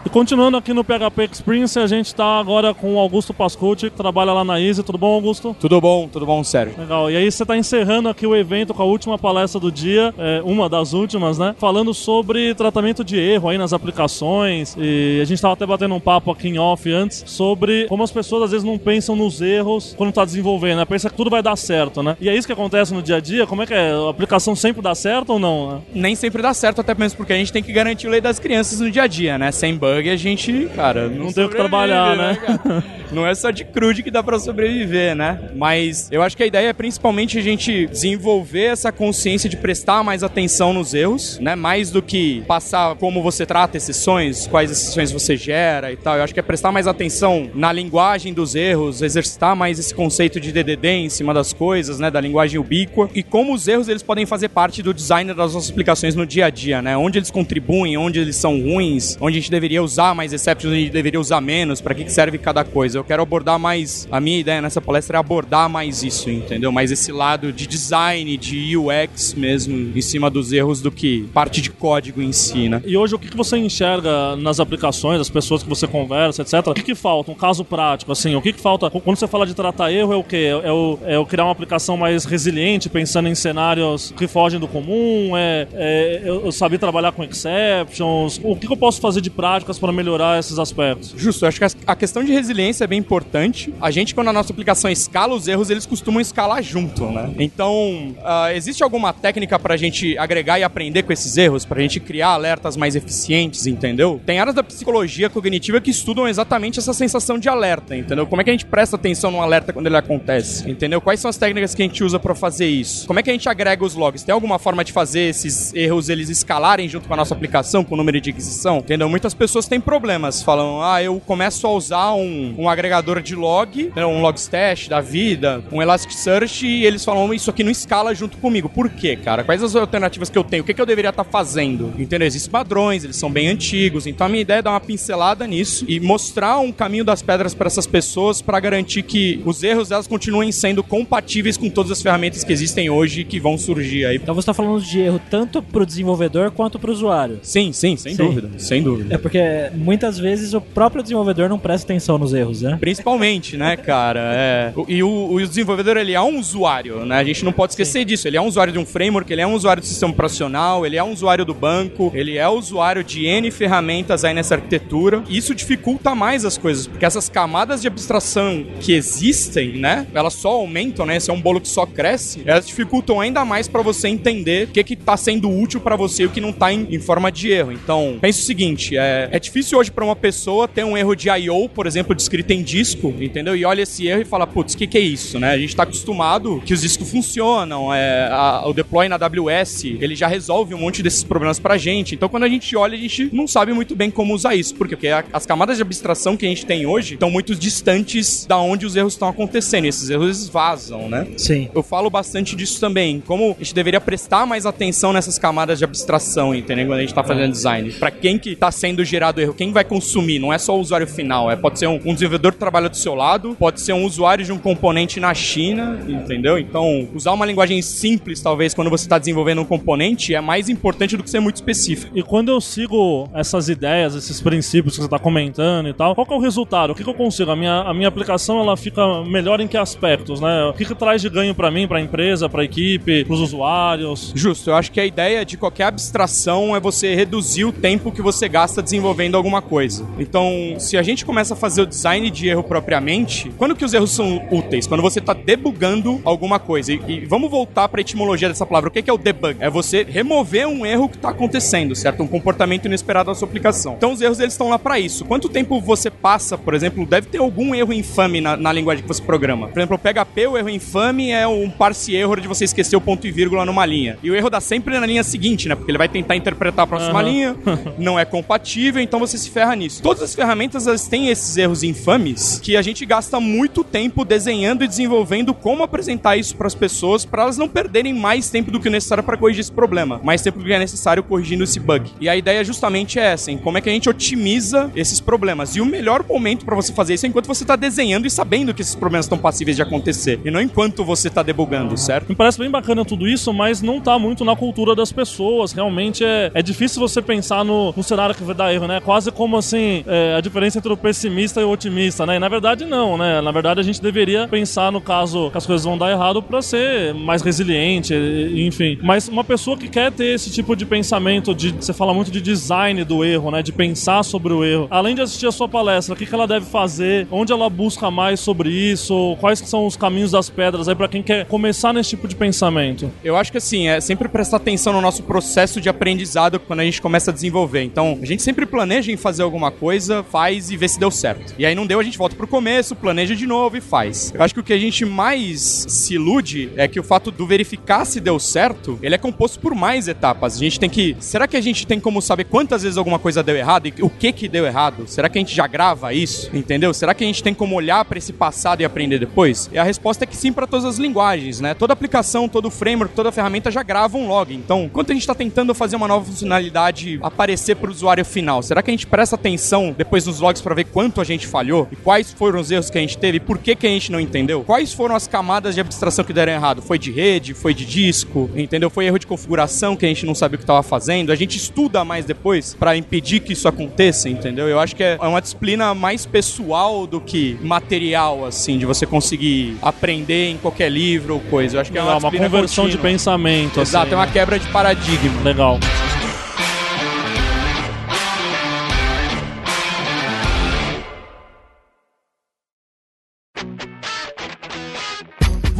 E 0.04 0.10
continuando 0.10 0.58
aqui 0.58 0.74
no 0.74 0.84
PHP 0.84 1.30
Experience, 1.32 1.78
a 1.78 1.86
gente 1.86 2.14
tá 2.16 2.40
agora 2.40 2.74
com 2.74 2.96
o 2.96 3.00
Augusto 3.00 3.36
Pascucci, 3.36 3.92
que 3.92 3.96
trabalha 3.96 4.34
lá 4.34 4.44
na 4.44 4.60
Easy. 4.60 4.82
Tudo 4.82 4.98
bom, 4.98 5.14
Augusto? 5.14 5.56
Tudo 5.60 5.80
bom, 5.80 6.08
tudo 6.12 6.26
bom, 6.26 6.44
sério. 6.44 6.74
Legal. 6.76 7.12
E 7.12 7.16
aí 7.16 7.32
você 7.32 7.46
tá 7.46 7.56
encerrando 7.56 8.10
aqui 8.10 8.26
o 8.26 8.36
evento 8.36 8.74
com 8.74 8.82
a 8.82 8.86
última 8.86 9.20
palestra 9.20 9.60
do 9.60 9.72
dia, 9.72 10.12
é, 10.18 10.42
uma 10.44 10.68
das 10.68 10.94
últimas, 10.94 11.38
né? 11.38 11.54
Falando 11.60 11.94
sobre 11.94 12.56
tratamento 12.56 13.04
de 13.04 13.16
erro 13.16 13.50
aí 13.50 13.60
nas 13.60 13.74
aplicações. 13.74 14.76
E 14.76 15.20
a 15.22 15.26
gente 15.26 15.40
tava 15.40 15.54
até 15.54 15.68
batendo 15.68 15.94
um 15.94 16.00
papo 16.00 16.32
aqui 16.32 16.48
em 16.48 16.58
off 16.58 16.92
antes 16.92 17.24
sobre 17.28 17.86
como 17.88 18.02
as 18.02 18.12
pessoas 18.12 18.46
às 18.46 18.52
vezes 18.52 18.66
não 18.66 18.80
pensam 18.80 19.16
nos 19.16 19.40
erros 19.40 19.94
quando 19.96 20.12
tá 20.12 20.26
desenvolvendo, 20.26 20.80
né? 20.80 20.86
Pensa 20.86 21.12
que 21.12 21.16
tudo 21.16 21.30
vai 21.30 21.44
dar 21.44 21.56
certo, 21.56 22.02
né? 22.02 22.18
E 22.20 22.28
é 22.28 22.36
isso 22.36 22.48
que 22.48 22.54
acontece 22.54 22.92
no 22.92 23.04
dia 23.04 23.18
a 23.18 23.20
dia? 23.20 23.46
Como 23.46 23.62
é 23.62 23.68
que 23.68 23.74
é? 23.76 23.92
A 23.92 24.10
aplicação 24.10 24.56
sempre 24.56 24.82
dá 24.82 24.96
certo 24.96 25.34
ou 25.34 25.40
não? 25.40 25.76
né? 25.76 25.82
Nem 25.94 26.16
sempre 26.16 26.42
dá 26.42 26.56
certo, 26.56 26.82
até 26.82 26.96
mesmo 26.96 27.18
porque 27.18 27.34
a 27.34 27.38
gente 27.38 27.54
tem 27.54 27.62
que 27.62 27.72
garantir 27.72 28.08
o 28.08 28.10
lei 28.10 28.20
das 28.20 28.40
crianças 28.40 28.80
no 28.80 28.90
dia 28.90 29.04
a 29.04 29.08
dia, 29.08 29.38
né? 29.38 29.52
Sem 29.52 29.78
bug 29.78 29.91
a 29.98 30.16
gente, 30.16 30.70
cara, 30.76 31.08
não, 31.08 31.26
Não 31.26 31.34
tem 31.34 31.46
o 31.46 31.50
que 31.50 31.56
trabalhar, 31.56 32.16
né? 32.16 32.36
cara? 32.36 32.84
não 33.12 33.28
é 33.28 33.36
só 33.36 33.52
de 33.52 33.66
crude 33.66 34.02
que 34.02 34.12
dá 34.12 34.24
pra 34.24 34.40
sobreviver, 34.40 35.16
né? 35.16 35.52
Mas 35.56 36.10
eu 36.12 36.22
acho 36.22 36.36
que 36.36 36.44
a 36.44 36.46
ideia 36.46 36.70
é 36.70 36.74
principalmente 36.74 37.38
a 37.38 37.42
gente 37.42 37.88
desenvolver 37.88 38.66
essa 38.66 38.92
consciência 38.92 39.50
de 39.50 39.58
prestar 39.58 40.04
mais 40.04 40.24
atenção 40.24 40.74
nos 40.74 40.94
erros, 40.94 41.38
né? 41.40 41.56
Mais 41.56 41.92
do 41.92 42.02
que 42.02 42.42
passar 42.48 42.96
como 42.96 43.22
você 43.22 43.46
trata 43.46 43.78
exceções, 43.78 44.48
quais 44.48 44.72
exceções 44.72 45.12
você 45.12 45.36
gera 45.36 45.92
e 45.92 45.98
tal. 45.98 46.16
Eu 46.18 46.24
acho 46.24 46.34
que 46.34 46.40
é 46.40 46.44
prestar 46.44 46.72
mais 46.72 46.88
atenção 46.88 47.50
na 47.54 47.72
linguagem 47.72 48.34
dos 48.34 48.56
erros, 48.56 49.02
exercitar 49.02 49.56
mais 49.56 49.80
esse 49.80 49.94
conceito 49.94 50.40
de 50.40 50.52
DDD 50.52 50.88
em 50.88 51.10
cima 51.10 51.34
das 51.34 51.54
coisas, 51.54 52.00
né? 52.00 52.10
Da 52.10 52.22
linguagem 52.22 52.60
ubíqua 52.60 53.10
e 53.14 53.24
como 53.24 53.54
os 53.54 53.68
erros 53.68 53.88
eles 53.88 54.04
podem 54.04 54.26
fazer 54.26 54.50
parte 54.50 54.82
do 54.82 54.94
design 54.94 55.34
das 55.34 55.54
nossas 55.54 55.70
aplicações 55.70 56.16
no 56.16 56.26
dia 56.26 56.46
a 56.46 56.50
dia, 56.50 56.82
né? 56.82 56.96
Onde 56.96 57.20
eles 57.20 57.32
contribuem, 57.32 57.98
onde 57.98 58.20
eles 58.20 58.36
são 58.36 58.60
ruins, 58.62 59.18
onde 59.20 59.38
a 59.38 59.42
gente 59.42 59.52
deveria 59.52 59.81
usar 59.84 60.14
mais 60.16 60.34
exceptions, 60.34 60.74
gente 60.74 60.92
deveria 60.92 61.20
usar 61.20 61.42
menos, 61.42 61.82
para 61.82 61.94
que 61.94 62.04
que 62.04 62.12
serve 62.12 62.38
cada 62.38 62.64
coisa. 62.64 62.98
Eu 62.98 63.04
quero 63.04 63.22
abordar 63.22 63.60
mais, 63.60 64.08
a 64.12 64.20
minha 64.20 64.40
ideia 64.40 64.62
nessa 64.62 64.82
palestra 64.82 65.18
é 65.18 65.20
abordar 65.20 65.70
mais 65.70 66.04
isso, 66.04 66.30
entendeu? 66.30 66.72
Mais 66.72 66.92
esse 66.92 67.12
lado 67.12 67.52
de 67.52 67.68
design, 67.68 68.38
de 68.38 68.76
UX 68.78 69.34
mesmo, 69.34 69.92
em 69.96 70.02
cima 70.02 70.30
dos 70.30 70.52
erros 70.52 70.82
do 70.82 70.92
que 70.92 71.28
parte 71.34 71.62
de 71.62 71.70
código 71.70 72.22
em 72.22 72.32
si, 72.32 72.70
né? 72.70 72.82
E 72.86 72.98
hoje 72.98 73.16
o 73.16 73.20
que 73.20 73.36
você 73.36 73.58
enxerga 73.58 74.36
nas 74.36 74.60
aplicações, 74.60 75.20
as 75.20 75.30
pessoas 75.30 75.64
que 75.64 75.70
você 75.70 75.88
conversa, 75.88 76.42
etc. 76.42 76.68
O 76.68 76.74
que, 76.74 76.84
que 76.84 76.96
falta? 76.96 77.32
Um 77.32 77.36
caso 77.36 77.64
prático, 77.64 78.12
assim, 78.12 78.36
o 78.36 78.42
que, 78.42 78.54
que 78.54 78.60
falta? 78.60 78.90
Quando 78.90 79.18
você 79.18 79.28
fala 79.28 79.46
de 79.46 79.54
tratar 79.54 79.92
erro, 79.92 80.14
é 80.14 80.16
o 80.16 80.24
quê? 80.24 80.50
É 80.64 80.72
o, 80.72 81.00
é 81.06 81.20
o 81.20 81.26
criar 81.26 81.46
uma 81.46 81.52
aplicação 81.52 81.98
mais 81.98 82.26
resiliente, 82.26 82.90
pensando 82.90 83.28
em 83.28 83.36
cenários 83.36 84.14
que 84.18 84.28
fogem 84.28 84.60
do 84.60 84.68
comum? 84.68 85.36
É, 85.36 85.68
é 85.74 86.22
eu, 86.24 86.46
eu 86.46 86.52
saber 86.52 86.78
trabalhar 86.78 87.12
com 87.12 87.24
exceptions? 87.24 88.40
O 88.44 88.56
que, 88.56 88.68
que 88.68 88.74
eu 88.74 88.78
posso 88.78 89.00
fazer 89.00 89.22
de 89.22 89.30
práticas 89.72 89.80
para 89.80 89.92
melhorar 89.92 90.40
esses 90.40 90.60
aspectos? 90.60 91.14
Justo, 91.16 91.46
acho 91.46 91.60
que 91.60 91.66
a 91.86 91.96
questão 91.96 92.24
de 92.24 92.32
resiliência 92.32 92.84
é 92.84 92.88
bem 92.88 93.00
importante. 93.00 93.74
A 93.80 93.92
gente, 93.92 94.14
quando 94.14 94.28
a 94.28 94.34
nossa 94.34 94.52
aplicação 94.52 94.92
escala 94.92 95.34
os 95.34 95.48
erros, 95.48 95.70
eles 95.70 95.86
costumam 95.86 96.20
escalar 96.20 96.62
junto, 96.62 97.06
né? 97.06 97.34
Então, 97.40 98.16
ah, 98.24 98.54
existe 98.54 98.84
alguma 98.84 99.14
técnica 99.14 99.58
pra 99.58 99.78
gente 99.78 100.18
agregar 100.18 100.60
e 100.60 100.64
aprender 100.64 101.04
com 101.04 101.14
esses 101.14 101.38
erros? 101.38 101.66
Pra 101.66 101.82
gente 101.82 102.00
criar 102.00 102.30
alertas 102.30 102.76
mais 102.76 102.96
eficientes, 102.96 103.66
entendeu? 103.66 104.20
Tem 104.26 104.40
áreas 104.40 104.56
da 104.56 104.64
psicologia 104.64 105.30
cognitiva 105.30 105.80
que 105.80 105.92
estudam 105.92 106.28
exatamente 106.28 106.80
essa 106.80 106.94
sensação 106.94 107.38
de 107.38 107.48
alerta, 107.48 107.96
entendeu? 107.96 108.28
Como 108.28 108.42
é 108.42 108.44
que 108.44 108.50
a 108.50 108.54
gente 108.54 108.66
presta 108.66 108.96
atenção 108.96 109.32
num 109.32 109.42
alerta 109.42 109.72
quando 109.72 109.88
ele 109.88 109.98
acontece, 109.98 110.70
entendeu? 110.70 111.00
Quais 111.00 111.20
são 111.20 111.30
as 111.30 111.38
técnicas 111.38 111.74
que 111.74 111.82
a 111.82 111.86
gente 111.86 112.04
usa 112.04 112.20
pra 112.20 112.36
fazer 112.36 112.68
isso? 112.68 113.08
Como 113.08 113.20
é 113.20 113.24
que 113.24 113.30
a 113.30 113.34
gente 113.34 113.48
agrega 113.48 113.84
os 113.84 113.96
logs? 113.96 114.24
Tem 114.24 114.34
alguma 114.34 114.60
forma 114.60 114.84
de 114.84 114.92
fazer 114.92 115.22
esses 115.22 115.74
erros 115.74 116.10
eles 116.10 116.30
escalarem 116.30 116.88
junto 116.88 117.08
com 117.08 117.14
a 117.14 117.18
nossa 117.18 117.34
aplicação, 117.34 117.84
com 117.84 117.94
o 117.94 117.98
número 117.98 118.20
de 118.20 118.30
aquisição? 118.30 118.80
Entendeu? 118.80 119.10
Muitas 119.10 119.34
pessoas 119.34 119.61
têm 119.68 119.80
problemas, 119.80 120.42
falam, 120.42 120.82
ah, 120.82 121.02
eu 121.02 121.20
começo 121.20 121.66
a 121.68 121.72
usar 121.72 122.14
um, 122.14 122.56
um 122.58 122.70
agregador 122.70 123.22
de 123.22 123.36
log, 123.36 123.82
entendeu? 123.82 124.10
um 124.10 124.22
logstash 124.22 124.88
da 124.88 125.02
vida, 125.02 125.64
um 125.72 125.82
Elasticsearch, 125.82 126.66
e 126.66 126.86
eles 126.86 127.04
falam, 127.04 127.34
isso 127.34 127.50
aqui 127.50 127.64
não 127.64 127.72
escala 127.72 128.14
junto 128.14 128.38
comigo. 128.38 128.70
Por 128.70 128.90
quê, 128.90 129.16
cara? 129.16 129.44
Quais 129.44 129.64
as 129.64 129.76
alternativas 129.76 130.30
que 130.30 130.38
eu 130.38 130.44
tenho? 130.44 130.64
O 130.64 130.66
que, 130.66 130.74
que 130.74 130.82
eu 130.82 130.86
deveria 130.86 131.10
estar 131.10 131.24
fazendo? 131.24 131.94
Entendeu? 131.98 132.28
Existem 132.28 132.52
padrões, 132.52 133.04
eles 133.04 133.16
são 133.16 133.32
bem 133.32 133.48
antigos, 133.48 134.08
então 134.08 134.28
a 134.28 134.30
minha 134.30 134.42
ideia 134.42 134.60
é 134.60 134.62
dar 134.62 134.72
uma 134.72 134.80
pincelada 134.80 135.46
nisso 135.48 135.86
e 135.88 136.00
mostrar 136.00 136.60
um 136.60 136.72
caminho 136.72 137.04
das 137.04 137.22
pedras 137.22 137.54
para 137.54 137.68
essas 137.68 137.88
pessoas 137.88 138.42
para 138.42 138.60
garantir 138.60 139.04
que 139.04 139.42
os 139.46 139.64
erros 139.64 139.90
delas 139.90 140.08
continuem 140.08 140.52
sendo 140.52 140.84
compatíveis 140.84 141.58
com 141.58 141.70
todas 141.70 141.92
as 141.92 142.02
ferramentas 142.02 142.44
que 142.44 142.54
existem 142.54 142.90
hoje 142.90 143.22
e 143.22 143.24
que 143.24 143.40
vão 143.40 143.58
surgir 143.58 144.06
aí. 144.06 144.16
Então 144.18 144.36
você 144.36 144.42
está 144.42 144.54
falando 144.54 144.82
de 144.82 145.00
erro 145.00 145.22
tanto 145.30 145.62
pro 145.62 145.86
desenvolvedor 145.86 146.52
quanto 146.52 146.80
pro 146.80 146.92
usuário. 146.92 147.40
Sim, 147.42 147.72
sim, 147.72 147.96
sem 147.96 148.16
Sim. 148.16 148.26
dúvida, 148.26 148.50
sem 148.58 148.84
dúvida. 148.84 149.16
É 149.16 149.18
porque 149.18 149.38
muitas 149.74 150.18
vezes 150.18 150.54
o 150.54 150.62
próprio 150.62 151.02
desenvolvedor 151.02 151.50
não 151.50 151.60
presta 151.60 151.86
atenção 151.86 152.18
nos 152.18 152.34
erros, 152.34 152.62
né? 152.62 152.78
Principalmente, 152.80 153.58
né, 153.58 153.76
cara? 153.76 154.22
É. 154.34 154.74
E 154.88 155.04
o, 155.04 155.34
o 155.34 155.48
desenvolvedor, 155.48 155.98
ele 155.98 156.14
é 156.14 156.22
um 156.22 156.40
usuário, 156.40 157.06
né? 157.06 157.18
A 157.18 157.24
gente 157.24 157.44
não 157.44 157.52
pode 157.52 157.74
esquecer 157.74 158.06
disso. 158.06 158.28
Ele 158.28 158.38
é 158.38 158.42
um 158.42 158.48
usuário 158.48 158.74
de 158.74 158.80
um 158.80 158.86
framework, 158.86 159.32
ele 159.32 159.42
é 159.42 159.48
um 159.48 159.54
usuário 159.54 159.82
do 159.82 159.86
sistema 159.88 160.12
operacional, 160.12 160.86
ele 160.86 160.98
é 160.98 161.04
um 161.04 161.12
usuário 161.12 161.46
do 161.46 161.54
banco, 161.54 162.12
ele 162.14 162.38
é 162.38 162.48
usuário 162.48 163.04
de 163.04 163.26
N 163.26 163.50
ferramentas 163.52 164.24
aí 164.24 164.34
nessa 164.34 164.56
arquitetura. 164.56 165.24
E 165.28 165.38
isso 165.38 165.54
dificulta 165.54 166.14
mais 166.16 166.46
as 166.46 166.58
coisas, 166.58 166.88
porque 166.88 167.06
essas 167.06 167.30
camadas 167.30 167.82
de 167.82 167.88
abstração 167.88 168.66
que 168.80 168.94
existem, 168.94 169.78
né? 169.78 170.08
Elas 170.14 170.34
só 170.34 170.52
aumentam, 170.52 171.06
né? 171.06 171.18
Esse 171.18 171.30
é 171.30 171.34
um 171.34 171.42
bolo 171.42 171.62
que 171.62 171.68
só 171.68 171.86
cresce. 171.86 172.42
Elas 172.46 172.68
dificultam 172.68 173.20
ainda 173.20 173.44
mais 173.46 173.68
pra 173.68 173.82
você 173.82 174.08
entender 174.08 174.68
o 174.68 174.72
que 174.72 174.84
que 174.84 174.96
tá 174.96 175.16
sendo 175.18 175.50
útil 175.50 175.80
pra 175.80 175.96
você 175.96 176.24
e 176.24 176.26
o 176.26 176.30
que 176.30 176.42
não 176.42 176.52
tá 176.52 176.72
em, 176.72 176.88
em 176.90 177.00
forma 177.00 177.32
de 177.32 177.52
erro. 177.52 177.72
Então, 177.72 178.18
pensa 178.20 178.40
o 178.40 178.44
seguinte, 178.44 178.98
é, 178.98 179.30
é 179.32 179.40
difícil 179.42 179.78
hoje 179.78 179.92
para 179.92 180.06
uma 180.06 180.16
pessoa 180.16 180.68
ter 180.68 180.84
um 180.84 180.98
erro 180.98 181.16
de 181.16 181.30
I/O, 181.30 181.68
por 181.68 181.86
exemplo, 181.88 182.16
descrito 182.16 182.54
em 182.54 182.62
disco, 182.64 183.14
entendeu? 183.20 183.56
E 183.56 183.66
olha 183.66 183.82
esse 183.82 184.08
erro 184.08 184.22
e 184.22 184.26
fala, 184.26 184.46
putz, 184.48 184.74
o 184.74 184.78
que, 184.78 184.88
que 184.88 184.98
é 184.98 185.02
isso, 185.02 185.40
né? 185.40 185.52
A 185.52 185.58
gente 185.58 185.76
tá 185.76 185.84
acostumado 185.84 186.62
que 186.66 186.74
os 186.74 186.82
discos 186.82 187.10
funcionam, 187.10 187.94
é, 187.94 188.28
a- 188.32 188.64
o 188.68 188.74
deploy 188.74 189.08
na 189.10 189.16
AWS, 189.16 189.86
ele 190.00 190.16
já 190.16 190.28
resolve 190.28 190.74
um 190.74 190.78
monte 190.78 191.02
desses 191.04 191.24
problemas 191.24 191.60
pra 191.60 191.78
gente. 191.78 192.16
Então, 192.16 192.30
quando 192.30 192.44
a 192.44 192.50
gente 192.50 192.76
olha, 192.76 192.96
a 192.96 193.00
gente 193.00 193.30
não 193.34 193.48
sabe 193.48 193.74
muito 193.74 193.96
bem 193.96 194.10
como 194.12 194.34
usar 194.34 194.56
isso. 194.56 194.76
Por 194.76 194.88
quê? 194.88 194.96
Porque 194.96 195.08
a- 195.08 195.24
as 195.34 195.46
camadas 195.46 195.78
de 195.78 195.82
abstração 195.82 196.38
que 196.38 196.46
a 196.46 196.50
gente 196.50 196.66
tem 196.66 196.86
hoje 196.86 197.14
estão 197.16 197.30
muito 197.32 197.56
distantes 197.56 198.46
da 198.46 198.58
onde 198.58 198.86
os 198.86 198.96
erros 198.96 199.14
estão 199.14 199.28
acontecendo. 199.28 199.86
E 199.86 199.88
esses 199.88 200.10
erros 200.10 200.48
vazam, 200.48 201.10
né? 201.10 201.28
Sim. 201.38 201.70
Eu 201.74 201.82
falo 201.82 202.10
bastante 202.10 202.56
disso 202.56 202.80
também. 202.80 203.22
Como 203.26 203.56
a 203.60 203.64
gente 203.64 203.74
deveria 203.74 204.00
prestar 204.02 204.46
mais 204.46 204.66
atenção 204.66 205.12
nessas 205.14 205.40
camadas 205.40 205.80
de 205.80 205.86
abstração, 205.86 206.54
entendeu? 206.54 206.86
Quando 206.88 207.00
a 207.00 207.02
gente 207.02 207.14
tá 207.14 207.24
fazendo 207.24 207.52
design. 207.52 207.92
Pra 207.94 208.12
quem 208.12 208.38
que 208.38 208.56
tá 208.56 208.72
sendo 208.72 209.04
gerado 209.04 209.21
erro, 209.38 209.54
quem 209.54 209.72
vai 209.72 209.84
consumir, 209.84 210.40
não 210.40 210.52
é 210.52 210.58
só 210.58 210.76
o 210.76 210.80
usuário 210.80 211.08
final. 211.08 211.52
É, 211.52 211.56
pode 211.56 211.80
ser 211.80 211.88
um, 211.88 212.00
um 212.06 212.14
desenvolvedor 212.14 212.54
que 212.54 212.58
trabalha 212.58 212.90
do 212.90 212.98
seu 212.98 213.14
lado, 213.14 213.56
pode 213.58 213.82
ser 213.82 213.94
um 213.94 214.06
usuário 214.06 214.44
de 214.44 214.52
um 214.52 214.58
componente 214.58 215.20
na 215.20 215.34
China, 215.34 216.00
entendeu? 216.08 216.58
Então, 216.58 217.08
usar 217.14 217.32
uma 217.32 217.46
linguagem 217.46 217.82
simples, 217.82 218.42
talvez, 218.42 218.74
quando 218.74 218.90
você 218.90 219.08
tá 219.08 219.18
desenvolvendo 219.18 219.62
um 219.62 219.66
componente, 219.66 220.34
é 220.34 220.42
mais 220.42 220.70
importante 220.70 221.16
do 221.16 221.24
que 221.24 221.30
ser 221.30 221.40
muito 221.40 221.58
específico. 221.58 222.18
E 222.18 222.24
quando 222.24 222.50
eu 222.50 222.60
sigo 222.60 223.30
essas 223.34 223.70
ideias, 223.70 224.16
esses 224.16 224.42
princípios 224.42 224.96
que 224.96 225.02
você 225.02 225.08
está 225.08 225.20
comentando 225.20 225.88
e 225.88 225.94
tal, 225.94 226.16
qual 226.16 226.26
que 226.26 226.34
é 226.34 226.38
o 226.38 226.40
resultado? 226.40 226.92
O 226.92 226.96
que, 226.96 227.04
que 227.04 227.10
eu 227.10 227.14
consigo? 227.14 227.52
A 227.52 227.56
minha, 227.56 227.82
a 227.82 227.94
minha 227.94 228.08
aplicação 228.08 228.60
ela 228.60 228.76
fica 228.76 229.24
melhor 229.24 229.60
em 229.60 229.68
que 229.68 229.78
aspectos, 229.78 230.42
né? 230.42 230.66
O 230.66 230.74
que, 230.74 230.86
que 230.86 230.96
traz 230.96 231.22
de 231.22 231.30
ganho 231.30 231.54
para 231.54 231.70
mim, 231.70 231.88
para 231.88 232.00
a 232.00 232.02
empresa, 232.02 232.50
para 232.50 232.62
a 232.62 232.66
equipe, 232.66 233.24
para 233.24 233.34
os 233.34 233.40
usuários? 233.40 234.32
Justo, 234.36 234.70
eu 234.70 234.76
acho 234.76 234.92
que 234.92 235.00
a 235.00 235.06
ideia 235.06 235.46
de 235.46 235.58
qualquer 235.58 235.86
abstração 235.86 236.76
é 236.76 236.80
você 236.80 237.14
reduzir 237.14 237.66
o 237.66 237.72
tempo 237.72 238.12
que 238.12 238.22
você 238.22 238.50
gasta 238.50 238.82
desenvolvendo 238.82 239.11
alguma 239.36 239.62
coisa. 239.62 240.06
Então, 240.20 240.76
se 240.78 240.98
a 240.98 241.04
gente 241.04 241.26
começa 241.26 241.54
a 241.54 241.58
fazer 241.58 241.82
o 241.82 241.86
design 241.86 242.30
de 242.30 242.48
erro 242.48 242.64
propriamente, 242.64 243.52
quando 243.58 243.76
que 243.76 243.86
os 243.86 243.94
erros 243.94 244.12
são 244.12 244.48
úteis? 244.52 244.88
Quando 244.88 245.02
você 245.02 245.20
está 245.20 245.34
debugando 245.34 246.22
alguma 246.24 246.60
coisa. 246.60 246.94
E, 246.94 247.02
e 247.08 247.26
vamos 247.26 247.50
voltar 247.50 247.88
para 247.90 248.00
a 248.00 248.02
etimologia 248.02 248.48
dessa 248.48 248.66
palavra. 248.66 248.90
O 248.90 248.92
que 248.92 249.02
que 249.02 249.10
é 249.10 249.14
o 249.14 249.18
debug? 249.18 249.58
É 249.60 249.70
você 249.70 250.04
remover 250.08 250.68
um 250.68 250.86
erro 250.86 251.10
que 251.10 251.16
está 251.16 251.30
acontecendo, 251.30 251.96
certo? 251.96 252.24
Um 252.24 252.28
comportamento 252.28 252.86
inesperado 252.86 253.32
da 253.32 253.36
sua 253.36 253.48
aplicação. 253.48 253.96
Então, 253.98 254.12
os 254.12 254.22
erros 254.22 254.40
eles 254.40 254.54
estão 254.54 254.70
lá 254.70 254.78
para 254.78 255.00
isso. 255.00 255.26
Quanto 255.26 255.50
tempo 255.50 255.80
você 255.80 256.10
passa, 256.10 256.58
por 256.58 256.74
exemplo, 256.74 257.06
deve 257.06 257.28
ter 257.28 257.40
algum 257.40 257.74
erro 257.74 257.94
infame 257.94 258.42
na, 258.42 258.56
na 258.58 258.72
linguagem 258.74 259.02
que 259.02 259.08
você 259.08 259.22
programa. 259.22 259.68
Por 259.68 259.80
exemplo, 259.80 259.96
o 259.96 260.00
PHP, 260.00 260.48
o 260.48 260.58
erro 260.58 260.70
infame 260.70 261.32
é 261.32 261.48
um 261.48 261.70
parse 261.70 262.14
error 262.14 262.40
de 262.42 262.48
você 262.48 262.66
esquecer 262.66 262.96
o 262.96 263.02
ponto 263.02 263.26
e 263.26 263.32
vírgula 263.32 263.66
numa 263.66 263.86
linha. 263.86 264.18
E 264.22 264.30
o 264.30 264.36
erro 264.36 264.50
dá 264.50 264.60
sempre 264.60 265.00
na 265.00 265.06
linha 265.06 265.24
seguinte, 265.24 265.70
né? 265.70 265.76
Porque 265.76 265.90
ele 265.90 265.98
vai 265.98 266.10
tentar 266.10 266.36
interpretar 266.36 266.84
a 266.84 266.88
próxima 266.88 267.20
Aham. 267.20 267.30
linha, 267.30 267.56
não 267.98 268.20
é 268.20 268.26
compatível, 268.26 269.01
então 269.02 269.20
você 269.20 269.38
se 269.38 269.50
ferra 269.50 269.76
nisso. 269.76 270.02
Todas 270.02 270.24
as 270.24 270.36
ferramentas 270.36 270.88
elas 270.88 271.08
têm 271.08 271.30
esses 271.30 271.58
erros 271.58 271.84
infames 271.84 272.60
que 272.62 272.78
a 272.78 272.82
gente 272.82 273.06
gasta 273.06 273.40
muito 273.40 273.84
tempo 273.84 274.24
desenhando 274.24 274.84
e 274.84 274.88
desenvolvendo 274.88 275.54
como 275.54 275.84
apresentar 275.84 276.38
isso 276.38 276.56
para 276.56 276.68
as 276.68 276.76
pessoas 276.76 277.26
para 277.26 277.44
elas 277.44 277.58
não 277.58 277.68
perderem 277.68 278.14
mais 278.14 278.50
tempo 278.50 278.72
do 278.72 278.80
que 278.80 278.88
o 278.88 278.92
necessário 278.92 279.24
para 279.24 279.38
corrigir 279.38 279.62
esse 279.62 279.72
problema, 279.72 280.20
mais 280.24 280.42
tempo 280.42 280.60
do 280.60 280.66
que 280.66 280.74
é 280.74 280.80
necessário 280.80 281.24
corrigindo 281.24 281.64
esse 281.64 281.80
bug. 281.80 282.12
E 282.20 282.28
a 282.28 282.36
ideia 282.36 282.64
justamente 282.64 283.20
é 283.20 283.24
essa, 283.24 283.52
em 283.52 283.58
como 283.58 283.78
é 283.78 283.82
que 283.82 283.90
a 283.90 283.94
gente 283.94 284.10
otimiza 284.10 284.92
esses 284.96 285.20
problemas. 285.20 285.76
E 285.76 285.82
o 285.82 285.86
melhor 285.86 286.26
momento 286.28 286.66
para 286.66 286.76
você 286.76 286.94
fazer 286.94 287.14
isso 287.16 287.26
é 287.26 287.30
enquanto 287.30 287.48
você 287.48 287.64
está 287.64 287.76
desenhando 287.76 288.28
e 288.28 288.30
sabendo 288.30 288.74
que 288.74 288.82
esses 288.82 288.96
problemas 288.96 289.26
estão 289.26 289.38
passíveis 289.38 289.76
de 289.76 289.82
acontecer, 289.82 290.40
e 290.44 290.52
não 290.52 290.62
enquanto 290.62 291.04
você 291.04 291.28
está 291.28 291.42
debugando, 291.42 291.98
certo? 291.98 292.30
Me 292.30 292.36
parece 292.36 292.60
bem 292.60 292.70
bacana 292.70 293.06
tudo 293.06 293.28
isso, 293.28 293.54
mas 293.54 293.82
não 293.82 294.00
tá 294.00 294.18
muito 294.20 294.44
na 294.44 294.56
cultura 294.56 294.96
das 294.96 295.12
pessoas. 295.12 295.72
Realmente 295.72 296.24
é, 296.24 296.52
é 296.54 296.62
difícil 296.62 297.00
você 297.00 297.22
pensar 297.22 297.64
no, 297.64 297.94
no 297.96 298.04
cenário 298.04 298.36
que 298.36 298.44
vai 298.44 298.56
dar 298.56 298.74
erro, 298.74 298.88
né? 298.88 298.91
Quase 299.00 299.32
como 299.32 299.58
assim, 299.58 300.04
é, 300.08 300.36
a 300.36 300.42
diferença 300.42 300.78
entre 300.78 300.92
o 300.92 300.98
pessimista 300.98 301.62
e 301.62 301.64
o 301.64 301.70
otimista, 301.70 302.26
né? 302.26 302.36
E 302.36 302.40
na 302.40 302.50
verdade, 302.50 302.86
não, 302.86 303.18
né? 303.18 303.42
Na 303.42 303.52
verdade, 303.52 303.80
a 303.80 303.84
gente 303.84 304.02
deveria 304.02 304.48
pensar 304.48 304.92
no 304.92 305.00
caso 305.02 305.50
que 305.52 305.58
as 305.58 305.66
coisas 305.66 305.86
vão 305.86 305.98
dar 305.98 306.12
errado 306.12 306.42
pra 306.42 306.62
ser 306.62 307.14
mais 307.14 307.42
resiliente, 307.42 308.14
enfim. 308.56 308.98
Mas 309.02 309.28
uma 309.28 309.44
pessoa 309.44 309.78
que 309.78 309.88
quer 309.88 310.12
ter 310.12 310.36
esse 310.36 310.52
tipo 310.52 310.76
de 310.76 310.86
pensamento, 310.86 311.54
de 311.54 311.72
você 311.72 311.94
fala 311.94 312.14
muito 312.14 312.32
de 312.32 312.42
design 312.42 313.04
do 313.04 313.24
erro, 313.24 313.52
né? 313.52 313.62
De 313.62 313.72
pensar 313.72 314.24
sobre 314.24 314.54
o 314.54 314.64
erro. 314.64 314.88
Além 314.90 315.16
de 315.16 315.22
assistir 315.22 315.48
a 315.48 315.52
sua 315.52 315.68
palestra, 315.68 316.14
o 316.14 316.18
que, 316.18 316.26
que 316.26 316.34
ela 316.34 316.48
deve 316.48 316.66
fazer? 316.66 317.28
Onde 317.32 317.52
ela 317.52 317.70
busca 317.70 318.12
mais 318.12 318.40
sobre 318.40 318.70
isso? 318.70 319.36
Quais 319.40 319.60
são 319.60 319.86
os 319.86 319.96
caminhos 319.96 320.32
das 320.32 320.50
pedras 320.50 320.88
aí 320.88 320.96
pra 320.96 321.08
quem 321.08 321.24
quer 321.24 321.46
começar 321.46 321.94
nesse 321.94 322.12
tipo 322.12 322.28
de 322.28 322.36
pensamento? 322.36 323.12
Eu 323.24 323.36
acho 323.36 323.52
que 323.52 323.58
assim, 323.58 323.88
é 323.88 324.00
sempre 324.02 324.28
prestar 324.28 324.58
atenção 324.58 324.94
no 324.94 325.02
nosso 325.02 325.24
processo 325.24 325.80
de 325.80 325.90
aprendizado 325.90 326.60
quando 326.60 326.80
a 326.82 326.84
gente 326.84 327.02
começa 327.02 327.32
a 327.32 327.34
desenvolver. 327.34 327.84
Então, 327.84 328.20
a 328.22 328.26
gente 328.26 328.42
sempre 328.42 328.66
planeja 328.66 328.81
em 328.86 329.18
fazer 329.18 329.44
alguma 329.44 329.72
coisa, 329.72 330.24
faz 330.24 330.72
e 330.72 330.78
vê 330.78 330.88
se 330.88 331.00
deu 331.00 331.12
certo. 331.12 331.54
E 331.58 331.66
aí 331.66 331.76
não 331.76 331.86
deu, 331.86 332.00
a 332.00 332.04
gente 332.04 332.18
volta 332.18 332.36
pro 332.36 332.48
começo, 332.48 332.96
planeja 332.96 333.36
de 333.36 333.46
novo 333.46 333.78
e 333.78 333.82
faz. 333.82 334.32
Eu 334.34 334.44
acho 334.44 334.54
que 334.54 334.60
o 334.60 334.64
que 334.64 334.74
a 334.74 334.78
gente 334.78 335.06
mais 335.06 335.86
se 335.88 336.16
ilude 336.16 336.72
é 336.76 336.88
que 336.88 337.00
o 337.00 337.04
fato 337.04 337.32
do 337.32 337.46
verificar 337.46 338.06
se 338.06 338.20
deu 338.20 338.40
certo, 338.40 339.00
ele 339.02 339.16
é 339.16 339.18
composto 339.18 339.60
por 339.60 339.76
mais 339.76 340.08
etapas. 340.08 340.56
A 340.56 340.60
gente 340.60 340.80
tem 340.80 340.90
que. 340.90 341.16
Será 341.20 341.48
que 341.48 341.58
a 341.58 341.62
gente 341.62 341.86
tem 341.86 342.00
como 342.00 342.22
saber 342.22 342.46
quantas 342.46 342.84
vezes 342.84 342.98
alguma 342.98 343.20
coisa 343.20 343.44
deu 343.44 343.56
errado 343.56 343.88
e 343.88 343.94
o 344.02 344.10
que 344.10 344.32
que 344.32 344.48
deu 344.48 344.66
errado? 344.66 345.08
Será 345.08 345.30
que 345.30 345.38
a 345.38 345.42
gente 345.42 345.56
já 345.56 345.68
grava 345.68 346.14
isso? 346.14 346.50
Entendeu? 346.54 346.94
Será 346.94 347.14
que 347.14 347.24
a 347.24 347.28
gente 347.28 347.44
tem 347.44 347.54
como 347.54 347.76
olhar 347.76 348.04
para 348.06 348.18
esse 348.18 348.34
passado 348.34 348.82
e 348.82 348.86
aprender 348.86 349.20
depois? 349.20 349.70
E 349.72 349.78
a 349.78 349.84
resposta 349.84 350.24
é 350.24 350.28
que 350.28 350.36
sim 350.36 350.52
para 350.52 350.68
todas 350.68 350.86
as 350.86 350.98
linguagens, 350.98 351.60
né? 351.60 351.74
Toda 351.74 351.94
aplicação, 351.94 352.50
todo 352.50 352.70
framework, 352.70 353.14
toda 353.14 353.32
ferramenta 353.32 353.70
já 353.72 353.84
grava 353.84 354.18
um 354.18 354.28
log. 354.28 354.54
Então, 354.54 354.84
enquanto 354.84 355.12
a 355.12 355.14
gente 355.14 355.24
está 355.24 355.36
tentando 355.36 355.74
fazer 355.74 355.96
uma 355.96 356.08
nova 356.08 356.26
funcionalidade 356.26 357.20
aparecer 357.22 357.76
para 357.76 357.90
o 357.90 357.92
usuário 357.92 358.26
final, 358.26 358.62
será 358.72 358.82
que 358.82 358.90
a 358.90 358.94
gente 358.94 359.06
presta 359.06 359.36
atenção 359.36 359.94
depois 359.98 360.26
nos 360.26 360.40
logs 360.40 360.62
para 360.62 360.74
ver 360.74 360.86
quanto 360.86 361.20
a 361.20 361.26
gente 361.26 361.46
falhou 361.46 361.90
e 361.92 361.96
quais 361.98 362.32
foram 362.32 362.58
os 362.58 362.72
erros 362.72 362.90
que 362.90 362.98
a 362.98 363.02
gente 363.02 363.18
teve 363.18 363.36
e 363.36 363.40
por 363.42 363.58
que 363.58 363.76
que 363.76 363.86
a 363.86 363.90
gente 363.90 364.10
não 364.10 364.18
entendeu? 364.18 364.64
Quais 364.64 364.94
foram 364.94 365.14
as 365.14 365.28
camadas 365.28 365.76
de 365.76 365.82
abstração 365.82 366.24
que 366.24 366.32
deram 366.32 366.54
errado? 366.54 366.82
Foi 366.82 366.98
de 366.98 367.12
rede? 367.12 367.54
Foi 367.54 367.74
de 367.74 367.86
disco? 367.86 368.50
Entendeu? 368.56 368.90
Foi 368.90 369.06
erro 369.06 369.20
de 369.20 369.28
configuração 369.28 369.98
que 369.98 370.06
a 370.06 370.08
gente 370.08 370.26
não 370.26 370.34
sabia 370.34 370.56
o 370.56 370.58
que 370.58 370.64
estava 370.64 370.82
fazendo? 370.82 371.34
A 371.34 371.36
gente 371.36 371.58
estuda 371.58 372.06
mais 372.06 372.24
depois 372.24 372.74
para 372.74 372.96
impedir 372.96 373.42
que 373.42 373.52
isso 373.52 373.68
aconteça, 373.68 374.30
entendeu? 374.30 374.70
Eu 374.70 374.80
acho 374.80 374.96
que 374.96 375.04
é 375.04 375.18
uma 375.20 375.42
disciplina 375.42 375.94
mais 375.94 376.26
pessoal 376.26 377.06
do 377.06 377.20
que 377.20 377.58
material, 377.62 378.46
assim, 378.46 378.78
de 378.78 378.86
você 378.86 379.06
conseguir 379.06 379.76
aprender 379.82 380.50
em 380.50 380.56
qualquer 380.56 380.90
livro 380.90 381.34
ou 381.34 381.40
coisa. 381.42 381.76
Eu 381.76 381.82
acho 381.82 381.92
que 381.92 381.98
é 381.98 382.02
uma, 382.02 382.16
Legal, 382.16 382.30
uma 382.32 382.40
conversão 382.40 382.86
de 382.86 382.92
contínua. 382.92 383.12
pensamento. 383.12 383.82
Exato, 383.82 384.06
assim, 384.06 384.14
é 384.14 384.18
uma 384.18 384.28
né? 384.28 384.32
quebra 384.32 384.58
de 384.58 384.68
paradigma. 384.70 385.44
Legal. 385.44 385.78